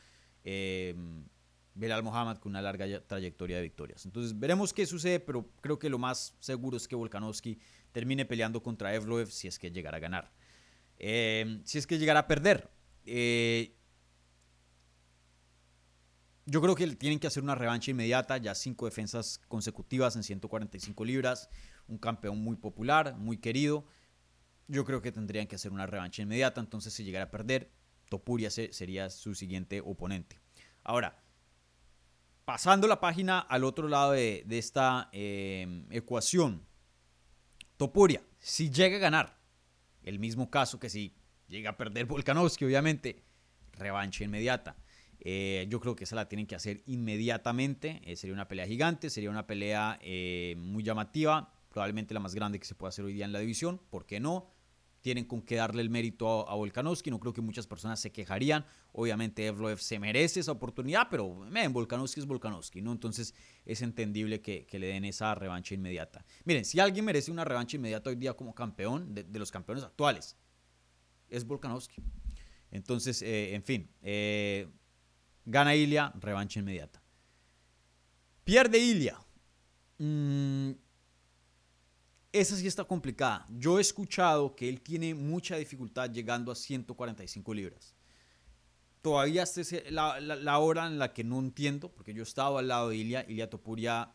Eh, 0.45 0.95
Belal 1.75 2.01
Mohamed 2.01 2.37
con 2.37 2.51
una 2.51 2.61
larga 2.61 2.85
trayectoria 3.05 3.57
de 3.57 3.63
victorias. 3.63 4.05
Entonces 4.05 4.39
veremos 4.39 4.71
qué 4.73 4.85
sucede, 4.85 5.19
pero 5.19 5.49
creo 5.59 5.77
que 5.79 5.89
lo 5.89 5.97
más 5.99 6.33
seguro 6.39 6.77
es 6.77 6.87
que 6.87 6.95
Volkanovski 6.95 7.59
termine 7.91 8.25
peleando 8.25 8.63
contra 8.63 8.95
Evloev 8.95 9.29
si 9.29 9.49
es 9.49 9.59
que 9.59 9.69
llegara 9.69 9.97
a 9.97 9.99
ganar. 9.99 10.31
Eh, 10.97 11.59
si 11.65 11.77
es 11.77 11.85
que 11.85 11.99
llegara 11.99 12.21
a 12.21 12.27
perder. 12.27 12.71
Eh, 13.05 13.75
yo 16.45 16.61
creo 16.61 16.75
que 16.75 16.87
tienen 16.95 17.19
que 17.19 17.27
hacer 17.27 17.43
una 17.43 17.55
revancha 17.55 17.91
inmediata, 17.91 18.37
ya 18.37 18.55
cinco 18.55 18.85
defensas 18.85 19.41
consecutivas 19.49 20.15
en 20.15 20.23
145 20.23 21.03
libras, 21.03 21.49
un 21.87 21.97
campeón 21.97 22.39
muy 22.39 22.55
popular, 22.55 23.15
muy 23.17 23.37
querido. 23.37 23.85
Yo 24.67 24.85
creo 24.85 25.01
que 25.01 25.11
tendrían 25.11 25.47
que 25.47 25.55
hacer 25.55 25.71
una 25.71 25.85
revancha 25.85 26.21
inmediata, 26.21 26.61
entonces 26.61 26.93
si 26.93 27.03
llegara 27.03 27.25
a 27.25 27.31
perder, 27.31 27.71
Topuria 28.09 28.49
sería 28.49 29.09
su 29.09 29.35
siguiente 29.35 29.81
oponente. 29.81 30.39
Ahora, 30.83 31.23
pasando 32.45 32.87
la 32.87 32.99
página 32.99 33.39
al 33.39 33.63
otro 33.63 33.87
lado 33.87 34.11
de, 34.11 34.45
esta 34.49 35.09
eh, 35.11 35.85
ecuación, 35.89 36.65
Topuria, 37.77 38.21
si 38.39 38.69
llega 38.69 38.97
a 38.97 38.99
ganar, 38.99 39.39
el 40.03 40.19
mismo 40.19 40.49
caso 40.49 40.79
que 40.79 40.89
si 40.89 41.15
llega 41.47 41.71
a 41.71 41.77
perder 41.77 42.05
Volkanovski, 42.05 42.65
obviamente, 42.65 43.23
revancha 43.73 44.23
inmediata. 44.23 44.75
Eh, 45.19 45.65
yo 45.69 45.79
creo 45.79 45.95
que 45.95 46.03
esa 46.03 46.15
la 46.15 46.27
tienen 46.27 46.45
que 46.45 46.55
hacer 46.55 46.83
inmediatamente. 46.85 48.01
Eh, 48.03 48.15
sería 48.15 48.33
una 48.33 48.47
pelea 48.47 48.67
gigante, 48.67 49.09
sería 49.09 49.29
una 49.29 49.47
pelea 49.47 49.97
muy 50.57 50.83
llamativa, 50.83 51.53
probablemente 51.73 52.13
la 52.13 52.21
más 52.21 52.35
grande 52.35 52.59
que 52.59 52.65
se 52.65 52.75
pueda 52.75 52.89
hacer 52.89 53.03
hoy 53.03 53.13
día 53.13 53.25
en 53.25 53.33
la 53.33 53.39
división. 53.39 53.81
¿Por 53.89 54.05
qué 54.05 54.19
no? 54.19 54.47
Tienen 55.01 55.25
con 55.25 55.41
qué 55.41 55.55
darle 55.55 55.81
el 55.81 55.89
mérito 55.89 56.47
a, 56.47 56.55
Volkanovski. 56.55 57.09
No 57.09 57.19
creo 57.19 57.33
que 57.33 57.41
muchas 57.41 57.67
personas 57.67 57.99
se 57.99 58.11
quejarían. 58.11 58.65
Obviamente 58.93 59.45
Evloev 59.45 59.79
se 59.79 59.99
merece 59.99 60.39
esa 60.39 60.53
oportunidad, 60.53 61.07
pero 61.11 61.35
men, 61.35 61.73
Volkanovski 61.73 62.21
es 62.21 62.25
Volkanovski, 62.25 62.81
¿no? 62.81 62.93
Entonces 62.93 63.33
es 63.65 63.81
entendible 63.81 64.39
que, 64.39 64.65
le 64.71 64.87
den 64.87 65.03
esa 65.03 65.35
revancha 65.35 65.73
inmediata. 65.73 66.23
Miren, 66.45 66.63
si 66.63 66.79
alguien 66.79 67.03
merece 67.03 67.31
una 67.31 67.43
revancha 67.43 67.75
inmediata 67.75 68.11
hoy 68.11 68.15
día 68.15 68.33
como 68.33 68.55
campeón 68.55 69.13
de, 69.13 69.25
los 69.39 69.51
campeones 69.51 69.83
actuales, 69.83 70.37
es 71.27 71.45
Volkanovski. 71.45 72.01
Entonces, 72.71 73.21
en 73.23 73.63
fin, 73.63 73.89
Gana 75.45 75.75
Ilia, 75.75 76.13
revancha 76.19 76.59
inmediata. 76.59 77.01
Pierde 78.43 78.77
Ilia. 78.77 79.17
Mm, 79.97 80.71
esa 82.33 82.57
sí 82.57 82.67
está 82.67 82.83
complicada. 82.83 83.45
Yo 83.49 83.77
he 83.77 83.81
escuchado 83.81 84.55
que 84.55 84.67
él 84.67 84.81
tiene 84.81 85.13
mucha 85.13 85.55
dificultad 85.55 86.11
llegando 86.11 86.51
a 86.51 86.55
145 86.55 87.53
libras. 87.53 87.93
Todavía 89.01 89.43
es 89.43 89.91
la, 89.91 90.19
la, 90.19 90.59
hora 90.59 90.87
en 90.87 90.97
la 90.97 91.13
que 91.13 91.23
no 91.23 91.39
entiendo, 91.39 91.91
porque 91.91 92.13
yo 92.13 92.23
estaba 92.23 92.59
al 92.59 92.69
lado 92.69 92.89
de 92.89 92.97
Ilia. 92.97 93.25
Ilia 93.29 93.49
Topuria 93.49 94.13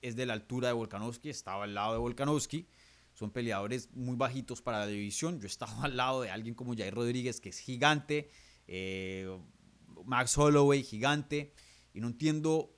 es 0.00 0.16
de 0.16 0.26
la 0.26 0.32
altura 0.32 0.68
de 0.68 0.74
Volkanovski, 0.74 1.28
estaba 1.28 1.64
al 1.64 1.74
lado 1.74 1.92
de 1.92 1.98
Volkanovski. 1.98 2.68
Son 3.12 3.30
peleadores 3.30 3.90
muy 3.92 4.16
bajitos 4.16 4.62
para 4.62 4.78
la 4.78 4.86
división. 4.86 5.40
Yo 5.40 5.46
estaba 5.46 5.72
al 5.84 5.96
lado 5.96 6.22
de 6.22 6.30
alguien 6.30 6.54
como 6.54 6.74
Jair 6.74 6.94
Rodríguez, 6.94 7.40
que 7.40 7.50
es 7.50 7.58
gigante. 7.58 8.30
Eh, 8.66 9.28
Max 10.04 10.38
Holloway, 10.38 10.82
gigante, 10.82 11.52
y 11.92 12.00
no 12.00 12.06
entiendo 12.06 12.77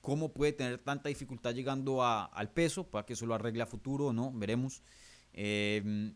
cómo 0.00 0.32
puede 0.32 0.52
tener 0.52 0.78
tanta 0.78 1.08
dificultad 1.08 1.54
llegando 1.54 2.04
al 2.04 2.52
peso, 2.52 2.90
para 2.90 3.04
que 3.04 3.12
eso 3.12 3.26
lo 3.26 3.34
arregle 3.34 3.62
a 3.62 3.66
futuro 3.66 4.06
o 4.06 4.12
no, 4.12 4.32
veremos. 4.32 4.82
Em, 5.32 6.14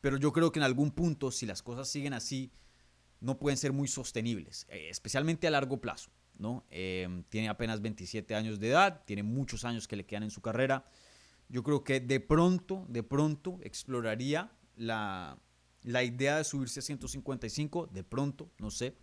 pero 0.00 0.16
yo 0.16 0.32
creo 0.32 0.52
que 0.52 0.58
en 0.58 0.64
algún 0.64 0.90
punto, 0.90 1.30
si 1.30 1.46
las 1.46 1.62
cosas 1.62 1.88
siguen 1.88 2.12
así, 2.12 2.52
no 3.20 3.38
pueden 3.38 3.56
ser 3.56 3.72
muy 3.72 3.88
sostenibles, 3.88 4.66
eh, 4.68 4.88
especialmente 4.90 5.46
a 5.46 5.50
largo 5.50 5.80
plazo. 5.80 6.10
¿no? 6.38 6.64
Em, 6.70 7.22
tiene 7.24 7.48
apenas 7.48 7.80
27 7.80 8.34
años 8.34 8.58
de 8.58 8.68
edad, 8.68 9.02
tiene 9.06 9.22
muchos 9.22 9.64
años 9.64 9.86
que 9.88 9.96
le 9.96 10.04
quedan 10.04 10.24
en 10.24 10.30
su 10.30 10.40
carrera. 10.40 10.84
Yo 11.48 11.62
creo 11.62 11.84
que 11.84 12.00
de 12.00 12.20
pronto, 12.20 12.86
de 12.88 13.02
pronto 13.02 13.58
exploraría 13.62 14.52
la, 14.76 15.38
la 15.82 16.02
idea 16.02 16.38
de 16.38 16.44
subirse 16.44 16.80
a 16.80 16.82
155, 16.82 17.86
de 17.86 18.02
pronto, 18.02 18.50
no 18.58 18.70
sé. 18.70 18.96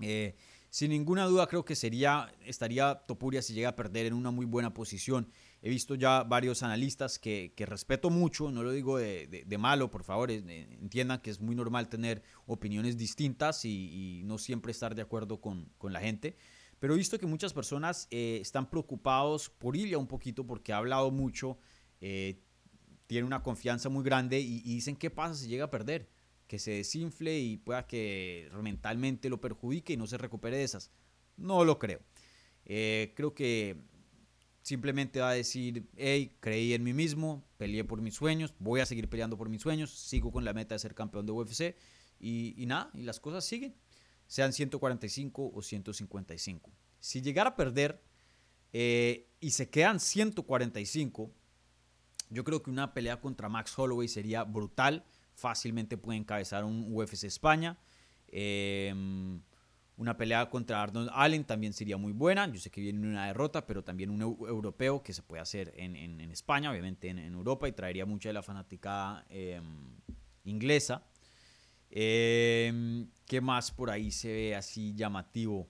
Eh, 0.00 0.36
sin 0.70 0.90
ninguna 0.90 1.26
duda 1.26 1.48
creo 1.48 1.64
que 1.64 1.74
sería, 1.74 2.32
estaría 2.44 2.94
Topuria 2.94 3.42
si 3.42 3.54
llega 3.54 3.70
a 3.70 3.76
perder 3.76 4.06
en 4.06 4.14
una 4.14 4.30
muy 4.30 4.46
buena 4.46 4.72
posición. 4.72 5.28
He 5.62 5.68
visto 5.68 5.96
ya 5.96 6.22
varios 6.22 6.62
analistas 6.62 7.18
que, 7.18 7.52
respeto 7.58 8.08
mucho, 8.08 8.52
no 8.52 8.62
lo 8.62 8.70
digo 8.70 8.96
de, 8.96 9.56
malo, 9.58 9.90
por 9.90 10.04
favor, 10.04 10.30
entiendan 10.30 11.20
que 11.20 11.30
es 11.30 11.40
muy 11.40 11.56
normal 11.56 11.88
tener 11.88 12.22
opiniones 12.46 12.96
distintas 12.96 13.64
y, 13.64 14.22
no 14.24 14.38
siempre 14.38 14.70
estar 14.70 14.94
de 14.94 15.02
acuerdo 15.02 15.40
con, 15.40 15.72
la 15.82 16.00
gente. 16.00 16.36
Pero 16.78 16.94
he 16.94 16.96
visto 16.96 17.18
que 17.18 17.26
muchas 17.26 17.52
personas 17.52 18.06
eh, 18.10 18.38
están 18.40 18.70
preocupados 18.70 19.50
por 19.50 19.76
Ilia 19.76 19.98
un 19.98 20.06
poquito 20.06 20.46
porque 20.46 20.72
ha 20.72 20.78
hablado 20.78 21.10
mucho, 21.10 21.58
eh, 22.00 22.40
tiene 23.06 23.26
una 23.26 23.42
confianza 23.42 23.88
muy 23.88 24.04
grande 24.04 24.40
y 24.40 24.60
dicen 24.60 24.96
qué 24.96 25.10
pasa 25.10 25.34
si 25.34 25.48
llega 25.48 25.64
a 25.64 25.70
perder 25.70 26.08
que 26.50 26.58
se 26.58 26.72
desinfle 26.72 27.38
y 27.38 27.58
pueda 27.58 27.86
que 27.86 28.50
mentalmente 28.60 29.28
lo 29.28 29.40
perjudique 29.40 29.92
y 29.92 29.96
no 29.96 30.08
se 30.08 30.18
recupere 30.18 30.56
de 30.56 30.64
esas. 30.64 30.90
No 31.36 31.64
lo 31.64 31.78
creo. 31.78 32.00
Eh, 32.64 33.12
creo 33.14 33.34
que 33.34 33.76
simplemente 34.60 35.20
va 35.20 35.30
a 35.30 35.34
decir, 35.34 35.88
hey, 35.96 36.36
creí 36.40 36.74
en 36.74 36.82
mí 36.82 36.92
mismo, 36.92 37.44
peleé 37.56 37.84
por 37.84 38.00
mis 38.00 38.16
sueños, 38.16 38.52
voy 38.58 38.80
a 38.80 38.86
seguir 38.86 39.08
peleando 39.08 39.38
por 39.38 39.48
mis 39.48 39.62
sueños, 39.62 39.92
sigo 39.92 40.32
con 40.32 40.44
la 40.44 40.52
meta 40.52 40.74
de 40.74 40.80
ser 40.80 40.92
campeón 40.92 41.24
de 41.24 41.30
UFC 41.30 41.76
y, 42.18 42.64
nada, 42.66 42.90
y 42.94 43.02
las 43.02 43.20
cosas 43.20 43.44
siguen, 43.44 43.76
sean 44.26 44.52
145 44.52 45.52
o 45.54 45.62
155. 45.62 46.72
Si 46.98 47.22
llegara 47.22 47.50
a 47.50 47.54
perder 47.54 48.02
eh, 48.72 49.30
y 49.38 49.52
se 49.52 49.70
quedan 49.70 50.00
145, 50.00 51.32
yo 52.28 52.42
creo 52.42 52.60
que 52.60 52.70
una 52.70 52.92
pelea 52.92 53.20
contra 53.20 53.48
Max 53.48 53.78
Holloway 53.78 54.08
sería 54.08 54.42
brutal 54.42 55.04
fácilmente 55.40 55.96
puede 55.96 56.18
encabezar 56.18 56.64
un 56.64 56.86
UFC 56.92 57.24
España. 57.24 57.78
Em, 58.28 59.40
una 59.96 60.16
pelea 60.16 60.48
contra 60.48 60.82
Arnold 60.82 61.10
Allen 61.12 61.44
también 61.44 61.72
sería 61.72 61.96
muy 61.96 62.12
buena. 62.12 62.46
Yo 62.46 62.60
sé 62.60 62.70
que 62.70 62.80
viene 62.80 63.06
una 63.06 63.26
derrota, 63.26 63.66
pero 63.66 63.82
también 63.82 64.10
un 64.10 64.20
europeo 64.22 65.02
que 65.02 65.12
se 65.12 65.22
puede 65.22 65.42
hacer 65.42 65.72
en, 65.76 66.20
España, 66.30 66.70
obviamente 66.70 67.08
en, 67.08 67.18
Europa, 67.18 67.68
y 67.68 67.72
traería 67.72 68.06
mucha 68.06 68.28
de 68.28 68.34
la 68.34 68.42
fanaticada 68.42 69.26
em, 69.28 69.64
inglesa. 70.44 71.02
Em, 71.90 73.08
¿Qué 73.26 73.40
más 73.40 73.72
por 73.72 73.90
ahí 73.90 74.10
se 74.10 74.32
ve 74.32 74.54
así 74.54 74.94
llamativo? 74.94 75.68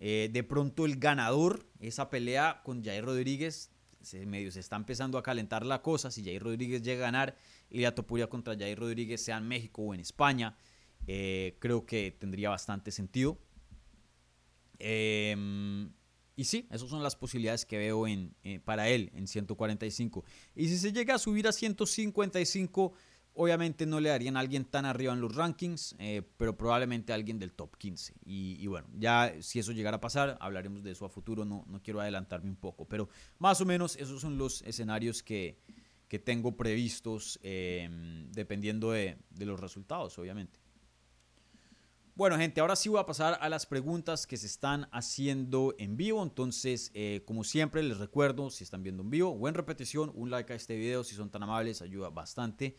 Eh, 0.00 0.30
de 0.32 0.44
pronto 0.44 0.86
el 0.86 0.96
ganador, 0.96 1.66
esa 1.80 2.08
pelea 2.08 2.62
con 2.64 2.84
Jair 2.84 3.04
Rodríguez, 3.04 3.70
medio 4.26 4.50
se 4.50 4.60
está 4.60 4.76
empezando 4.76 5.18
a 5.18 5.22
calentar 5.22 5.66
la 5.66 5.82
cosa. 5.82 6.10
Si 6.10 6.24
Jair 6.24 6.42
Rodríguez 6.42 6.82
llega 6.82 7.02
a 7.02 7.10
ganar 7.10 7.36
y 7.70 7.84
Topuria 7.92 8.28
contra 8.28 8.56
Jair 8.56 8.78
Rodríguez, 8.78 9.22
sea 9.22 9.38
en 9.38 9.48
México 9.48 9.82
o 9.82 9.94
en 9.94 10.00
España, 10.00 10.56
eh, 11.06 11.56
creo 11.58 11.86
que 11.86 12.10
tendría 12.12 12.50
bastante 12.50 12.90
sentido. 12.90 13.38
Em, 14.78 15.90
y 16.36 16.44
sí, 16.44 16.66
esas 16.70 16.88
son 16.88 17.02
las 17.02 17.16
posibilidades 17.16 17.64
que 17.64 17.78
veo 17.78 18.06
en, 18.06 18.34
eh, 18.44 18.60
para 18.60 18.88
él 18.88 19.10
en 19.14 19.26
145. 19.26 20.24
Y 20.54 20.68
si 20.68 20.78
se 20.78 20.92
llega 20.92 21.14
a 21.14 21.18
subir 21.18 21.48
a 21.48 21.52
155, 21.52 22.92
obviamente 23.34 23.86
no 23.86 24.00
le 24.00 24.10
darían 24.10 24.36
a 24.36 24.40
alguien 24.40 24.64
tan 24.64 24.84
arriba 24.84 25.12
en 25.12 25.20
los 25.20 25.34
rankings, 25.34 25.94
eh, 25.98 26.22
pero 26.36 26.56
probablemente 26.56 27.12
a 27.12 27.14
alguien 27.14 27.38
del 27.38 27.52
top 27.52 27.76
15. 27.76 28.14
Y, 28.24 28.66
bueno, 28.66 28.88
ya 28.98 29.34
si 29.40 29.58
eso 29.58 29.72
llegara 29.72 29.96
a 29.98 30.00
pasar, 30.00 30.36
hablaremos 30.40 30.82
de 30.82 30.92
eso 30.92 31.04
a 31.04 31.08
futuro, 31.08 31.44
no, 31.44 31.64
no 31.68 31.82
quiero 31.82 32.00
adelantarme 32.00 32.50
un 32.50 32.56
poco, 32.56 32.86
pero 32.86 33.08
más 33.38 33.60
o 33.60 33.64
menos 33.64 33.96
esos 33.96 34.20
son 34.20 34.38
los 34.38 34.62
escenarios 34.62 35.22
que, 35.22 35.58
que 36.08 36.18
tengo 36.18 36.56
previstos 36.56 37.38
em, 37.42 38.30
dependiendo 38.32 38.92
de, 38.92 39.18
los 39.38 39.60
resultados, 39.60 40.18
obviamente. 40.18 40.58
Bueno, 42.14 42.36
gente, 42.36 42.60
ahora 42.60 42.74
sí 42.74 42.88
voy 42.88 42.98
a 42.98 43.06
pasar 43.06 43.38
a 43.40 43.48
las 43.48 43.66
preguntas 43.66 44.26
que 44.26 44.36
se 44.36 44.46
están 44.46 44.88
haciendo 44.90 45.76
en 45.78 45.96
vivo. 45.96 46.22
Entonces, 46.22 46.90
eh, 46.94 47.22
como 47.26 47.44
siempre, 47.44 47.82
les 47.82 47.98
recuerdo, 47.98 48.50
si 48.50 48.64
están 48.64 48.82
viendo 48.82 49.04
en 49.04 49.10
vivo 49.10 49.30
o 49.30 49.48
en 49.48 49.54
repetición, 49.54 50.10
un 50.14 50.30
like 50.30 50.52
a 50.52 50.56
este 50.56 50.76
video, 50.76 51.04
si 51.04 51.14
son 51.14 51.30
tan 51.30 51.44
amables, 51.44 51.80
ayuda 51.80 52.08
bastante. 52.08 52.76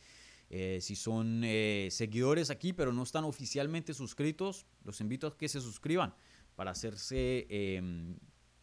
Eh, 0.49 0.79
si 0.81 0.95
son 0.95 1.43
eh, 1.45 1.87
seguidores 1.91 2.49
aquí, 2.49 2.73
pero 2.73 2.91
no 2.91 3.03
están 3.03 3.23
oficialmente 3.23 3.93
suscritos, 3.93 4.65
los 4.83 4.99
invito 4.99 5.27
a 5.27 5.37
que 5.37 5.47
se 5.47 5.61
suscriban 5.61 6.15
para 6.55 6.71
hacerse 6.71 7.45
em, 7.49 8.17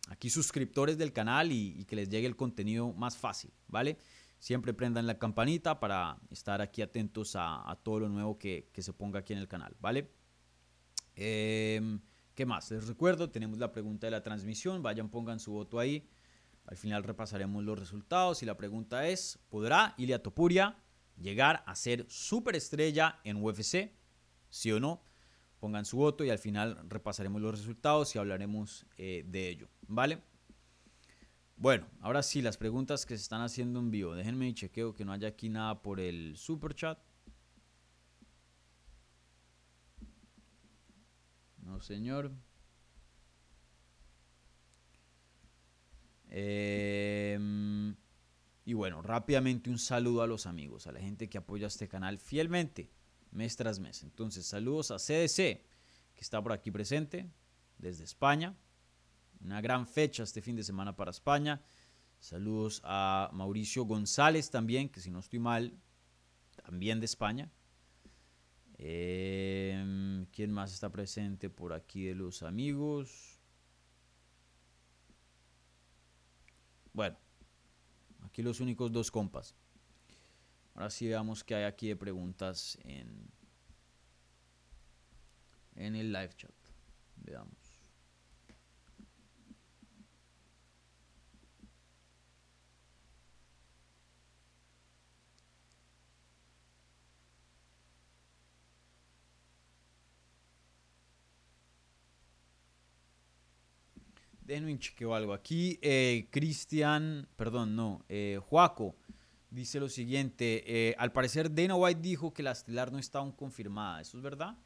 aquí 0.08 0.28
suscriptores 0.28 0.98
del 0.98 1.12
canal 1.12 1.52
y, 1.52 1.76
y, 1.78 1.84
que 1.84 1.94
les 1.94 2.08
llegue 2.08 2.26
el 2.26 2.34
contenido 2.34 2.92
más 2.92 3.16
fácil, 3.16 3.52
¿vale? 3.68 3.98
Siempre 4.38 4.74
prendan 4.74 5.06
la 5.06 5.18
campanita 5.18 5.80
para 5.80 6.18
estar 6.30 6.60
aquí 6.60 6.82
atentos 6.82 7.34
a, 7.36 7.78
todo 7.82 8.00
lo 8.00 8.08
nuevo 8.08 8.38
que, 8.38 8.70
se 8.76 8.92
ponga 8.92 9.20
aquí 9.20 9.32
en 9.32 9.38
el 9.38 9.48
canal, 9.48 9.74
¿vale? 9.80 10.10
Em, 11.14 12.00
¿Qué 12.34 12.44
más? 12.44 12.70
Les 12.70 12.86
recuerdo, 12.86 13.30
tenemos 13.30 13.58
la 13.58 13.72
pregunta 13.72 14.06
de 14.06 14.10
la 14.10 14.22
transmisión, 14.22 14.82
vayan, 14.82 15.08
pongan 15.08 15.40
su 15.40 15.52
voto 15.52 15.78
ahí. 15.78 16.06
Al 16.66 16.76
final 16.76 17.02
repasaremos 17.02 17.64
los 17.64 17.78
resultados 17.78 18.42
y 18.42 18.46
la 18.46 18.58
pregunta 18.58 19.08
es, 19.08 19.38
¿podrá 19.48 19.94
Ilia 19.96 20.22
Topuria 20.22 20.76
llegar 21.16 21.62
a 21.66 21.74
ser 21.74 22.04
superestrella 22.10 23.20
en 23.24 23.42
UFC? 23.42 23.92
¿Sí 24.50 24.70
o 24.70 24.80
no? 24.80 25.02
Pongan 25.60 25.86
su 25.86 25.96
voto 25.96 26.24
y 26.24 26.30
al 26.30 26.38
final 26.38 26.78
repasaremos 26.88 27.40
los 27.40 27.58
resultados 27.58 28.14
y 28.14 28.18
hablaremos 28.18 28.84
eh, 28.98 29.24
de 29.26 29.48
ello, 29.48 29.68
¿vale? 29.86 30.20
Bueno, 31.58 31.86
ahora 32.02 32.22
sí, 32.22 32.42
las 32.42 32.58
preguntas 32.58 33.06
que 33.06 33.16
se 33.16 33.22
están 33.22 33.40
haciendo 33.40 33.80
en 33.80 33.90
vivo. 33.90 34.14
Déjenme 34.14 34.48
y 34.48 34.54
chequeo 34.54 34.94
que 34.94 35.06
no 35.06 35.12
haya 35.12 35.28
aquí 35.28 35.48
nada 35.48 35.80
por 35.80 36.00
el 36.00 36.36
super 36.36 36.74
chat. 36.74 36.98
No, 41.62 41.80
señor. 41.80 42.30
Em, 46.28 47.96
y 48.66 48.74
bueno, 48.74 49.00
rápidamente 49.00 49.70
un 49.70 49.78
saludo 49.78 50.20
a 50.20 50.26
los 50.26 50.44
amigos, 50.44 50.86
a 50.86 50.92
la 50.92 51.00
gente 51.00 51.30
que 51.30 51.38
apoya 51.38 51.68
este 51.68 51.88
canal 51.88 52.18
fielmente, 52.18 52.90
mes 53.30 53.56
tras 53.56 53.78
mes. 53.78 54.02
Entonces, 54.02 54.44
saludos 54.44 54.90
a 54.90 54.98
CDC, 54.98 55.64
que 56.14 56.20
está 56.20 56.42
por 56.42 56.52
aquí 56.52 56.70
presente, 56.70 57.30
desde 57.78 58.04
España. 58.04 58.54
Una 59.40 59.60
gran 59.60 59.86
fecha 59.86 60.22
este 60.22 60.42
fin 60.42 60.56
de 60.56 60.62
semana 60.62 60.96
para 60.96 61.10
España. 61.10 61.60
Saludos 62.18 62.80
a 62.84 63.30
Mauricio 63.32 63.84
González 63.84 64.50
también, 64.50 64.88
que 64.88 65.00
si 65.00 65.10
no 65.10 65.20
estoy 65.20 65.38
mal, 65.38 65.78
también 66.64 66.98
de 67.00 67.06
España. 67.06 67.50
Em, 68.78 70.26
¿Quién 70.26 70.52
más 70.52 70.72
está 70.72 70.90
presente 70.90 71.48
por 71.48 71.72
aquí 71.72 72.04
de 72.04 72.14
los 72.14 72.42
amigos? 72.42 73.40
Bueno, 76.92 77.16
aquí 78.22 78.42
los 78.42 78.60
únicos 78.60 78.92
dos 78.92 79.10
compas. 79.10 79.54
Ahora 80.74 80.90
sí 80.90 81.06
veamos 81.06 81.42
qué 81.42 81.54
hay 81.54 81.64
aquí 81.64 81.88
de 81.88 81.96
preguntas 81.96 82.78
en, 82.82 83.30
en 85.74 85.96
el 85.96 86.12
live 86.12 86.34
chat. 86.36 86.54
Veamos. 87.16 87.65
Déjenme 104.46 104.72
un 104.72 104.78
chequeo 104.78 105.12
algo. 105.12 105.32
Aquí, 105.32 105.76
eh, 105.82 106.28
Cristian, 106.30 107.26
perdón, 107.34 107.74
no, 107.74 108.04
eh, 108.08 108.38
Juaco 108.40 108.94
dice 109.50 109.80
lo 109.80 109.88
siguiente. 109.88 110.62
Eh, 110.66 110.94
al 110.98 111.10
parecer, 111.10 111.52
Dana 111.52 111.74
White 111.74 112.00
dijo 112.00 112.32
que 112.32 112.44
la 112.44 112.52
estelar 112.52 112.92
no 112.92 113.00
está 113.00 113.18
aún 113.18 113.32
confirmada. 113.32 114.00
¿Eso 114.00 114.16
es 114.18 114.22
verdad? 114.22 114.56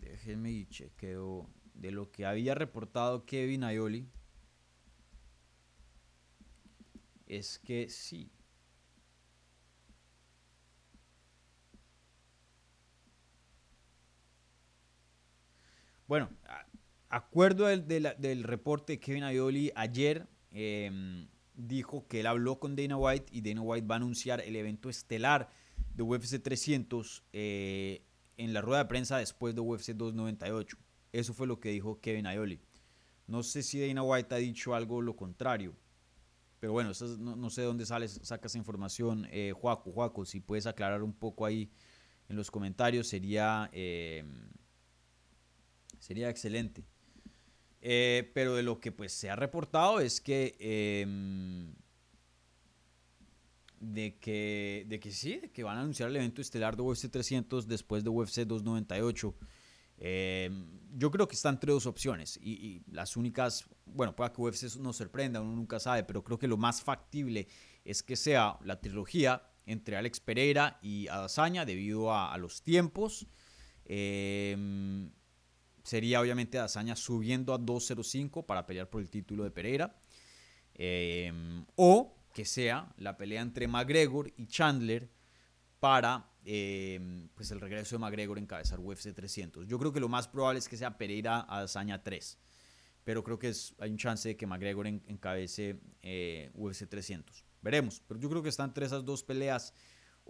Déjenme 0.00 0.50
y 0.50 0.66
chequeo 0.66 1.50
de 1.74 1.90
lo 1.90 2.10
que 2.10 2.24
había 2.24 2.54
reportado 2.54 3.26
Kevin 3.26 3.64
Ayoli. 3.64 4.08
Es 7.26 7.58
que 7.58 7.90
sí. 7.90 8.30
Bueno, 16.06 16.30
acuerdo 17.08 17.66
del, 17.66 18.44
reporte 18.44 18.94
de 18.94 19.00
Kevin 19.00 19.24
Ayoli 19.24 19.72
ayer, 19.74 20.28
em, 20.50 21.28
dijo 21.54 22.06
que 22.06 22.20
él 22.20 22.26
habló 22.26 22.58
con 22.58 22.76
Dana 22.76 22.96
White 22.96 23.26
y 23.32 23.40
Dana 23.40 23.62
White 23.62 23.86
va 23.86 23.96
a 23.96 23.98
anunciar 23.98 24.40
el 24.40 24.56
evento 24.56 24.88
estelar 24.88 25.50
de 25.94 26.02
UFC 26.02 26.40
300 26.42 27.24
eh, 27.32 28.02
en 28.36 28.52
la 28.52 28.60
rueda 28.60 28.84
de 28.84 28.88
prensa 28.88 29.18
después 29.18 29.54
de 29.54 29.60
UFC 29.60 29.90
298. 29.90 30.76
Eso 31.12 31.34
fue 31.34 31.46
lo 31.46 31.58
que 31.58 31.70
dijo 31.70 32.00
Kevin 32.00 32.26
Ayoli. 32.26 32.60
No 33.26 33.42
sé 33.42 33.62
si 33.62 33.86
Dana 33.86 34.02
White 34.02 34.34
ha 34.34 34.38
dicho 34.38 34.74
algo 34.74 35.02
lo 35.02 35.16
contrario. 35.16 35.74
Pero 36.60 36.72
bueno, 36.72 36.90
no, 37.18 37.50
sé 37.50 37.62
dónde 37.62 37.86
sales, 37.86 38.20
sacas 38.22 38.54
información. 38.56 39.26
Eh, 39.30 39.52
Juaco, 39.52 39.92
Juaco, 39.92 40.24
si 40.24 40.40
puedes 40.40 40.66
aclarar 40.66 41.02
un 41.02 41.12
poco 41.12 41.46
ahí 41.46 41.70
en 42.28 42.36
los 42.36 42.50
comentarios, 42.50 43.06
sería, 43.06 43.70
em, 43.72 44.50
sería 45.98 46.28
excelente. 46.30 46.84
Eh, 47.90 48.30
pero 48.34 48.54
de 48.54 48.62
lo 48.62 48.80
que 48.80 48.92
pues 48.92 49.12
se 49.12 49.30
ha 49.30 49.36
reportado 49.36 49.98
es 50.00 50.20
que 50.20 50.54
em, 50.60 51.72
de 53.80 54.18
que 54.18 54.84
de 54.86 55.00
que 55.00 55.10
sí, 55.10 55.38
de 55.38 55.50
que 55.50 55.62
van 55.62 55.78
a 55.78 55.80
anunciar 55.80 56.10
el 56.10 56.16
evento 56.16 56.42
estelar 56.42 56.76
de 56.76 56.82
UFC 56.82 57.10
300 57.10 57.66
después 57.66 58.04
de 58.04 58.10
UFC 58.10 58.40
298. 58.44 59.34
Em, 59.96 60.66
yo 60.98 61.10
creo 61.10 61.26
que 61.26 61.34
está 61.34 61.48
entre 61.48 61.72
dos 61.72 61.86
opciones 61.86 62.38
y, 62.42 62.82
las 62.92 63.16
únicas, 63.16 63.64
bueno, 63.86 64.14
puede 64.14 64.32
que 64.32 64.42
UFC 64.42 64.76
nos 64.76 64.96
sorprenda, 64.98 65.40
uno 65.40 65.56
nunca 65.56 65.80
sabe, 65.80 66.04
pero 66.04 66.22
creo 66.22 66.38
que 66.38 66.46
lo 66.46 66.58
más 66.58 66.82
factible 66.82 67.48
es 67.86 68.02
que 68.02 68.16
sea 68.16 68.58
la 68.64 68.82
trilogía 68.82 69.50
entre 69.64 69.96
Alex 69.96 70.20
Pereira 70.20 70.78
y 70.82 71.08
Adazaña 71.08 71.64
debido 71.64 72.12
a, 72.12 72.34
a 72.34 72.36
los 72.36 72.60
tiempos. 72.60 73.26
Eh, 73.86 75.08
sería 75.88 76.20
obviamente 76.20 76.58
Dazaña 76.58 76.94
subiendo 76.94 77.54
a 77.54 77.58
2.05 77.58 78.44
para 78.44 78.66
pelear 78.66 78.90
por 78.90 79.00
el 79.00 79.08
título 79.08 79.44
de 79.44 79.50
Pereira. 79.50 79.96
Em, 80.74 81.64
o 81.76 82.14
que 82.34 82.44
sea 82.44 82.92
la 82.98 83.16
pelea 83.16 83.40
entre 83.40 83.66
McGregor 83.66 84.30
y 84.36 84.46
Chandler 84.46 85.08
para 85.80 86.30
em, 86.44 87.28
pues 87.34 87.50
el 87.52 87.60
regreso 87.60 87.96
de 87.96 88.00
McGregor 88.00 88.36
en 88.36 88.44
encabezar 88.44 88.78
UFC 88.78 89.14
300. 89.14 89.66
Yo 89.66 89.78
creo 89.78 89.90
que 89.90 89.98
lo 89.98 90.10
más 90.10 90.28
probable 90.28 90.58
es 90.58 90.68
que 90.68 90.76
sea 90.76 90.98
Pereira 90.98 91.46
a 91.48 91.60
Dazaña 91.60 92.02
3. 92.02 92.38
Pero 93.04 93.24
creo 93.24 93.38
que 93.38 93.50
hay 93.78 93.90
un 93.90 93.96
chance 93.96 94.28
de 94.28 94.36
que 94.36 94.46
McGregor 94.46 94.86
encabece 94.86 95.80
eh, 96.02 96.50
UFC 96.52 96.86
300. 96.86 97.46
Veremos. 97.62 98.02
Pero 98.06 98.20
yo 98.20 98.28
creo 98.28 98.42
que 98.42 98.50
están 98.50 98.68
entre 98.70 98.84
esas 98.84 99.06
dos 99.06 99.22
peleas 99.22 99.72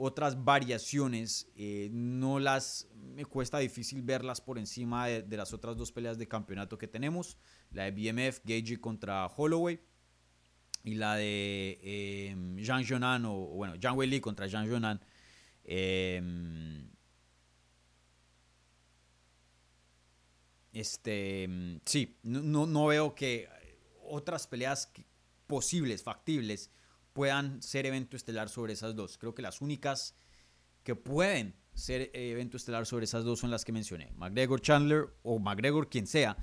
otras 0.01 0.45
variaciones 0.45 1.49
eh, 1.57 1.91
no 1.93 2.39
las 2.39 2.87
me 2.95 3.25
cuesta 3.25 3.59
difícil 3.59 4.01
verlas 4.01 4.41
por 4.41 4.57
encima 4.57 5.09
de, 5.09 5.37
las 5.37 5.53
otras 5.53 5.77
dos 5.77 5.91
peleas 5.91 6.19
de 6.19 6.29
campeonato 6.29 6.79
que 6.79 6.87
tenemos 6.87 7.37
la 7.73 7.91
de 7.91 7.91
BMF 7.91 8.39
Gage 8.45 8.81
contra 8.81 9.27
Holloway 9.27 9.81
y 10.85 10.95
la 10.95 11.17
de 11.17 11.81
eh, 11.83 12.37
Jean 12.59 12.87
Jonan 12.87 13.25
o, 13.25 13.35
bueno 13.49 13.75
Jean 13.75 13.99
Weili 13.99 14.21
contra 14.21 14.47
Jean 14.47 14.71
Jonan. 14.71 15.01
Em, 15.65 16.89
este 20.73 21.81
sí 21.85 22.19
no, 22.23 22.67
no, 22.67 22.87
veo 22.87 23.17
que 23.17 23.49
otras 24.05 24.47
peleas 24.47 24.93
posibles 25.49 26.05
factibles 26.05 26.71
puedan 27.19 27.61
ser 27.61 27.85
evento 27.85 28.17
estelar 28.17 28.49
sobre 28.49 28.75
esas 28.75 28.95
dos. 28.95 29.19
Creo 29.19 29.35
que 29.35 29.43
las 29.43 29.61
únicas 29.61 30.15
que 30.85 30.95
pueden 30.95 31.57
ser 31.75 32.13
evento 32.15 32.57
estelar 32.57 32.87
sobre 32.87 33.07
esas 33.07 33.25
dos 33.25 33.41
son 33.41 33.51
las 33.51 33.65
que 33.65 33.73
mencioné. 33.73 34.13
McGregor 34.15 34.61
Chandler 34.61 35.17
o 35.25 35.41
McGregor 35.41 35.91
quien 35.91 36.07
sea 36.07 36.37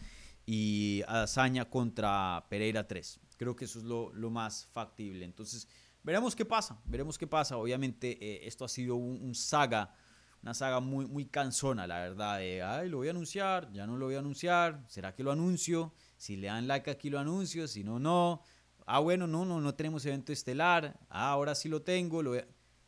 y 0.45 1.01
Adazaña 1.07 1.69
contra 1.69 2.45
Pereira 2.49 2.85
3. 2.85 3.21
Creo 3.37 3.55
que 3.55 3.63
eso 3.63 3.79
es 3.79 3.85
lo, 3.85 4.11
más 4.29 4.67
factible. 4.73 5.23
Entonces, 5.23 5.65
veremos 6.03 6.35
qué 6.35 6.43
pasa, 6.43 6.77
veremos 6.83 7.17
qué 7.17 7.25
pasa. 7.25 7.55
Obviamente 7.55 8.17
eh, 8.21 8.45
esto 8.45 8.65
ha 8.65 8.67
sido 8.67 8.97
un, 8.97 9.33
saga, 9.33 9.95
una 10.41 10.53
saga 10.53 10.81
muy, 10.81 11.05
muy 11.05 11.25
cansona, 11.27 11.87
la 11.87 11.99
verdad. 11.99 12.39
De, 12.39 12.61
ay, 12.61 12.89
lo 12.89 12.97
voy 12.97 13.07
a 13.07 13.11
anunciar, 13.11 13.71
ya 13.71 13.87
no 13.87 13.95
lo 13.95 14.07
voy 14.07 14.15
a 14.15 14.19
anunciar, 14.19 14.83
¿será 14.89 15.15
que 15.15 15.23
lo 15.23 15.31
anuncio? 15.31 15.93
Si 16.17 16.35
le 16.35 16.47
dan 16.47 16.67
like 16.67 16.91
aquí 16.91 17.09
lo 17.09 17.17
anuncio, 17.17 17.65
si 17.65 17.85
no, 17.85 17.97
no. 17.97 18.41
Ah, 18.85 18.99
bueno, 18.99 19.25
no, 19.25 19.45
no, 19.45 19.59
no 19.59 19.73
tenemos 19.73 20.05
evento 20.05 20.31
estelar. 20.31 20.99
Ah, 21.09 21.29
ahora 21.29 21.55
sí 21.55 21.69
lo 21.69 21.81
tengo. 21.81 22.21
Lo... 22.21 22.35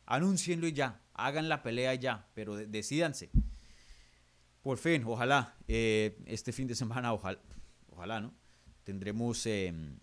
Anúncienlo 0.06 0.66
y 0.66 0.72
ya. 0.72 1.00
Hagan 1.14 1.48
la 1.48 1.62
pelea 1.62 1.94
ya. 1.94 2.28
Pero 2.34 2.56
decidanse. 2.56 3.30
Por 4.62 4.78
fin, 4.78 5.02
ojalá. 5.06 5.56
Eh, 5.66 6.18
este 6.26 6.52
fin 6.52 6.68
de 6.68 6.74
semana, 6.74 7.12
ojalá, 7.12 7.40
ojalá 7.90 8.20
¿no? 8.20 8.34
Tendremos 8.84 9.44
em, 9.46 9.98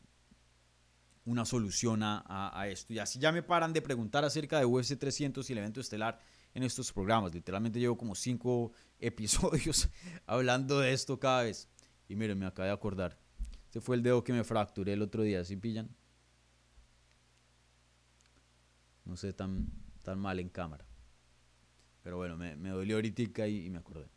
una 1.26 1.46
solución 1.46 2.02
a, 2.04 2.68
esto. 2.70 2.94
Y 2.94 3.00
así 3.00 3.18
ya 3.20 3.32
me 3.32 3.42
paran 3.42 3.74
de 3.74 3.82
preguntar 3.82 4.26
acerca 4.26 4.60
de 4.60 4.66
UFC 4.66 4.98
300 4.98 5.50
y 5.50 5.54
el 5.54 5.60
evento 5.60 5.80
estelar 5.80 6.20
en 6.54 6.64
estos 6.64 6.92
programas. 6.92 7.34
Literalmente 7.34 7.80
llevo 7.80 7.98
como 7.98 8.16
cinco 8.16 8.74
episodios 9.00 9.90
hablando 10.26 10.80
de 10.80 10.94
esto 10.94 11.20
cada 11.20 11.44
vez. 11.44 11.70
Y 12.08 12.16
miren, 12.16 12.38
me 12.38 12.46
acabo 12.46 12.68
de 12.68 12.74
acordar. 12.74 13.25
Este 13.76 13.84
fue 13.86 13.98
el 13.98 14.04
dedo 14.04 14.24
que 14.24 14.32
me 14.32 14.46
fracturé 14.46 14.94
el 14.94 15.02
otro 15.02 15.22
día, 15.22 15.44
¿sí 15.44 15.58
pillan? 15.58 15.90
no 19.04 19.18
sé 19.18 19.34
tan, 19.34 19.70
tan 20.02 20.18
mal 20.18 20.40
en 20.40 20.48
cámara. 20.48 20.86
Pero 22.02 22.16
bueno, 22.16 22.38
me, 22.38 22.56
me 22.56 22.70
dolió 22.70 22.96
ahorita 22.96 23.46
y, 23.50 23.70
me 23.70 23.80
acordé. 23.80 24.08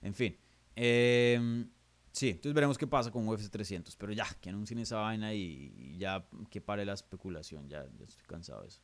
En 0.00 0.14
fin. 0.14 0.38
Eh, 0.76 1.66
sí, 2.12 2.28
entonces 2.28 2.54
veremos 2.54 2.78
qué 2.78 2.86
pasa 2.86 3.10
con 3.10 3.26
UFC 3.26 3.50
300. 3.50 3.96
Pero 3.96 4.12
ya, 4.12 4.28
que 4.40 4.48
anuncien 4.48 4.78
esa 4.78 4.98
vaina 4.98 5.34
y, 5.34 5.96
ya 5.98 6.24
que 6.48 6.60
pare 6.60 6.84
la 6.84 6.92
especulación. 6.92 7.68
Ya, 7.68 7.84
estoy 8.06 8.24
cansado 8.28 8.62
de 8.62 8.68
eso. 8.68 8.80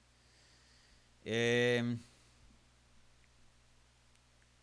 Eh, 1.22 1.98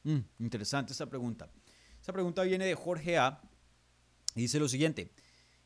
mm, 0.03 0.20
interesante 0.39 0.91
esta 0.91 1.05
pregunta. 1.05 1.49
Esta 2.01 2.11
pregunta 2.11 2.43
viene 2.43 2.66
de 2.66 2.76
Jorge 2.76 3.18
A. 3.18 3.41
Y 4.36 4.41
dice 4.41 4.59
lo 4.59 4.68
siguiente. 4.68 5.09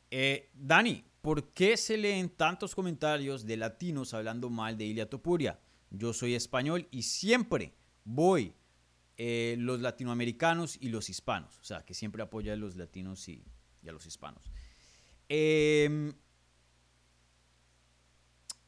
Eh, 0.09 0.49
Dani, 0.53 1.03
¿por 1.21 1.51
qué 1.53 1.77
se 1.77 1.97
leen 1.97 2.29
tantos 2.29 2.73
comentarios 2.73 3.45
de 3.45 3.57
latinos 3.57 4.13
hablando 4.13 4.49
mal 4.49 4.77
de 4.77 4.85
Ilia 4.85 5.09
Topuria? 5.09 5.59
Yo 5.89 6.13
soy 6.13 6.35
español 6.35 6.87
y 6.91 7.03
siempre 7.03 7.73
voy 8.03 8.53
eh, 9.19 9.55
los 9.57 9.81
latinoamericanos 9.81 10.77
y 10.79 10.89
los 10.89 11.09
hispanos. 11.09 11.57
O 11.59 11.63
sea, 11.63 11.83
que 11.83 11.95
siempre 11.95 12.21
apoya 12.21 12.53
a 12.53 12.55
los 12.55 12.75
latinos 12.75 13.27
y, 13.27 13.43
a 13.87 13.91
los 13.91 14.05
hispanos. 14.05 14.43
Eh, 15.27 16.13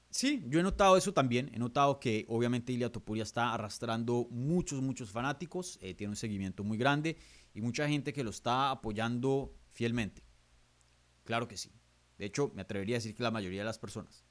sí, 0.09 0.43
yo 0.47 0.59
he 0.59 0.63
notado 0.63 0.97
eso 0.97 1.13
también. 1.13 1.51
He 1.53 1.59
notado 1.59 1.99
que 1.99 2.25
obviamente 2.29 2.73
Ilia 2.73 2.91
Topuria 2.91 3.23
está 3.23 3.53
arrastrando 3.53 4.27
muchos, 4.31 4.81
muchos 4.81 5.11
fanáticos. 5.11 5.77
Eh, 5.81 5.93
tiene 5.93 6.11
un 6.11 6.17
seguimiento 6.17 6.63
muy 6.63 6.79
grande 6.79 7.17
y 7.53 7.61
mucha 7.61 7.87
gente 7.87 8.11
que 8.11 8.23
lo 8.23 8.31
está 8.31 8.71
apoyando 8.71 9.55
fielmente. 9.69 10.23
Claro 11.29 11.47
que 11.47 11.57
sí. 11.57 11.69
De 12.17 12.25
hecho, 12.25 12.51
me 12.55 12.63
atrevería 12.63 12.95
a 12.95 12.97
decir 12.97 13.13
que 13.13 13.21
la 13.21 13.29
mayoría 13.29 13.59
de 13.61 13.65
las 13.65 13.77
personas. 13.77 14.23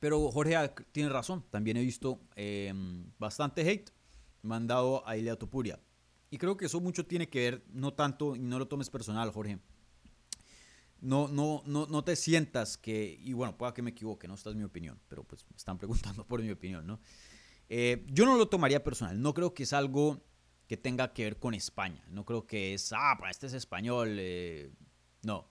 Pero 0.00 0.32
Jorge 0.32 0.56
tiene 0.90 1.10
razón. 1.10 1.44
También 1.48 1.76
he 1.76 1.82
visto 1.82 2.18
eh, 2.34 2.74
bastante 3.20 3.60
hate 3.60 3.92
mandado 4.42 5.06
a 5.06 5.16
Ilia 5.16 5.36
Topuria. 5.36 5.78
Y 6.28 6.38
creo 6.38 6.56
que 6.56 6.66
eso 6.66 6.80
mucho 6.80 7.06
tiene 7.06 7.28
que 7.28 7.38
ver, 7.38 7.64
no 7.68 7.94
tanto, 7.94 8.34
y 8.34 8.40
no 8.40 8.58
lo 8.58 8.66
tomes 8.66 8.90
personal, 8.90 9.30
Jorge. 9.30 9.60
No, 11.00 11.28
no, 11.28 11.62
no, 11.66 11.86
no 11.86 12.02
te 12.02 12.16
sientas 12.16 12.76
que, 12.76 13.16
y 13.22 13.32
bueno, 13.32 13.56
pueda 13.56 13.72
que 13.74 13.82
me 13.82 13.90
equivoque, 13.90 14.26
no 14.26 14.34
esta 14.34 14.50
es 14.50 14.56
mi 14.56 14.64
opinión, 14.64 14.98
pero 15.06 15.22
pues 15.22 15.46
me 15.48 15.56
están 15.56 15.78
preguntando 15.78 16.24
por 16.26 16.42
mi 16.42 16.50
opinión, 16.50 16.84
¿no? 16.84 16.98
Eh, 17.68 18.04
yo 18.08 18.24
no 18.24 18.36
lo 18.36 18.48
tomaría 18.48 18.82
personal, 18.82 19.22
no 19.22 19.34
creo 19.34 19.54
que 19.54 19.62
es 19.62 19.72
algo 19.72 20.20
que 20.66 20.76
tenga 20.76 21.12
que 21.12 21.24
ver 21.24 21.38
con 21.38 21.54
España. 21.54 22.04
No 22.10 22.24
creo 22.24 22.46
que 22.46 22.74
es, 22.74 22.92
ah, 22.92 23.16
para 23.18 23.30
este 23.30 23.46
es 23.46 23.52
español. 23.52 24.16
Eh, 24.18 24.70
no. 25.22 25.48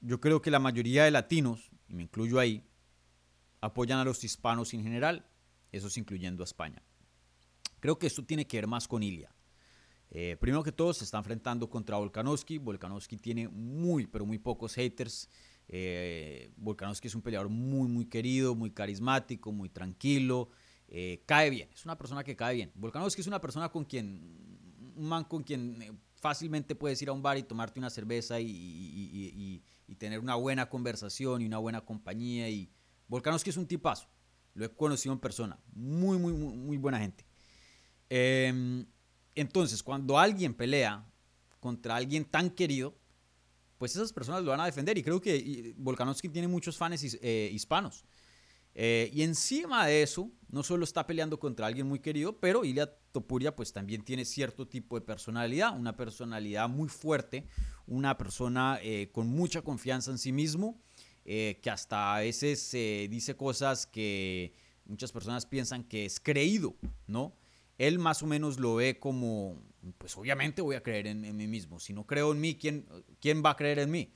Yo 0.00 0.20
creo 0.20 0.40
que 0.40 0.50
la 0.50 0.58
mayoría 0.58 1.04
de 1.04 1.10
latinos, 1.10 1.70
y 1.88 1.94
me 1.94 2.02
incluyo 2.02 2.38
ahí, 2.38 2.64
apoyan 3.60 3.98
a 3.98 4.04
los 4.04 4.22
hispanos 4.24 4.72
en 4.74 4.82
general, 4.82 5.26
eso 5.72 5.88
es 5.88 5.96
incluyendo 5.96 6.42
a 6.42 6.44
España. 6.44 6.82
Creo 7.80 7.98
que 7.98 8.06
esto 8.06 8.24
tiene 8.24 8.46
que 8.46 8.56
ver 8.56 8.66
más 8.66 8.88
con 8.88 9.02
Ilia. 9.02 9.34
Eh, 10.10 10.36
primero 10.40 10.62
que 10.62 10.72
todo, 10.72 10.92
se 10.94 11.04
está 11.04 11.18
enfrentando 11.18 11.68
contra 11.68 11.96
Volkanovski. 11.96 12.58
Volkanovski 12.58 13.16
tiene 13.16 13.48
muy, 13.48 14.06
pero 14.06 14.24
muy 14.24 14.38
pocos 14.38 14.74
haters. 14.74 15.28
Eh, 15.68 16.52
Volkanovski 16.56 17.08
es 17.08 17.14
un 17.14 17.22
peleador 17.22 17.48
muy, 17.48 17.88
muy 17.88 18.06
querido, 18.06 18.54
muy 18.54 18.70
carismático, 18.70 19.52
muy 19.52 19.68
tranquilo. 19.68 20.50
Eh, 20.88 21.22
cae 21.26 21.50
bien, 21.50 21.68
es 21.72 21.84
una 21.84 21.98
persona 21.98 22.22
que 22.22 22.36
cae 22.36 22.54
bien. 22.54 22.72
Volkanovski 22.74 23.20
es 23.20 23.26
una 23.26 23.40
persona 23.40 23.70
con 23.70 23.84
quien, 23.84 24.92
un 24.96 25.08
man 25.08 25.24
con 25.24 25.42
quien 25.42 25.82
eh, 25.82 25.92
fácilmente 26.14 26.74
puedes 26.74 27.00
ir 27.02 27.08
a 27.08 27.12
un 27.12 27.22
bar 27.22 27.38
y 27.38 27.42
tomarte 27.42 27.78
una 27.78 27.90
cerveza 27.90 28.38
y, 28.40 28.46
y, 28.46 29.32
y, 29.34 29.62
y, 29.88 29.94
tener 29.96 30.20
una 30.20 30.36
buena 30.36 30.68
conversación 30.68 31.42
y 31.42 31.46
una 31.46 31.58
buena 31.58 31.80
compañía. 31.84 32.48
Y 32.48 32.70
Volkanovski 33.08 33.50
es 33.50 33.56
un 33.56 33.66
tipazo, 33.66 34.08
lo 34.54 34.64
he 34.64 34.68
conocido 34.74 35.12
en 35.12 35.18
persona, 35.18 35.58
muy, 35.74 36.18
muy, 36.18 36.32
muy, 36.32 36.56
muy 36.56 36.76
buena 36.76 36.98
gente. 36.98 37.26
Eh, 38.08 38.84
entonces, 39.34 39.82
cuando 39.82 40.18
alguien 40.18 40.54
pelea 40.54 41.04
contra 41.60 41.96
alguien 41.96 42.24
tan 42.24 42.50
querido, 42.50 42.96
pues 43.78 43.94
esas 43.94 44.12
personas 44.12 44.42
lo 44.42 44.50
van 44.50 44.60
a 44.60 44.66
defender. 44.66 44.96
Y 44.98 45.02
creo 45.02 45.20
que 45.20 45.74
Volkanovski 45.76 46.28
tiene 46.28 46.48
muchos 46.48 46.76
fans 46.76 47.16
eh, 47.20 47.50
hispanos. 47.52 48.04
Eh, 48.78 49.10
y 49.14 49.22
encima 49.22 49.86
de 49.86 50.02
eso, 50.02 50.30
no 50.50 50.62
solo 50.62 50.84
está 50.84 51.06
peleando 51.06 51.40
contra 51.40 51.66
alguien 51.66 51.86
muy 51.86 51.98
querido, 51.98 52.38
pero 52.38 52.62
Ilia 52.62 52.94
Topuria 53.10 53.56
pues 53.56 53.72
también 53.72 54.04
tiene 54.04 54.26
cierto 54.26 54.68
tipo 54.68 55.00
de 55.00 55.06
personalidad, 55.06 55.74
una 55.74 55.96
personalidad 55.96 56.68
muy 56.68 56.90
fuerte, 56.90 57.46
una 57.86 58.18
persona 58.18 58.78
eh, 58.82 59.08
con 59.12 59.28
mucha 59.28 59.62
confianza 59.62 60.10
en 60.10 60.18
sí 60.18 60.30
mismo, 60.30 60.78
eh, 61.24 61.58
que 61.62 61.70
hasta 61.70 62.16
a 62.16 62.20
veces 62.20 62.70
dice 63.08 63.34
cosas 63.34 63.86
que 63.86 64.52
muchas 64.84 65.10
personas 65.10 65.46
piensan 65.46 65.82
que 65.82 66.04
es 66.04 66.20
creído, 66.20 66.76
¿no? 67.06 67.34
Él 67.78 67.98
más 67.98 68.22
o 68.22 68.26
menos 68.26 68.60
lo 68.60 68.74
ve 68.74 68.98
como, 68.98 69.58
pues 69.96 70.14
obviamente 70.18 70.60
voy 70.60 70.76
a 70.76 70.82
creer 70.82 71.06
en, 71.06 71.24
en 71.24 71.34
mí 71.34 71.46
mismo, 71.46 71.80
si 71.80 71.94
no 71.94 72.06
creo 72.06 72.30
en 72.32 72.40
mí, 72.40 72.56
¿quién, 72.56 72.86
quién 73.20 73.42
va 73.42 73.52
a 73.52 73.56
creer 73.56 73.78
en 73.78 73.90
mí? 73.90 74.12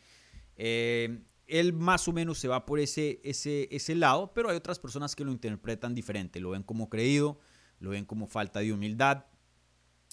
Eh, 0.63 1.23
él 1.51 1.73
más 1.73 2.09
o 2.09 2.13
menos 2.13 2.39
se 2.39 2.49
va 2.49 2.65
por 2.65 2.81
ese, 2.81 3.21
ese, 3.25 3.69
ese 3.71 3.95
lado, 3.95 4.33
pero 4.35 4.51
hay 4.51 4.57
otras 4.57 4.79
personas 4.79 5.15
que 5.17 5.25
lo 5.25 5.33
interpretan 5.33 5.95
diferente, 5.95 6.41
lo 6.41 6.51
ven 6.51 6.63
como 6.63 6.89
creído, 6.89 7.39
lo 7.81 7.91
ven 7.91 8.05
como 8.05 8.27
falta 8.27 8.61
de 8.61 8.73
humildad. 8.73 9.27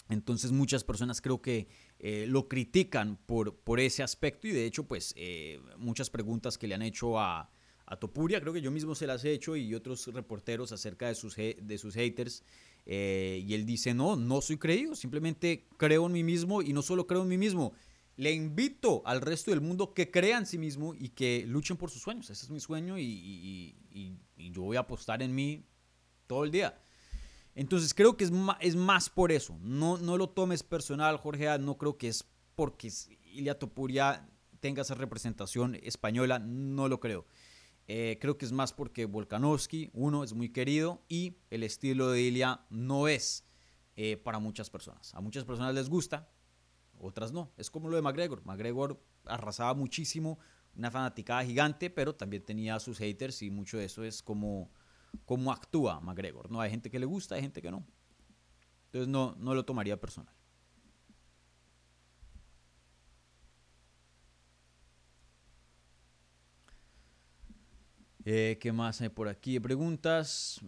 Entonces 0.09 0.51
muchas 0.51 0.83
personas 0.83 1.21
creo 1.21 1.41
que 1.41 1.67
eh, 1.99 2.25
lo 2.27 2.47
critican 2.47 3.17
por, 3.25 3.55
por 3.55 3.79
ese 3.79 4.03
aspecto 4.03 4.47
y 4.47 4.51
de 4.51 4.65
hecho 4.65 4.88
pues 4.88 5.13
eh, 5.17 5.59
muchas 5.77 6.09
preguntas 6.09 6.57
que 6.57 6.67
le 6.67 6.75
han 6.75 6.81
hecho 6.81 7.19
a, 7.19 7.49
a, 7.85 7.95
Topuria, 7.97 8.39
creo 8.39 8.53
que 8.53 8.61
yo 8.61 8.71
mismo 8.71 8.95
se 8.95 9.07
las 9.07 9.25
he 9.25 9.31
hecho 9.31 9.55
y 9.55 9.73
otros 9.75 10.07
reporteros 10.07 10.71
acerca 10.71 11.07
de 11.07 11.15
sus, 11.15 11.35
de 11.35 11.77
sus 11.77 11.95
haters 11.95 12.43
eh, 12.85 13.43
y 13.45 13.53
él 13.53 13.65
dice 13.65 13.93
no, 13.93 14.15
no 14.15 14.41
soy 14.41 14.57
creído, 14.57 14.95
simplemente 14.95 15.67
creo 15.75 16.05
en 16.05 16.13
mí 16.13 16.23
mismo 16.23 16.61
y 16.61 16.71
no 16.71 16.81
solo 16.81 17.05
creo 17.05 17.23
en 17.23 17.27
mí 17.27 17.38
mismo, 17.38 17.73
le 18.18 18.34
invito 18.34 19.03
al 19.05 19.22
resto 19.22 19.51
del 19.51 19.61
mundo 19.61 19.93
que 19.93 20.09
crean 20.09 20.39
en 20.39 20.45
sí 20.47 20.57
mismo 20.57 20.95
y 20.95 21.09
que 21.09 21.45
luchen 21.47 21.78
por 21.78 21.91
sus 21.91 22.01
sueños. 22.01 22.30
Ese 22.32 22.45
es 22.45 22.49
mi 22.49 22.59
sueño 22.59 22.97
y, 22.97 23.76
yo 24.36 24.63
voy 24.63 24.78
a 24.78 24.82
apostar 24.82 25.22
en 25.22 25.34
mí 25.34 25.63
todo 26.26 26.43
el 26.43 26.51
día. 26.51 26.82
Entonces 27.53 27.93
creo 27.93 28.18
que 28.18 28.24
es 28.24 28.76
más, 28.76 29.09
por 29.09 29.32
eso. 29.32 29.57
No, 29.61 29.97
no 29.97 30.18
lo 30.18 30.30
tomes 30.30 30.63
personal, 30.63 31.18
Jorge. 31.18 31.57
No 31.59 31.78
creo 31.78 31.97
que 31.97 32.07
es 32.07 32.26
porque 32.55 32.91
Ilia 33.24 33.57
Topuria 33.57 34.28
tenga 34.59 34.82
esa 34.82 34.95
representación 34.95 35.76
española. 35.76 36.39
No 36.39 36.88
lo 36.88 36.99
creo. 36.99 37.26
Eh, 37.88 38.18
creo 38.20 38.38
que 38.38 38.45
es 38.45 38.51
más 38.51 38.74
porque 38.74 39.05
Volkanovski, 39.05 39.91
uno, 39.93 40.24
es 40.24 40.34
muy 40.34 40.49
querido 40.49 41.03
y 41.07 41.38
el 41.51 41.63
estilo 41.63 42.11
de 42.11 42.22
Ilia 42.22 42.65
no 42.70 43.07
es 43.07 43.45
eh, 43.95 44.18
para 44.18 44.39
muchas 44.39 44.70
personas. 44.70 45.13
A 45.13 45.22
muchas 45.22 45.45
personas 45.45 45.74
les 45.74 45.88
gusta, 45.88 46.30
otras 46.99 47.31
no. 47.31 47.51
Es 47.57 47.69
como 47.69 47.89
lo 47.89 47.95
de 47.95 48.01
McGregor. 48.01 48.45
McGregor 48.45 49.01
arrasaba 49.25 49.73
muchísimo, 49.73 50.39
una 50.75 50.91
fanaticada 50.91 51.43
gigante, 51.43 51.89
pero 51.89 52.15
también 52.15 52.43
tenía 52.43 52.79
sus 52.79 52.97
haters 52.97 53.41
y 53.41 53.49
mucho 53.49 53.77
de 53.77 53.85
eso 53.85 54.03
es 54.03 54.21
como, 54.21 54.71
como 55.25 55.51
actúa 55.51 55.99
McGregor. 55.99 56.51
¿no? 56.51 56.61
Hay 56.61 56.69
gente 56.69 56.89
que 56.89 56.99
le 56.99 57.05
gusta, 57.05 57.35
hay 57.35 57.41
gente 57.41 57.61
que 57.61 57.71
no. 57.71 57.85
Entonces 58.85 59.07
no, 59.07 59.35
no 59.37 59.53
lo 59.53 59.65
tomaría 59.65 59.99
personal. 59.99 60.33
Eh, 68.29 68.57
¿Qué 68.59 68.73
más 68.73 68.99
hay 68.99 69.07
por 69.07 69.29
aquí? 69.29 69.57
Preguntas. 69.59 70.59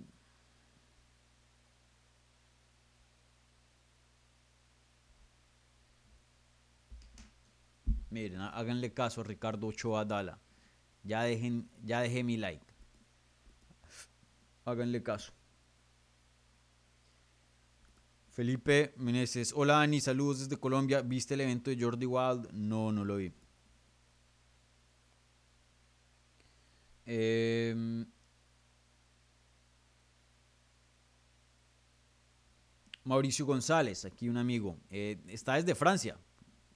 Miren, 8.10 8.41
háganle 8.41 8.91
caso 8.93 9.22
a 9.22 9.24
Ricardo 9.24 9.68
Ochoa 9.68 10.03
Dala. 10.05 10.39
Ya, 11.03 11.24
dejen, 11.24 11.70
ya 11.84 12.01
dejé 12.01 12.24
mi 12.24 12.38
like. 12.38 12.66
Háganle 14.66 15.03
caso. 15.03 15.32
Felipe 18.30 18.93
Meneses. 18.97 19.53
Hola 19.55 19.74
Dani, 19.74 20.01
saludos 20.01 20.39
desde 20.39 20.57
Colombia. 20.57 21.01
¿Viste 21.01 21.34
el 21.34 21.41
evento 21.41 21.70
de 21.70 21.82
Jordi 21.82 22.05
Wild? 22.05 22.51
No, 22.51 22.91
no 22.91 23.05
lo 23.05 23.18
vi. 23.18 23.32
Eh, 27.05 28.05
Mauricio 33.03 33.45
González, 33.45 34.05
aquí 34.05 34.30
un 34.30 34.38
amigo. 34.38 34.78
Eh, 34.89 35.20
está 35.28 35.55
desde 35.55 35.74
Francia. 35.76 36.18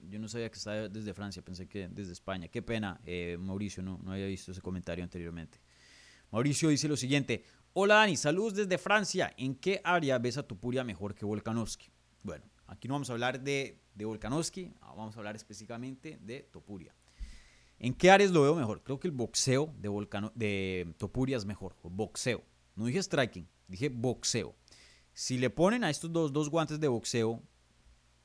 Yo 0.08 0.18
no 0.18 0.28
sabía 0.28 0.50
que 0.50 0.58
estaba 0.58 0.88
desde 0.88 1.14
Francia, 1.14 1.42
pensé 1.42 1.66
que 1.66 1.88
desde 1.88 2.12
España. 2.12 2.48
Qué 2.48 2.62
pena, 2.62 3.00
eh, 3.04 3.36
Mauricio, 3.38 3.82
no, 3.82 3.98
no 4.02 4.12
había 4.12 4.26
visto 4.26 4.52
ese 4.52 4.60
comentario 4.60 5.04
anteriormente. 5.04 5.58
Mauricio 6.30 6.68
dice 6.68 6.88
lo 6.88 6.96
siguiente. 6.96 7.44
Hola 7.72 7.96
Dani, 7.96 8.16
saludos 8.16 8.54
desde 8.54 8.78
Francia. 8.78 9.32
¿En 9.36 9.54
qué 9.56 9.80
área 9.84 10.18
ves 10.18 10.38
a 10.38 10.42
Topuria 10.42 10.84
mejor 10.84 11.14
que 11.14 11.24
Volkanovski? 11.24 11.90
Bueno, 12.22 12.44
aquí 12.66 12.88
no 12.88 12.94
vamos 12.94 13.10
a 13.10 13.14
hablar 13.14 13.40
de, 13.40 13.80
de 13.94 14.04
Volkanovski, 14.04 14.72
vamos 14.80 15.16
a 15.16 15.18
hablar 15.18 15.36
específicamente 15.36 16.18
de 16.20 16.40
Topuria. 16.40 16.94
¿En 17.78 17.94
qué 17.94 18.10
áreas 18.10 18.30
lo 18.30 18.42
veo 18.42 18.54
mejor? 18.54 18.82
Creo 18.82 18.98
que 18.98 19.08
el 19.08 19.12
boxeo 19.12 19.74
de, 19.78 19.88
Volcano, 19.88 20.32
de 20.34 20.94
Topuria 20.98 21.36
es 21.36 21.44
mejor. 21.44 21.76
Boxeo. 21.82 22.42
No 22.76 22.86
dije 22.86 23.02
striking, 23.02 23.48
dije 23.68 23.88
boxeo. 23.88 24.54
Si 25.12 25.38
le 25.38 25.50
ponen 25.50 25.84
a 25.84 25.90
estos 25.90 26.12
dos, 26.12 26.32
dos 26.32 26.50
guantes 26.50 26.80
de 26.80 26.88
boxeo, 26.88 27.42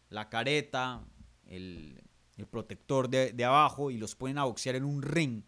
la 0.10 0.30
careta, 0.30 1.06
el, 1.50 2.02
protector 2.50 3.10
de, 3.10 3.34
de, 3.34 3.46
abajo 3.46 3.92
y 3.92 3.98
los 3.98 4.16
ponen 4.16 4.38
a 4.38 4.46
boxear 4.46 4.76
en 4.76 4.86
un 4.86 5.02
ring, 5.02 5.44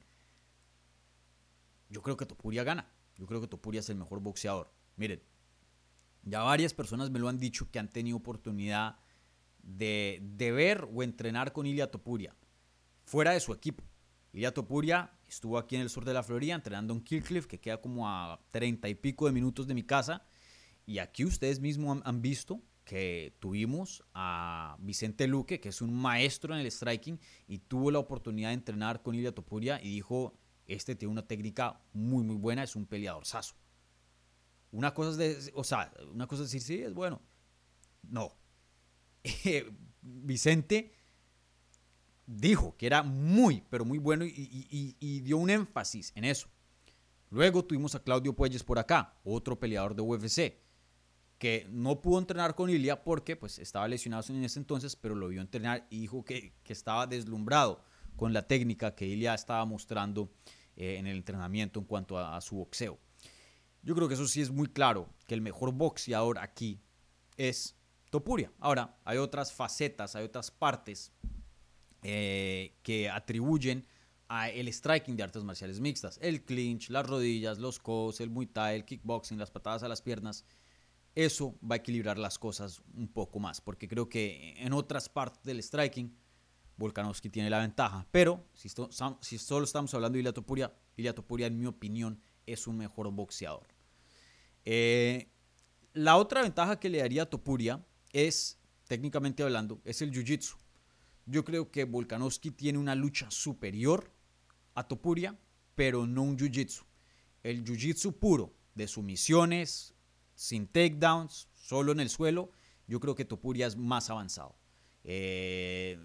yo 1.90 2.02
creo 2.02 2.18
que 2.18 2.26
Topuria 2.26 2.64
gana. 2.64 2.92
Yo 3.18 3.26
creo 3.28 3.40
que 3.40 3.48
Topuria 3.48 3.80
es 3.80 3.90
el 3.90 3.98
mejor 3.98 4.20
boxeador. 4.20 4.74
Miren, 4.98 5.22
ya 6.24 6.42
varias 6.42 6.74
personas 6.74 7.10
me 7.10 7.20
lo 7.20 7.30
han 7.30 7.40
dicho 7.40 7.70
que 7.72 7.80
han 7.80 7.90
tenido 7.90 8.18
oportunidad 8.18 8.98
de, 9.64 10.20
de 10.22 10.52
ver 10.52 10.88
o 10.94 11.04
entrenar 11.04 11.54
con 11.54 11.66
Ilia 11.66 11.90
Topuria 11.90 12.36
fuera 13.06 13.32
de 13.32 13.40
su 13.40 13.54
equipo. 13.54 13.84
Ilia 14.34 14.54
Topuria 14.54 15.12
estuvo 15.28 15.58
aquí 15.58 15.76
en 15.76 15.82
el 15.82 15.90
sur 15.90 16.06
de 16.06 16.14
la 16.14 16.24
Florida 16.24 16.56
entrenando 16.56 16.94
en 16.94 17.02
Killcliff, 17.02 17.46
que 17.46 17.60
queda 17.60 17.82
como 17.82 18.08
a 18.08 18.40
treinta 18.52 18.88
y 18.88 18.96
pico 18.96 19.26
de 19.26 19.34
minutos 19.34 19.68
de 19.68 19.74
mi 19.74 19.84
casa. 19.84 20.26
Y 20.86 21.00
aquí 21.00 21.26
ustedes 21.26 21.60
mismos 21.60 22.02
han, 22.04 22.22
visto 22.22 22.62
que 22.92 23.38
tuvimos 23.40 24.04
a 24.14 24.76
Vicente 24.82 25.26
Luque, 25.26 25.62
que 25.62 25.70
es 25.70 25.82
un 25.82 25.94
maestro 25.94 26.54
en 26.54 26.60
el 26.60 26.70
striking, 26.70 27.18
y 27.48 27.60
tuvo 27.60 27.90
la 27.90 28.00
oportunidad 28.00 28.50
de 28.50 28.56
entrenar 28.56 29.02
con 29.02 29.16
Ilia 29.16 29.34
Topuria 29.34 29.80
y 29.82 29.88
dijo, 29.88 30.38
este 30.68 30.94
tiene 30.98 31.14
una 31.14 31.26
técnica 31.26 31.80
muy, 31.94 32.22
muy 32.22 32.36
buena, 32.36 32.64
es 32.64 32.76
un 32.76 32.86
peleador 32.86 33.26
saso. 33.26 33.56
Una 34.74 34.94
cosa 34.94 35.24
es, 35.24 35.54
o 35.56 35.64
sea, 35.64 35.94
una 36.12 36.28
cosa 36.28 36.44
decir, 36.44 36.60
sí, 36.60 36.82
es 36.82 36.94
bueno. 36.94 37.22
No. 38.04 38.36
Vicente 40.02 40.94
dijo 42.26 42.76
que 42.76 42.88
era 42.88 43.04
muy, 43.04 43.64
pero 43.70 43.86
muy 43.86 44.00
bueno 44.00 44.26
y, 44.26 45.22
dio 45.22 45.38
un 45.38 45.50
énfasis 45.50 46.12
en 46.14 46.26
eso. 46.26 46.50
Luego 47.30 47.64
tuvimos 47.64 47.96
a 47.96 48.04
Claudio 48.04 48.36
Puelles 48.36 48.66
por 48.66 48.80
acá, 48.80 49.18
otro 49.24 49.58
peleador 49.58 49.96
de 49.96 50.02
UFC, 50.02 50.58
que 51.42 51.66
no 51.72 52.02
pudo 52.02 52.20
entrenar 52.20 52.54
con 52.54 52.70
Ilia 52.70 53.04
porque 53.04 53.36
pues, 53.36 53.58
estaba 53.58 53.88
lesionado 53.88 54.24
en 54.30 54.44
ese 54.44 54.60
entonces, 54.60 54.96
pero 54.96 55.16
lo 55.16 55.28
vio 55.28 55.42
entrenar 55.42 55.88
y 55.90 56.02
dijo 56.02 56.24
que, 56.24 56.54
estaba 56.66 57.08
deslumbrado 57.08 57.84
con 58.16 58.32
la 58.32 58.44
técnica 58.44 58.94
que 58.94 59.08
Ilia 59.08 59.34
estaba 59.34 59.66
mostrando 59.66 60.32
eh, 60.76 60.98
en 61.00 61.08
el 61.08 61.18
entrenamiento 61.18 61.80
en 61.80 61.86
cuanto 61.86 62.20
a, 62.20 62.40
su 62.42 62.58
boxeo. 62.58 63.00
Yo 63.82 63.96
creo 63.96 64.08
que 64.08 64.14
eso 64.14 64.28
sí 64.28 64.40
es 64.40 64.52
muy 64.52 64.68
claro, 64.68 65.10
que 65.26 65.34
el 65.34 65.42
mejor 65.42 65.72
boxeador 65.72 66.38
aquí 66.38 66.80
es 67.38 67.76
Topuria. 68.12 68.52
Ahora, 68.60 68.96
hay 69.04 69.18
otras 69.18 69.52
facetas, 69.52 70.16
hay 70.16 70.26
otras 70.26 70.52
partes 70.52 71.12
eh, 72.04 72.78
que 72.84 73.10
atribuyen 73.10 73.88
a 74.28 74.52
el 74.52 74.72
striking 74.72 75.18
de 75.18 75.24
artes 75.24 75.44
marciales 75.44 75.80
mixtas. 75.80 76.20
El 76.22 76.44
clinch, 76.46 76.92
las 76.92 77.08
rodillas, 77.08 77.58
los 77.58 77.80
codos, 77.80 78.22
el 78.22 78.30
muay 78.30 78.46
thai, 78.46 78.76
el 78.76 78.86
kickboxing, 78.86 79.40
las 79.40 79.50
patadas 79.50 79.82
a 79.82 79.88
las 79.88 80.04
piernas. 80.04 80.46
Eso 81.14 81.58
va 81.62 81.76
a 81.76 81.78
equilibrar 81.78 82.18
las 82.18 82.40
cosas 82.40 82.82
un 82.94 83.08
poco 83.08 83.40
más, 83.40 83.60
porque 83.60 83.88
creo 83.88 84.08
que 84.08 84.54
en 84.58 84.74
otras 84.74 85.10
partes 85.10 85.44
del 85.44 85.62
striking 85.62 86.16
Volkanovski 86.78 87.30
tiene 87.30 87.50
la 87.50 87.60
ventaja. 87.60 88.08
Pero 88.12 88.46
si, 88.54 89.38
solo 89.38 89.64
estamos 89.66 89.94
hablando 89.94 90.16
de 90.16 90.20
Ilia 90.20 90.34
Topuria, 90.34 90.74
Ilia 90.96 91.14
Topuria 91.14 91.48
en 91.48 91.60
mi 91.60 91.66
opinión 91.66 92.22
es 92.46 92.68
un 92.68 92.78
mejor 92.78 93.12
boxeador. 93.12 93.68
Eh, 94.66 95.30
la 95.94 96.18
otra 96.18 96.42
ventaja 96.42 96.80
que 96.80 96.90
le 96.90 97.00
daría 97.00 97.24
a 97.24 97.30
Topuria 97.30 97.86
es, 98.14 98.60
técnicamente 98.88 99.44
hablando, 99.44 99.82
es 99.86 100.02
el 100.02 100.12
jiu-jitsu. 100.12 100.56
Yo 101.26 101.44
creo 101.46 101.72
que 101.72 101.84
Volkanovski 101.84 102.52
tiene 102.52 102.80
una 102.80 102.96
lucha 102.96 103.30
superior 103.30 104.12
a 104.74 104.88
Topuria, 104.88 105.38
pero 105.76 106.08
no 106.08 106.24
un 106.24 106.38
jiu-jitsu. 106.38 106.84
El 107.44 107.64
jiu-jitsu 107.64 108.14
puro, 108.14 108.54
de 108.76 108.88
sumisiones, 108.88 109.94
sin 110.42 110.66
takedowns, 110.66 111.48
solo 111.54 111.92
en 111.92 112.00
el 112.00 112.10
suelo, 112.10 112.50
yo 112.88 113.00
creo 113.00 113.14
que 113.14 113.26
Topuria 113.26 113.68
es 113.68 113.78
más 113.78 114.10
avanzado. 114.10 114.56
Eh, 115.04 116.00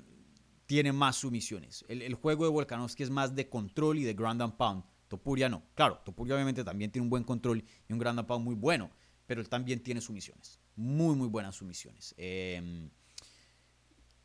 tiene 0.66 0.92
más 0.92 1.16
sumisiones. 1.16 1.86
El, 1.88 2.12
juego 2.14 2.44
de 2.44 2.50
Volkanovski 2.50 3.02
es 3.02 3.08
más 3.08 3.34
de 3.34 3.48
control 3.48 3.98
y 3.98 4.04
de 4.04 4.12
ground 4.12 4.42
and 4.42 4.56
pound. 4.58 4.84
Topuria 5.08 5.48
no. 5.48 5.62
Claro, 5.74 6.02
Topuria 6.04 6.34
obviamente 6.34 6.64
también 6.64 6.90
tiene 6.90 7.04
un 7.04 7.10
buen 7.10 7.24
control 7.24 7.64
y 7.88 7.92
un 7.94 7.98
ground 7.98 8.18
and 8.18 8.28
pound 8.28 8.44
muy 8.44 8.54
bueno, 8.54 8.90
pero 9.24 9.40
él 9.40 9.48
también 9.48 9.82
tiene 9.82 10.02
sumisiones. 10.02 10.60
Muy, 10.74 11.16
muy 11.16 11.28
buenas 11.28 11.56
sumisiones. 11.56 12.14
Eh, 12.18 12.90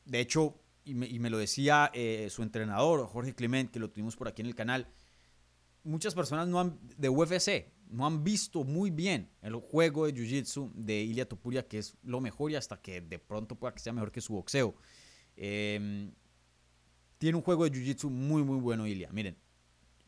de 0.03 0.19
hecho, 0.19 0.59
y 0.83 0.93
me, 0.93 1.29
lo 1.29 1.37
decía 1.37 1.89
eh, 1.93 2.27
su 2.29 2.43
entrenador, 2.43 3.07
Jorge 3.07 3.33
Clement, 3.33 3.71
que 3.71 3.79
lo 3.79 3.89
tuvimos 3.89 4.17
por 4.17 4.27
aquí 4.27 4.41
en 4.41 4.49
el 4.49 4.55
canal, 4.55 4.89
muchas 5.83 6.15
personas 6.15 6.47
no 6.47 6.59
han, 6.59 6.79
de 6.97 7.09
UFC 7.09 7.71
no 7.89 8.05
han 8.05 8.23
visto 8.23 8.63
muy 8.63 8.89
bien 8.89 9.29
el 9.41 9.55
juego 9.55 10.05
de 10.05 10.13
Jiu-Jitsu 10.13 10.71
de 10.73 11.01
Ilia 11.01 11.27
Topuria, 11.27 11.67
que 11.67 11.77
es 11.77 11.97
lo 12.03 12.21
mejor 12.21 12.51
y 12.51 12.55
hasta 12.55 12.81
que 12.81 13.01
de 13.01 13.19
pronto 13.19 13.55
pueda 13.55 13.73
que 13.73 13.79
sea 13.79 13.93
mejor 13.93 14.11
que 14.11 14.21
su 14.21 14.33
boxeo. 14.33 14.75
Em, 15.35 16.13
tiene 17.17 17.37
un 17.37 17.43
juego 17.43 17.69
de 17.69 17.71
Jiu-Jitsu 17.71 18.09
muy, 18.09 18.43
muy 18.43 18.59
bueno, 18.59 18.87
Ilia. 18.87 19.09
Miren, 19.11 19.37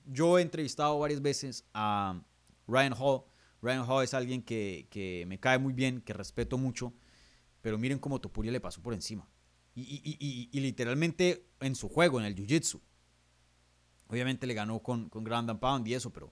yo 0.05 0.39
he 0.39 0.41
entrevistado 0.41 0.97
varias 0.97 1.21
veces 1.21 1.65
a 1.74 2.21
Ryan 2.67 2.93
Hall. 2.97 3.24
Ryan 3.61 3.86
Hall 3.88 4.03
es 4.03 4.13
alguien 4.13 4.41
que, 4.41 4.88
que 4.89 5.26
me 5.28 5.39
cae 5.39 5.57
muy 5.57 5.74
bien, 5.74 6.01
que 6.01 6.13
respeto 6.13 6.57
mucho, 6.57 6.93
pero 7.61 7.78
miren 7.78 7.99
cómo 7.99 8.19
Topuria 8.19 8.51
le 8.51 8.61
pasó 8.61 8.82
por 8.82 8.93
encima. 8.93 9.28
Y, 9.76 10.59
literalmente 10.59 11.47
en 11.59 11.76
su 11.76 11.89
juego, 11.89 12.19
en 12.19 12.26
el 12.26 12.36
Jiu-Jitsu. 12.36 12.80
Obviamente 14.14 14.45
le 14.45 14.53
ganó 14.53 14.80
con, 14.84 15.09
con 15.09 15.24
Ground 15.24 15.49
and 15.49 15.59
Pound 15.59 15.88
y 15.88 15.95
eso, 15.95 16.14
pero 16.14 16.32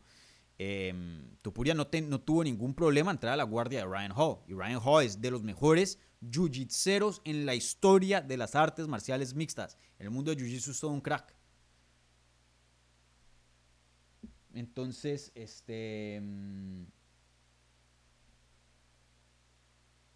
eh, 0.60 0.94
no, 0.94 1.74
no, 1.74 2.22
tuvo 2.22 2.44
ningún 2.44 2.76
problema 2.76 3.10
entrar 3.10 3.34
a 3.34 3.36
la 3.36 3.44
guardia 3.44 3.80
de 3.80 3.86
Ryan 3.86 4.12
Hall. 4.16 4.38
Y 4.48 4.54
Ryan 4.54 4.80
Hall 4.84 5.04
es 5.04 5.20
de 5.20 5.32
los 5.32 5.42
mejores 5.42 5.98
jiu-jitseros 6.22 7.22
en 7.24 7.48
la 7.48 7.56
historia 7.56 8.22
de 8.22 8.38
las 8.38 8.54
artes 8.54 8.88
marciales 8.88 9.34
mixtas. 9.34 9.80
En 9.98 10.06
el 10.06 10.12
mundo 10.12 10.30
de 10.30 10.38
jiu-jitsu 10.38 10.70
es 10.70 10.80
todo 10.80 10.92
un 10.92 11.02
crack. 11.02 11.36
Entonces, 14.54 15.32
este... 15.34 16.20
Mm, 16.22 16.84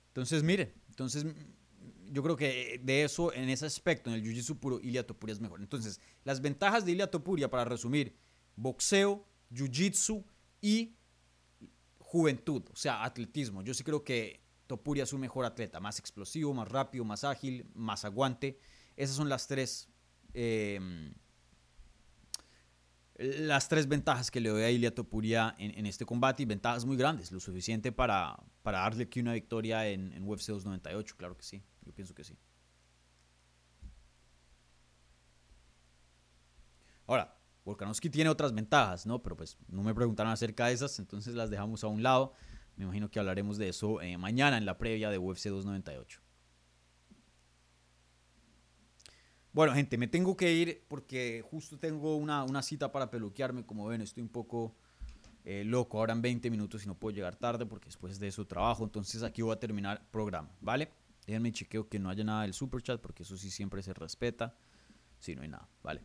entonces, 0.09 0.43
miren, 0.43 0.71
entonces 0.89 1.25
yo 2.11 2.23
creo 2.23 2.35
que 2.35 2.79
de 2.83 3.03
eso, 3.03 3.33
en 3.33 3.49
ese 3.49 3.65
aspecto, 3.65 4.09
en 4.09 4.15
el 4.15 4.23
jiu-jitsu 4.23 4.59
puro, 4.59 4.79
Ilia 4.79 5.05
Topuria 5.05 5.33
es 5.33 5.39
mejor. 5.39 5.61
Entonces, 5.61 5.99
las 6.23 6.41
ventajas 6.41 6.85
de 6.85 6.91
Ilia 6.91 7.09
Topuria, 7.09 7.49
para 7.49 7.65
resumir, 7.65 8.15
boxeo, 8.55 9.25
jiu-jitsu 9.51 10.23
y 10.61 10.95
juventud, 11.99 12.63
o 12.71 12.75
sea, 12.75 13.03
atletismo. 13.03 13.61
Yo 13.61 13.73
sí 13.73 13.83
creo 13.83 14.03
que 14.03 14.41
Topuria 14.67 15.03
es 15.03 15.13
un 15.13 15.21
mejor 15.21 15.45
atleta, 15.45 15.79
más 15.79 15.99
explosivo, 15.99 16.53
más 16.53 16.69
rápido, 16.69 17.03
más 17.03 17.23
ágil, 17.23 17.69
más 17.73 18.05
aguante. 18.05 18.57
Esas 18.95 19.15
son 19.15 19.29
las 19.29 19.47
tres, 19.47 19.89
em, 20.33 21.13
las 23.15 23.67
tres 23.67 23.87
ventajas 23.87 24.31
que 24.31 24.39
le 24.39 24.49
doy 24.49 24.63
a 24.63 24.71
Ilia 24.71 24.93
Topuria 24.93 25.55
en, 25.57 25.85
este 25.85 26.05
combate 26.05 26.43
y 26.43 26.45
ventajas 26.45 26.85
muy 26.85 26.97
grandes, 26.97 27.31
lo 27.31 27.39
suficiente 27.39 27.91
para, 27.91 28.37
para 28.61 28.79
darle 28.79 29.03
aquí 29.03 29.19
una 29.19 29.33
victoria 29.33 29.87
en, 29.87 30.13
en 30.13 30.23
UFC 30.27 30.47
298, 30.47 31.15
claro 31.17 31.37
que 31.37 31.43
sí. 31.43 31.63
Yo 31.85 31.93
pienso 31.93 32.13
que 32.13 32.23
sí. 32.23 32.37
Ahora, 37.07 37.37
Volkanovski 37.65 38.09
tiene 38.09 38.29
otras 38.29 38.53
ventajas, 38.53 39.05
¿no? 39.05 39.21
Pero 39.21 39.35
pues 39.35 39.57
no 39.67 39.83
me 39.83 39.93
preguntaron 39.93 40.31
acerca 40.31 40.67
de 40.67 40.73
esas, 40.73 40.97
entonces 40.99 41.35
las 41.35 41.49
dejamos 41.49 41.83
a 41.83 41.87
un 41.87 42.03
lado. 42.03 42.33
Me 42.75 42.83
imagino 42.83 43.09
que 43.09 43.19
hablaremos 43.19 43.57
de 43.57 43.69
eso 43.69 44.01
eh, 44.01 44.17
mañana 44.17 44.57
en 44.57 44.65
la 44.65 44.77
previa 44.77 45.09
de 45.09 45.17
UFC 45.17 45.45
298. 45.45 46.21
Bueno, 49.53 49.73
gente, 49.73 49.97
me 49.97 50.07
tengo 50.07 50.35
que 50.35 50.51
ir 50.51 50.83
porque 50.89 51.41
justo 51.49 51.79
tengo 51.79 52.17
una, 52.17 52.61
cita 52.61 52.91
para 52.91 53.09
peluquearme. 53.09 53.65
Como 53.65 53.87
ven, 53.87 54.01
estoy 54.01 54.21
un 54.21 54.29
poco 54.29 54.75
eh, 55.45 55.63
loco 55.63 55.97
ahora 55.97 56.11
en 56.11 56.21
20 56.21 56.49
minutos 56.51 56.83
y 56.83 56.87
no 56.87 56.95
puedo 56.95 57.15
llegar 57.15 57.37
tarde 57.37 57.65
porque 57.65 57.85
después 57.85 58.19
de 58.19 58.27
eso 58.27 58.45
trabajo. 58.45 58.83
Entonces 58.83 59.23
aquí 59.23 59.41
voy 59.41 59.53
a 59.53 59.59
terminar 59.59 60.05
programa, 60.11 60.49
¿vale? 60.59 60.91
Déjenme 61.25 61.51
chequeo 61.51 61.89
que 61.89 61.99
no 61.99 62.09
haya 62.09 62.23
nada 62.23 62.43
del 62.43 62.53
super 62.53 62.81
chat 62.81 63.01
porque 63.01 63.23
eso 63.23 63.37
sí 63.37 63.49
siempre 63.49 63.81
se 63.81 63.93
respeta. 63.93 64.55
Si 65.19 65.35
no 65.35 65.41
hay 65.41 65.49
nada, 65.49 65.67
vale. 65.81 66.01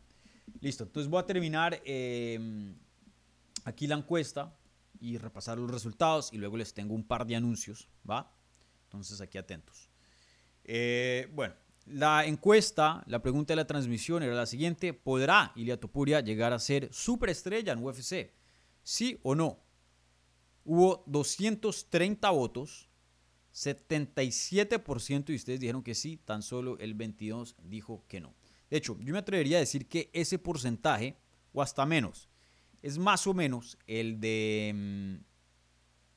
Listo, 0.61 0.85
entonces 0.85 1.11
voy 1.11 1.21
a 1.21 1.27
terminar 1.27 1.81
em, 1.85 2.75
aquí 3.65 3.87
la 3.87 3.97
encuesta 3.97 4.57
y 5.01 5.19
repasar 5.19 5.59
los 5.59 5.71
resultados 5.71 6.33
y 6.33 6.39
luego 6.39 6.57
les 6.57 6.75
tengo 6.75 6.95
un 6.95 7.05
par 7.05 7.27
de 7.27 7.37
anuncios, 7.37 7.89
¿va? 8.09 8.33
Entonces 8.85 9.21
aquí 9.21 9.39
atentos. 9.39 9.89
Eh, 10.65 11.31
bueno, 11.33 11.55
la 11.87 12.25
encuesta, 12.27 13.03
la 13.07 13.23
pregunta 13.23 13.53
de 13.53 13.57
la 13.57 13.67
transmisión 13.67 14.23
era 14.23 14.35
la 14.35 14.47
siguiente. 14.47 14.93
¿Podrá 14.93 15.53
Ilia 15.57 15.81
Topuria 15.81 16.21
llegar 16.21 16.53
a 16.53 16.59
ser 16.59 16.93
superestrella 16.93 17.73
en 17.73 17.85
UFC? 17.85 18.33
¿Sí 18.83 19.19
o 19.23 19.35
no? 19.35 19.59
Hubo 20.65 21.03
230 21.07 22.31
votos 22.31 22.90
77% 23.53 25.25
de 25.25 25.35
ustedes 25.35 25.61
dijeron 25.61 25.83
que 25.83 25.95
sí, 25.95 26.17
tan 26.17 26.43
solo 26.43 26.79
el 26.79 26.97
22% 26.97 27.55
dijo 27.65 28.05
que 28.09 28.21
no. 28.21 28.35
De 28.71 28.77
hecho, 28.77 28.99
yo 29.01 29.13
me 29.13 29.19
atrevería 29.19 29.57
a 29.57 29.61
decir 29.61 29.89
que 29.89 30.11
ese 30.13 30.39
porcentaje, 30.39 31.17
o 31.53 31.61
hasta 31.63 31.85
menos, 31.87 32.29
es 32.83 32.99
más 32.99 33.27
o 33.27 33.35
menos 33.35 33.77
el 33.87 34.21
de 34.21 34.73
mm, 34.75 35.31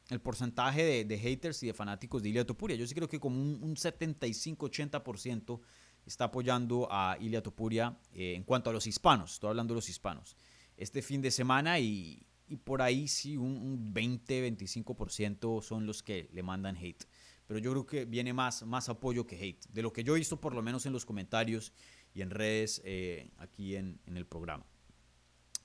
el 0.09 0.21
porcentaje 0.21 1.05
de, 1.05 1.17
haters 1.17 1.63
y 1.63 1.67
de 1.67 1.73
fanáticos 1.73 2.21
de 2.21 2.29
Ilia 2.29 2.45
Topuria. 2.45 2.75
Yo 2.75 2.85
sí 2.85 2.93
creo 2.93 3.07
que 3.07 3.19
como 3.19 3.39
un, 3.39 3.75
75-80% 3.75 5.59
está 6.05 6.25
apoyando 6.25 6.87
a 6.91 7.17
Ilia 7.19 7.41
Topuria 7.41 7.97
eh, 8.13 8.33
en 8.35 8.43
cuanto 8.43 8.69
a 8.69 8.73
los 8.73 8.85
hispanos. 8.85 9.33
Estoy 9.33 9.49
hablando 9.49 9.73
de 9.73 9.77
los 9.77 9.89
hispanos. 9.89 10.35
Este 10.77 11.01
fin 11.01 11.21
de 11.21 11.31
semana 11.31 11.79
y, 11.79 12.25
por 12.63 12.81
ahí 12.81 13.07
sí 13.07 13.37
un, 13.37 13.93
20-25% 13.93 15.61
son 15.61 15.85
los 15.85 16.03
que 16.03 16.29
le 16.33 16.43
mandan 16.43 16.75
hate. 16.75 17.05
Pero 17.47 17.59
yo 17.59 17.71
creo 17.71 17.85
que 17.85 18.05
viene 18.05 18.33
más, 18.33 18.63
más 18.65 18.89
apoyo 18.89 19.27
que 19.27 19.35
hate. 19.35 19.65
De 19.69 19.81
lo 19.81 19.91
que 19.91 20.03
yo 20.03 20.15
he 20.15 20.19
visto 20.19 20.39
por 20.39 20.55
lo 20.55 20.61
menos 20.61 20.85
en 20.85 20.93
los 20.93 21.05
comentarios 21.05 21.73
y 22.13 22.21
en 22.21 22.29
redes 22.29 22.81
eh, 22.85 23.29
aquí 23.37 23.75
en, 23.75 23.99
en, 24.05 24.17
el 24.17 24.25
programa. 24.25 24.65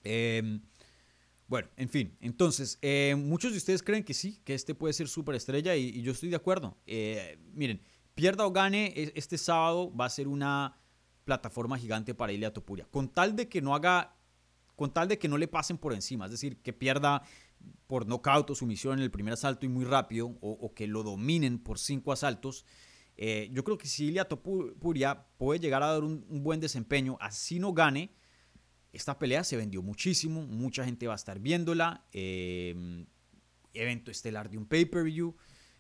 Eh, 0.05 0.61
bueno, 1.49 1.69
en 1.77 1.89
fin, 1.89 2.15
entonces, 2.21 2.79
eh, 2.83 3.15
muchos 3.17 3.53
de 3.53 3.59
ustedes 3.59 3.83
creen 3.83 4.05
que 4.05 4.13
sí, 4.13 4.39
que 4.45 4.53
este 4.53 4.75
puede 4.75 4.93
ser 4.93 5.09
superestrella 5.09 5.75
y, 5.77 5.89
y 5.89 6.03
yo 6.03 6.13
estoy 6.13 6.29
de 6.29 6.37
acuerdo. 6.37 6.77
Eh, 6.87 7.39
miren, 7.55 7.81
pierda 8.15 8.47
o 8.47 8.53
gane, 8.53 8.93
e, 8.95 9.13
este 9.15 9.39
sábado 9.39 9.91
va 9.97 10.05
a 10.05 10.11
ser 10.11 10.29
una 10.29 10.77
plataforma 11.25 11.79
gigante 11.79 12.15
para 12.15 12.33
Ilia 12.33 12.53
Topuria. 12.53 12.87
Con 12.91 13.09
tal 13.09 13.35
de 13.35 13.49
que 13.49 13.63
no 13.63 13.75
haga, 13.75 14.15
con 14.77 14.93
tal 14.93 15.09
de 15.09 15.19
que 15.19 15.27
no 15.27 15.39
le 15.39 15.49
pasen 15.49 15.79
por 15.79 15.95
encima, 15.95 16.27
es 16.27 16.33
decir, 16.33 16.59
que 16.59 16.75
pierda 16.75 17.23
por 17.87 18.07
nocaut 18.07 18.49
o 18.51 18.55
sumisión 18.55 18.99
en 18.99 19.05
el 19.05 19.11
primer 19.11 19.35
asalto 19.35 19.67
y 19.67 19.69
muy 19.69 19.85
rápido, 19.85 20.37
o, 20.41 20.73
que 20.75 20.87
lo 20.87 21.03
dominen 21.03 21.59
por 21.59 21.79
cinco 21.79 22.13
asaltos, 22.13 22.65
eh, 23.17 23.49
yo 23.53 23.65
creo 23.65 23.79
que 23.79 23.89
si 23.89 24.07
Ilia 24.07 24.27
Topuria 24.27 25.27
puede 25.39 25.59
llegar 25.59 25.83
a 25.83 25.93
dar 25.93 26.05
un, 26.05 26.25
buen 26.43 26.61
desempeño, 26.61 27.17
así 27.21 27.59
no 27.59 27.73
gane, 27.73 28.13
esta 28.93 29.19
pelea 29.19 29.43
se 29.43 29.57
vendió 29.57 29.83
muchísimo, 29.83 30.43
mucha 30.43 30.85
gente 30.85 31.07
va 31.07 31.15
a 31.15 31.17
estar 31.17 31.39
viéndola. 31.41 32.07
Em, 32.13 33.07
evento 33.75 34.11
estelar 34.11 34.51
de 34.51 34.59
un 34.59 34.67
pay-per-view, 34.67 35.37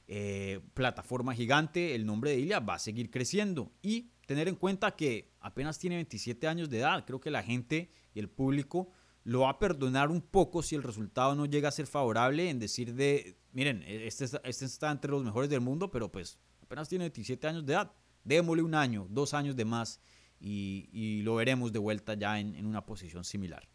eh, 0.07 0.61
plataforma 0.75 1.35
gigante, 1.35 1.95
el 1.95 2.07
nombre 2.07 2.31
de 2.31 2.41
Ilya 2.41 2.61
va 2.61 2.75
a 2.75 2.79
seguir 2.79 3.11
creciendo. 3.11 3.73
Y 3.83 4.11
tener 4.27 4.49
en 4.49 4.57
cuenta 4.57 4.95
que 4.95 5.33
apenas 5.41 5.79
tiene 5.79 5.97
27 5.97 6.49
años 6.49 6.71
de 6.71 6.79
edad, 6.79 7.05
creo 7.07 7.21
que 7.21 7.31
la 7.31 7.43
gente 7.43 7.91
y 8.15 8.19
el 8.19 8.29
público 8.29 8.91
lo 9.29 9.41
va 9.41 9.51
a 9.51 9.59
perdonar 9.59 10.11
un 10.11 10.23
poco 10.23 10.63
si 10.63 10.75
el 10.75 10.83
resultado 10.83 11.35
no 11.35 11.45
llega 11.45 11.69
a 11.69 11.73
ser 11.73 11.87
favorable 11.87 12.49
en 12.49 12.59
decir 12.59 12.95
de, 12.95 13.37
miren, 13.53 13.83
e-, 13.83 14.07
este, 14.07 14.25
este 14.25 14.65
está 14.65 14.91
entre 14.91 15.11
los 15.11 15.23
mejores 15.23 15.51
del 15.51 15.61
mundo, 15.61 15.91
pero 15.91 16.11
pues 16.11 16.39
apenas 16.63 16.89
tiene 16.89 17.05
27 17.05 17.47
años 17.47 17.67
de 17.67 17.75
edad, 17.75 17.93
démosle 18.25 18.63
un 18.63 18.75
año, 18.75 19.07
dos 19.11 19.35
años 19.35 19.55
de 19.55 19.67
más 19.67 20.01
y, 20.41 21.21
lo 21.25 21.35
veremos 21.35 21.73
de 21.73 21.79
vuelta 21.79 22.15
ya 22.15 22.41
en, 22.41 22.65
una 22.65 22.87
posición 22.87 23.23
similar. 23.23 23.69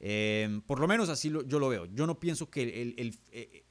Em, 0.00 0.60
por 0.60 0.78
lo 0.78 0.86
menos 0.86 1.08
así 1.08 1.32
yo 1.46 1.58
lo 1.58 1.70
veo. 1.70 1.86
Yo 1.86 2.06
no 2.06 2.20
pienso 2.20 2.50
que 2.50 2.82
el, 2.82 3.18
eh, 3.32 3.64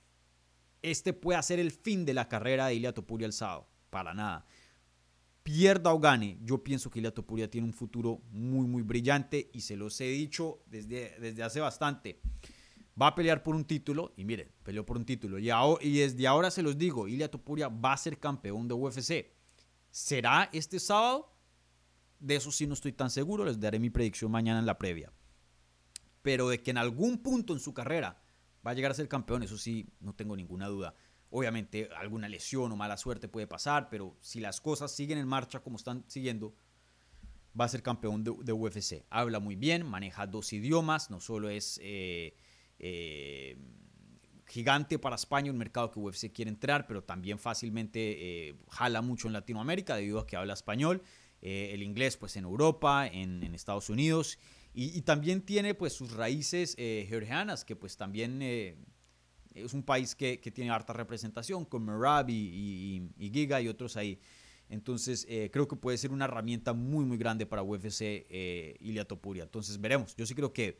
este 0.81 1.13
pueda 1.13 1.43
ser 1.43 1.59
el 1.59 1.69
fin 1.69 2.05
de 2.05 2.15
la 2.15 2.27
carrera 2.27 2.65
de 2.65 2.73
Ilia 2.73 2.91
Topuria 2.91 3.29
para 3.91 4.15
nada. 4.15 4.47
Pierda 5.43 5.93
o 5.93 5.99
gane, 5.99 6.37
yo 6.43 6.63
pienso 6.63 6.89
que 6.89 6.99
Ilia 6.99 7.13
Topuria 7.13 7.49
tiene 7.49 7.65
un 7.65 7.73
futuro 7.73 8.21
muy, 8.31 8.67
muy 8.67 8.83
brillante 8.83 9.49
y 9.53 9.61
se 9.61 9.75
los 9.75 9.99
he 10.01 10.07
dicho 10.07 10.61
desde, 10.67 11.17
desde 11.19 11.43
hace 11.43 11.59
bastante. 11.59 12.21
Va 13.01 13.07
a 13.07 13.15
pelear 13.15 13.43
por 13.43 13.55
un 13.55 13.63
título 13.65 14.13
y 14.17 14.25
miren, 14.25 14.51
peleó 14.63 14.85
por 14.85 14.97
un 14.97 15.05
título. 15.05 15.39
Y, 15.39 15.49
y 15.81 15.97
desde 15.99 16.27
ahora 16.27 16.51
se 16.51 16.61
los 16.61 16.77
digo, 16.77 17.07
Ilia 17.07 17.31
Topuria 17.31 17.69
va 17.69 17.93
a 17.93 17.97
ser 17.97 18.19
campeón 18.19 18.67
de 18.67 18.73
UFC. 18.73 19.27
¿Será 19.89 20.49
este 20.51 20.79
sábado? 20.79 21.33
De 22.19 22.35
eso 22.35 22.51
sí 22.51 22.67
no 22.67 22.73
estoy 22.73 22.91
tan 22.91 23.09
seguro, 23.09 23.45
les 23.45 23.59
daré 23.59 23.79
mi 23.79 23.89
predicción 23.89 24.29
mañana 24.29 24.59
en 24.59 24.65
la 24.65 24.77
previa. 24.77 25.11
Pero 26.21 26.49
de 26.49 26.61
que 26.61 26.71
en 26.71 26.77
algún 26.77 27.19
punto 27.19 27.53
en 27.53 27.59
su 27.59 27.73
carrera 27.73 28.21
va 28.65 28.71
a 28.71 28.73
llegar 28.73 28.91
a 28.91 28.95
ser 28.95 29.07
campeón, 29.07 29.43
eso 29.43 29.57
sí, 29.57 29.87
no 30.01 30.13
tengo 30.13 30.35
ninguna 30.35 30.67
duda. 30.67 30.93
Obviamente 31.31 31.89
alguna 31.95 32.27
lesión 32.27 32.71
o 32.71 32.75
mala 32.75 32.97
suerte 32.97 33.27
puede 33.27 33.45
pasar, 33.45 33.89
pero 33.89 34.17
si 34.19 34.39
las 34.39 34.59
cosas 34.61 34.91
siguen 34.91 35.19
en 35.19 35.27
marcha 35.27 35.59
como 35.59 35.77
están 35.77 36.03
siguiendo, 36.07 36.55
va 37.59 37.65
a 37.65 37.67
ser 37.69 37.83
campeón 37.83 38.23
de, 38.23 38.51
UFC. 38.51 39.05
Habla 39.09 39.39
muy 39.39 39.55
bien, 39.55 39.85
maneja 39.85 40.25
dos 40.27 40.53
idiomas, 40.53 41.09
no 41.09 41.19
solo 41.19 41.49
es 41.49 41.79
eh, 41.83 42.35
eh, 42.79 43.57
gigante 44.47 44.97
para 44.97 45.15
España, 45.15 45.51
un 45.51 45.57
mercado 45.57 45.91
que 45.91 45.99
UFC 45.99 46.31
quiere 46.31 46.49
entrar, 46.49 46.87
pero 46.87 47.03
también 47.03 47.37
fácilmente 47.37 48.49
eh, 48.49 48.55
jala 48.69 49.01
mucho 49.01 49.27
en 49.27 49.33
Latinoamérica 49.33 49.95
debido 49.95 50.19
a 50.19 50.27
que 50.27 50.35
habla 50.35 50.53
español. 50.53 51.03
El 51.41 51.83
inglés 51.83 52.17
pues 52.17 52.35
en 52.35 52.43
Europa, 52.43 53.07
en, 53.07 53.55
Estados 53.55 53.89
Unidos, 53.89 54.37
y, 54.73 55.01
también 55.03 55.41
tiene 55.41 55.73
pues 55.73 55.93
sus 55.93 56.11
raíces 56.11 56.75
georgianas, 56.75 57.63
que 57.63 57.77
pues 57.77 57.95
también 57.95 58.41
es 59.65 59.73
un 59.73 59.83
país 59.83 60.15
que, 60.15 60.37
tiene 60.37 60.71
harta 60.71 60.93
representación, 60.93 61.65
con 61.65 61.85
Merab 61.85 62.29
y, 62.29 63.09
Giga 63.17 63.61
y 63.61 63.67
otros 63.67 63.97
ahí. 63.97 64.19
Entonces 64.69 65.27
creo 65.51 65.67
que 65.67 65.75
puede 65.75 65.97
ser 65.97 66.11
una 66.11 66.25
herramienta 66.25 66.73
muy 66.73 67.03
muy 67.03 67.17
grande 67.17 67.45
para 67.45 67.63
UFC 67.63 68.27
Ilia 68.79 69.05
Topuria. 69.05 69.43
Entonces 69.43 69.81
veremos, 69.81 70.15
yo 70.15 70.25
sí 70.25 70.35
creo 70.35 70.53
que 70.53 70.77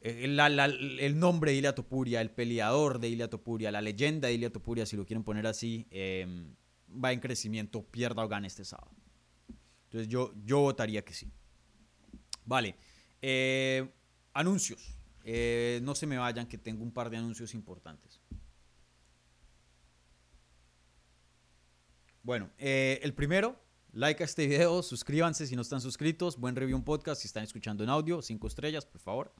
el 0.00 1.18
nombre 1.18 1.52
de 1.52 1.58
Ilia 1.58 1.74
Topuria, 1.74 2.20
el 2.20 2.30
peleador 2.30 2.98
de 2.98 3.08
Ilia 3.08 3.30
Topuria, 3.30 3.70
la 3.70 3.80
leyenda 3.80 4.28
de 4.28 4.34
Ilia 4.34 4.50
Topuria, 4.50 4.86
si 4.86 4.96
lo 4.96 5.06
quieren 5.06 5.22
poner 5.22 5.46
así, 5.46 5.86
va 6.88 7.12
en 7.12 7.20
crecimiento, 7.20 7.84
pierda 7.84 8.24
o 8.24 8.28
gane 8.28 8.48
este 8.48 8.64
sábado. 8.64 8.90
Entonces 9.84 10.08
yo, 10.08 10.32
yo 10.44 10.60
votaría 10.60 11.04
que 11.04 11.14
sí. 11.14 11.30
Vale. 12.44 12.76
Eh, 13.22 13.88
anuncios. 14.34 14.97
Eh, 15.30 15.80
no 15.82 15.94
se 15.94 16.06
me 16.06 16.16
vayan, 16.16 16.46
que 16.46 16.56
tengo 16.56 16.82
un 16.82 16.90
par 16.90 17.10
de 17.10 17.18
anuncios 17.18 17.52
importantes. 17.52 18.18
Bueno, 22.22 22.48
eh, 22.56 22.98
el 23.02 23.12
primero, 23.12 23.60
like 23.92 24.22
a 24.22 24.24
este 24.24 24.46
video, 24.46 24.82
suscríbanse 24.82 25.46
si 25.46 25.54
no 25.54 25.60
están 25.60 25.82
suscritos, 25.82 26.38
buen 26.38 26.56
review 26.56 26.78
un 26.78 26.82
podcast 26.82 27.20
si 27.20 27.26
están 27.26 27.44
escuchando 27.44 27.84
en 27.84 27.90
audio, 27.90 28.22
cinco 28.22 28.46
estrellas, 28.46 28.86
por 28.86 29.02
favor. 29.02 29.34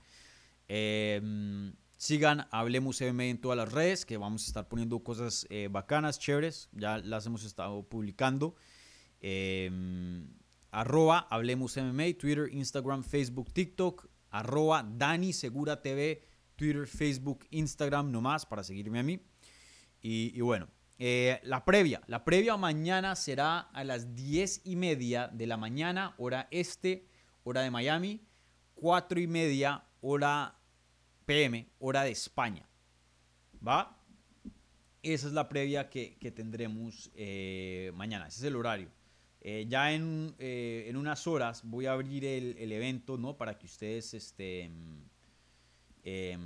sigan 1.96 2.46
Hablemos 2.50 3.00
M 3.00 3.30
en 3.30 3.40
todas 3.40 3.56
las 3.56 3.72
redes, 3.72 4.04
que 4.04 4.18
vamos 4.18 4.44
a 4.44 4.46
estar 4.48 4.68
poniendo 4.68 5.02
cosas 5.02 5.46
bacanas, 5.70 6.18
chéveres, 6.18 6.68
ya 6.72 6.98
las 6.98 7.24
hemos 7.24 7.44
estado 7.44 7.82
publicando. 7.88 8.56
Arroba 10.70 11.20
Hablemos 11.30 11.78
MMA, 11.78 12.18
Twitter, 12.18 12.50
Instagram, 12.52 13.02
Facebook, 13.04 13.54
TikTok. 13.54 14.06
Arroba 14.30 14.82
Dani 14.82 15.32
Segura 15.32 15.80
TV, 15.80 16.24
Twitter, 16.56 16.86
Facebook, 16.86 17.46
Instagram, 17.50 18.10
nomás 18.10 18.44
para 18.46 18.62
seguirme 18.62 18.98
a 18.98 19.02
mí. 19.02 19.20
Y, 20.00 20.40
bueno, 20.40 20.68
eh, 20.98 21.40
la 21.42 21.64
previa. 21.64 22.02
La 22.06 22.24
previa 22.24 22.56
mañana 22.56 23.16
será 23.16 23.60
a 23.60 23.84
las 23.84 24.14
10 24.14 24.62
y 24.64 24.76
media 24.76 25.28
de 25.28 25.46
la 25.46 25.56
mañana, 25.56 26.14
hora 26.18 26.48
este, 26.50 27.08
hora 27.44 27.62
de 27.62 27.70
Miami. 27.70 28.24
4 28.74 29.20
y 29.20 29.26
media, 29.26 29.84
hora 30.00 30.56
PM, 31.26 31.68
hora 31.78 32.04
de 32.04 32.10
España. 32.10 32.68
¿Va? 33.66 33.98
Esa 35.02 35.26
es 35.26 35.32
la 35.32 35.48
previa 35.48 35.88
que, 35.88 36.16
tendremos 36.34 37.10
eh, 37.14 37.92
mañana. 37.94 38.28
Ese 38.28 38.38
es 38.38 38.44
el 38.44 38.56
horario. 38.56 38.90
Eh, 39.40 39.66
ya 39.68 39.92
en, 39.92 40.34
eh, 40.38 40.86
en, 40.88 40.96
unas 40.96 41.26
horas 41.26 41.62
voy 41.64 41.86
a 41.86 41.92
abrir 41.92 42.24
el, 42.24 42.72
evento, 42.72 43.16
¿no? 43.16 43.36
Para 43.36 43.56
que 43.56 43.66
ustedes 43.66 44.12
este, 44.14 44.70
em, 46.02 46.42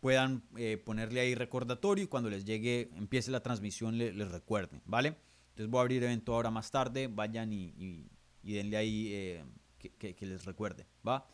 puedan 0.00 0.42
eh, 0.56 0.78
ponerle 0.78 1.20
ahí 1.20 1.34
recordatorio 1.34 2.04
y 2.04 2.06
cuando 2.06 2.30
les 2.30 2.46
llegue, 2.46 2.90
empiece 2.96 3.30
la 3.30 3.42
transmisión, 3.42 3.98
les 3.98 4.30
recuerden, 4.30 4.80
¿vale? 4.86 5.16
Entonces 5.50 5.70
voy 5.70 5.78
a 5.78 5.82
abrir 5.82 5.98
el 5.98 6.04
evento 6.04 6.34
ahora 6.34 6.50
más 6.50 6.70
tarde, 6.70 7.08
vayan 7.08 7.52
y, 7.52 8.08
y, 8.42 8.52
denle 8.54 8.76
ahí 8.78 9.40
que, 9.78 10.14
que, 10.14 10.26
les 10.26 10.44
recuerde, 10.46 10.86
¿va? 11.06 11.28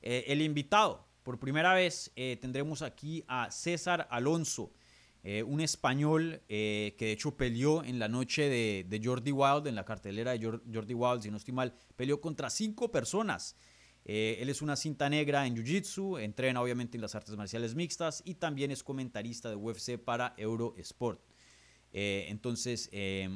el 0.00 0.40
invitado, 0.40 1.06
por 1.22 1.38
primera 1.38 1.74
vez 1.74 2.10
tendremos 2.40 2.82
aquí 2.82 3.22
a 3.28 3.50
César 3.50 4.08
Alonso. 4.10 4.72
Eh, 5.24 5.42
un 5.42 5.60
español 5.60 6.40
eh, 6.48 6.94
que 6.96 7.06
de 7.06 7.12
hecho 7.12 7.36
peleó 7.36 7.82
en 7.82 7.98
la 7.98 8.08
noche 8.08 8.48
de, 8.48 9.00
Jordi 9.02 9.32
Wild, 9.32 9.66
en 9.66 9.74
la 9.74 9.84
cartelera 9.84 10.32
de 10.32 10.60
Jordi 10.72 10.94
Wild, 10.94 11.22
si 11.22 11.30
no 11.30 11.36
estoy 11.36 11.54
mal, 11.54 11.74
peleó 11.96 12.20
contra 12.20 12.50
cinco 12.50 12.90
personas. 12.90 13.56
Eh, 14.04 14.38
él 14.40 14.48
es 14.48 14.62
una 14.62 14.76
cinta 14.76 15.10
negra 15.10 15.46
en 15.46 15.56
Jiu-Jitsu, 15.56 16.22
entrena 16.22 16.62
obviamente 16.62 16.96
en 16.96 17.02
las 17.02 17.14
artes 17.14 17.36
marciales 17.36 17.74
mixtas 17.74 18.22
y 18.24 18.36
también 18.36 18.70
es 18.70 18.82
comentarista 18.82 19.50
de 19.50 19.56
UFC 19.56 19.98
para 19.98 20.34
Eurosport. 20.38 21.20
entonces, 21.92 22.88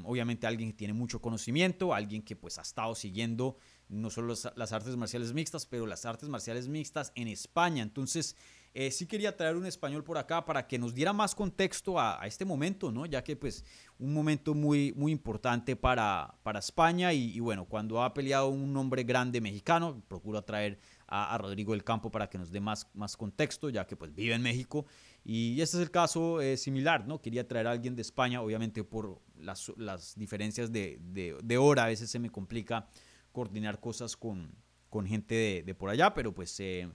obviamente 0.04 0.46
alguien 0.46 0.70
que 0.70 0.76
tiene 0.76 0.94
mucho 0.94 1.20
conocimiento, 1.20 1.92
alguien 1.92 2.22
que 2.22 2.36
pues 2.36 2.58
ha 2.58 2.62
estado 2.62 2.94
siguiendo 2.94 3.56
no 3.88 4.08
solo 4.08 4.34
las 4.56 4.72
artes 4.72 4.96
marciales 4.96 5.34
mixtas, 5.34 5.66
pero 5.66 5.84
las 5.84 6.06
artes 6.06 6.28
marciales 6.28 6.68
mixtas 6.68 7.12
en 7.16 7.28
España. 7.28 7.82
Entonces, 7.82 8.36
eh, 8.74 8.90
sí 8.90 9.06
quería 9.06 9.36
traer 9.36 9.56
un 9.56 9.66
español 9.66 10.02
por 10.02 10.16
acá 10.16 10.46
para 10.46 10.66
que 10.66 10.78
nos 10.78 10.94
diera 10.94 11.12
más 11.12 11.34
contexto 11.34 12.00
a, 12.00 12.18
este 12.26 12.46
momento, 12.46 12.90
¿no? 12.90 13.04
Ya 13.04 13.22
que 13.22 13.36
pues 13.36 13.64
un 13.98 14.14
momento 14.14 14.54
muy, 14.54 14.94
muy 14.96 15.12
importante 15.12 15.76
para, 15.76 16.34
para 16.42 16.58
España 16.58 17.12
y, 17.12 17.38
bueno, 17.40 17.66
cuando 17.66 18.02
ha 18.02 18.14
peleado 18.14 18.48
un 18.48 18.74
hombre 18.76 19.04
grande 19.04 19.42
mexicano, 19.42 20.02
procuro 20.08 20.42
traer 20.42 20.78
a, 21.06 21.36
Rodrigo 21.36 21.72
del 21.72 21.84
Campo 21.84 22.10
para 22.10 22.30
que 22.30 22.38
nos 22.38 22.50
dé 22.50 22.60
más, 22.60 22.88
más 22.94 23.14
contexto, 23.14 23.68
ya 23.68 23.86
que 23.86 23.94
pues 23.94 24.14
vive 24.14 24.34
en 24.34 24.40
México. 24.40 24.86
Y 25.22 25.60
este 25.60 25.76
es 25.76 25.82
el 25.82 25.90
caso 25.90 26.40
eh, 26.40 26.56
similar, 26.56 27.06
¿no? 27.06 27.20
Quería 27.20 27.46
traer 27.46 27.66
a 27.66 27.72
alguien 27.72 27.94
de 27.94 28.00
España, 28.00 28.40
obviamente 28.40 28.82
por 28.84 29.20
las, 29.36 29.70
las 29.76 30.14
diferencias 30.16 30.72
de, 30.72 30.98
de, 31.00 31.58
hora, 31.58 31.84
a 31.84 31.88
veces 31.88 32.10
se 32.10 32.18
me 32.18 32.30
complica 32.30 32.88
coordinar 33.32 33.80
cosas 33.80 34.16
con, 34.16 34.54
con 34.88 35.06
gente 35.06 35.62
de, 35.66 35.74
por 35.74 35.90
allá, 35.90 36.14
pero 36.14 36.34
pues 36.34 36.58
eh, 36.60 36.88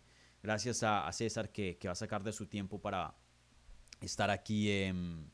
gracias 0.47 0.81
a, 0.81 1.11
César 1.11 1.51
que, 1.51 1.77
que, 1.77 1.89
va 1.89 1.91
a 1.91 1.95
sacar 1.95 2.23
de 2.23 2.31
su 2.31 2.47
tiempo 2.47 2.79
para 2.79 3.13
estar 3.99 4.29
aquí 4.31 4.71
em, 4.71 5.29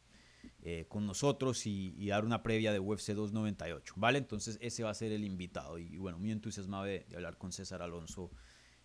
eh, 0.63 0.85
con 0.89 1.05
nosotros 1.05 1.67
y, 1.67 2.07
dar 2.07 2.25
una 2.25 2.41
previa 2.41 2.73
de 2.73 2.79
UFC 2.79 3.09
298, 3.09 3.93
¿vale? 3.97 4.17
Entonces 4.17 4.57
ese 4.59 4.81
va 4.83 4.89
a 4.89 4.95
ser 4.95 5.11
el 5.11 5.23
invitado 5.23 5.77
y, 5.77 5.97
bueno, 5.97 6.17
muy 6.17 6.31
entusiasmado 6.31 6.85
de, 6.85 7.05
de 7.07 7.15
hablar 7.15 7.37
con 7.37 7.51
César 7.51 7.83
Alonso 7.83 8.31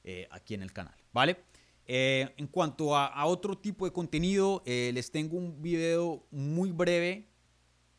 eh, 0.04 0.28
aquí 0.30 0.52
en 0.52 0.60
el 0.60 0.70
canal, 0.70 0.94
¿vale? 1.14 1.38
Eh, 1.86 2.34
en 2.36 2.46
cuanto 2.48 2.94
a, 2.94 3.24
otro 3.24 3.56
tipo 3.56 3.86
de 3.86 3.92
contenido, 3.92 4.62
eh, 4.66 4.90
les 4.92 5.10
tengo 5.10 5.38
un 5.38 5.62
video 5.62 6.26
muy 6.30 6.70
breve 6.70 7.30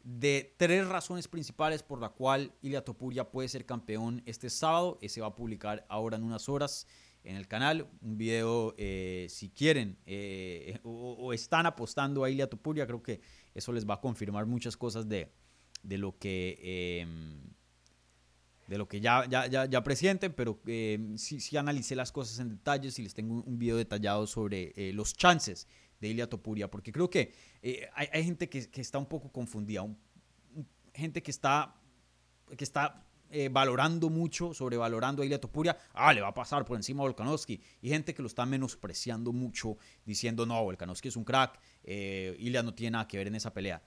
de 0.04 0.54
tres 0.58 0.88
razones 0.88 1.28
principales 1.28 1.82
por 1.82 2.00
la 2.00 2.10
cual 2.10 2.54
Ilia 2.62 2.86
Topuria 2.86 3.32
puede 3.32 3.50
ser 3.50 3.66
campeón 3.66 4.22
este 4.28 4.52
sábado. 4.52 5.00
Ese 5.02 5.22
va 5.22 5.28
a 5.28 5.36
publicar 5.36 5.88
ahora 5.90 6.18
en 6.18 6.24
unas 6.24 6.48
horas 6.50 6.86
en 7.24 7.36
el 7.36 7.48
canal. 7.48 7.88
Un 8.02 8.18
video, 8.18 8.76
si 9.28 9.50
quieren 9.50 9.98
o, 10.84 11.34
están 11.34 11.66
apostando 11.66 12.24
a 12.24 12.30
Ilia 12.30 12.50
Topuria, 12.50 12.86
creo 12.86 13.04
que 13.04 13.22
eso 13.54 13.72
les 13.72 13.88
va 13.88 13.96
a 13.96 14.02
confirmar 14.02 14.46
muchas 14.46 14.78
cosas 14.78 15.08
de, 15.08 15.32
de 15.84 15.98
lo 15.98 16.18
que 16.18 17.06
de 18.70 18.78
lo 18.78 18.88
que 18.88 19.02
ya, 19.02 19.26
ya, 19.28 19.48
ya, 19.48 19.66
ya 19.66 19.84
presienten, 19.84 20.32
pero 20.32 20.62
eh, 20.68 21.16
sí, 21.18 21.40
sí, 21.40 21.58
analicé 21.58 21.96
las 21.96 22.12
cosas 22.12 22.38
en 22.38 22.50
detalles 22.50 23.00
y 23.00 23.04
les 23.04 23.16
tengo 23.16 23.42
un, 23.42 23.58
video 23.58 23.76
detallado 23.78 24.28
sobre 24.28 24.74
eh, 24.76 24.94
los 24.94 25.16
chances 25.16 25.68
de 26.00 26.10
Ilia 26.10 26.30
Topuria, 26.30 26.70
porque 26.70 26.92
creo 26.92 27.10
que 27.10 27.34
eh, 27.64 27.90
hay, 27.96 28.08
hay, 28.14 28.24
gente 28.24 28.48
que, 28.48 28.70
que, 28.70 28.80
está 28.80 29.00
un 29.00 29.08
poco 29.08 29.32
confundida, 29.32 29.88
gente 30.94 31.24
que 31.24 31.32
está, 31.32 31.76
que 32.56 32.64
está 32.64 33.09
valorando 33.52 34.10
mucho, 34.10 34.54
sobrevalorando 34.54 35.22
a 35.22 35.26
Ilia 35.26 35.40
Topuria, 35.40 35.78
ah, 35.94 36.14
le 36.14 36.22
va 36.22 36.30
a 36.30 36.34
pasar 36.34 36.66
por 36.66 36.78
encima 36.78 37.02
a 37.02 37.06
Volkanovski, 37.06 37.62
y 37.82 37.90
gente 37.90 38.14
que 38.14 38.22
lo 38.22 38.28
está 38.28 38.46
menospreciando 38.46 39.32
mucho, 39.32 39.78
diciendo, 40.06 40.46
no, 40.46 40.64
Volkanovski 40.64 41.10
es 41.10 41.16
un 41.16 41.24
crack, 41.24 41.60
Ilia 41.84 42.64
no 42.64 42.74
tiene 42.74 42.92
nada 42.92 43.08
que 43.08 43.18
ver 43.18 43.28
en 43.28 43.36
esa 43.36 43.54
pelea. 43.54 43.82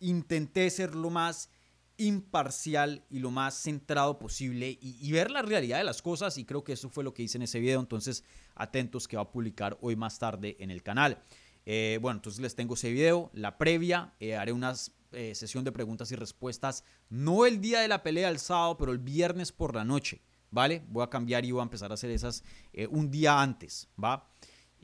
Intenté 0.00 0.68
ser 0.70 0.94
lo 0.94 1.10
más 1.10 1.50
imparcial 1.96 3.04
y 3.08 3.20
lo 3.20 3.30
más 3.30 3.54
centrado 3.54 4.18
posible 4.18 4.78
y, 4.80 5.12
ver 5.12 5.30
la 5.30 5.42
realidad 5.42 5.78
de 5.78 5.84
las 5.84 6.02
cosas 6.02 6.38
y 6.38 6.44
creo 6.44 6.64
que 6.64 6.72
eso 6.72 6.88
fue 6.88 7.04
lo 7.04 7.14
que 7.14 7.22
hice 7.22 7.38
en 7.38 7.42
ese 7.42 7.60
video, 7.60 7.80
entonces 7.80 8.24
atentos 8.54 9.06
que 9.06 9.16
va 9.16 9.22
a 9.22 9.30
publicar 9.30 9.78
hoy 9.80 9.94
más 9.96 10.18
tarde 10.18 10.56
en 10.58 10.70
el 10.70 10.82
canal. 10.82 11.22
Eh, 11.66 11.98
bueno, 12.02 12.18
entonces 12.18 12.40
les 12.40 12.54
tengo 12.54 12.74
ese 12.74 12.90
video, 12.90 13.30
la 13.32 13.56
previa, 13.56 14.12
eh, 14.20 14.36
haré 14.36 14.52
una 14.52 14.74
eh, 15.14 15.34
sesión 15.34 15.64
de 15.64 15.72
preguntas 15.72 16.10
y 16.12 16.16
respuestas, 16.16 16.84
no 17.08 17.46
el 17.46 17.60
día 17.60 17.80
de 17.80 17.88
la 17.88 18.02
pelea 18.02 18.28
el 18.28 18.38
sábado, 18.38 18.76
pero 18.76 18.92
el 18.92 18.98
viernes 18.98 19.52
por 19.52 19.74
la 19.74 19.84
noche, 19.84 20.22
¿vale? 20.50 20.82
Voy 20.88 21.02
a 21.02 21.10
cambiar 21.10 21.44
y 21.44 21.52
voy 21.52 21.60
a 21.60 21.64
empezar 21.64 21.90
a 21.90 21.94
hacer 21.94 22.10
esas 22.10 22.44
un 22.90 23.10
día 23.10 23.40
antes, 23.40 23.88
¿va? 24.02 24.30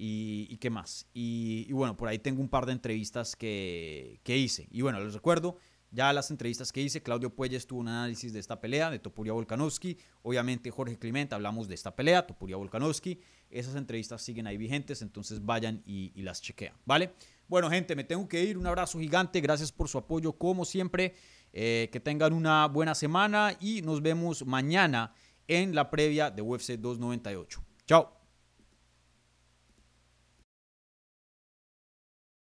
Y, 0.03 0.57
qué 0.57 0.70
más. 0.70 1.07
Y, 1.12 1.70
bueno, 1.72 1.95
por 1.95 2.09
ahí 2.09 2.18
tengo 2.18 2.41
un 2.41 2.49
par 2.49 2.64
de 2.64 2.72
entrevistas 2.72 3.37
que, 3.37 4.18
que 4.22 4.39
hice. 4.39 4.66
Y 4.70 4.81
bueno, 4.81 4.99
les 4.99 5.12
recuerdo, 5.12 5.59
ya 5.93 6.12
las 6.12 6.31
entrevistas 6.31 6.70
que 6.70 6.81
hice, 6.81 7.03
Claudio 7.03 7.35
Puelles 7.35 7.66
tuvo 7.66 7.81
un 7.81 7.89
análisis 7.89 8.33
de 8.33 8.39
esta 8.39 8.61
pelea, 8.61 8.91
de 8.91 9.01
Topuria 9.01 9.33
Volkanovski. 9.33 9.99
Obviamente, 10.22 10.70
Jorge 10.70 10.97
Clemente 10.97 11.35
hablamos 11.35 11.66
de 11.66 11.74
esta 11.74 11.97
pelea, 11.97 12.26
Topuria 12.26 12.57
Volkanovski. 12.57 13.20
Esas 13.51 13.74
entrevistas 13.74 14.22
siguen 14.22 14.47
ahí 14.47 14.57
vigentes, 14.57 15.03
entonces 15.03 15.45
vayan 15.45 15.83
y, 15.85 16.12
las 16.22 16.41
chequean, 16.41 16.74
¿vale? 16.85 17.12
Bueno, 17.51 17.68
gente, 17.68 17.96
me 17.96 18.05
tengo 18.05 18.28
que 18.28 18.44
ir. 18.44 18.57
Un 18.57 18.68
abrazo 18.68 19.01
gigante. 19.01 19.40
Gracias 19.40 19.72
por 19.72 19.88
su 19.88 19.98
apoyo, 19.98 20.32
como 20.34 20.64
siempre. 20.64 21.16
Eh, 21.53 21.88
que 21.90 21.98
tengan 21.98 22.32
una 22.32 22.68
buena 22.68 22.94
semana 22.94 23.57
y 23.59 23.82
nos 23.82 24.01
vemos 24.01 24.46
mañana 24.46 25.12
en 25.48 25.74
la 25.74 25.90
previa 25.90 26.30
de 26.30 26.42
UFC 26.42 26.78
298. 26.78 27.61
Chao. 27.88 28.20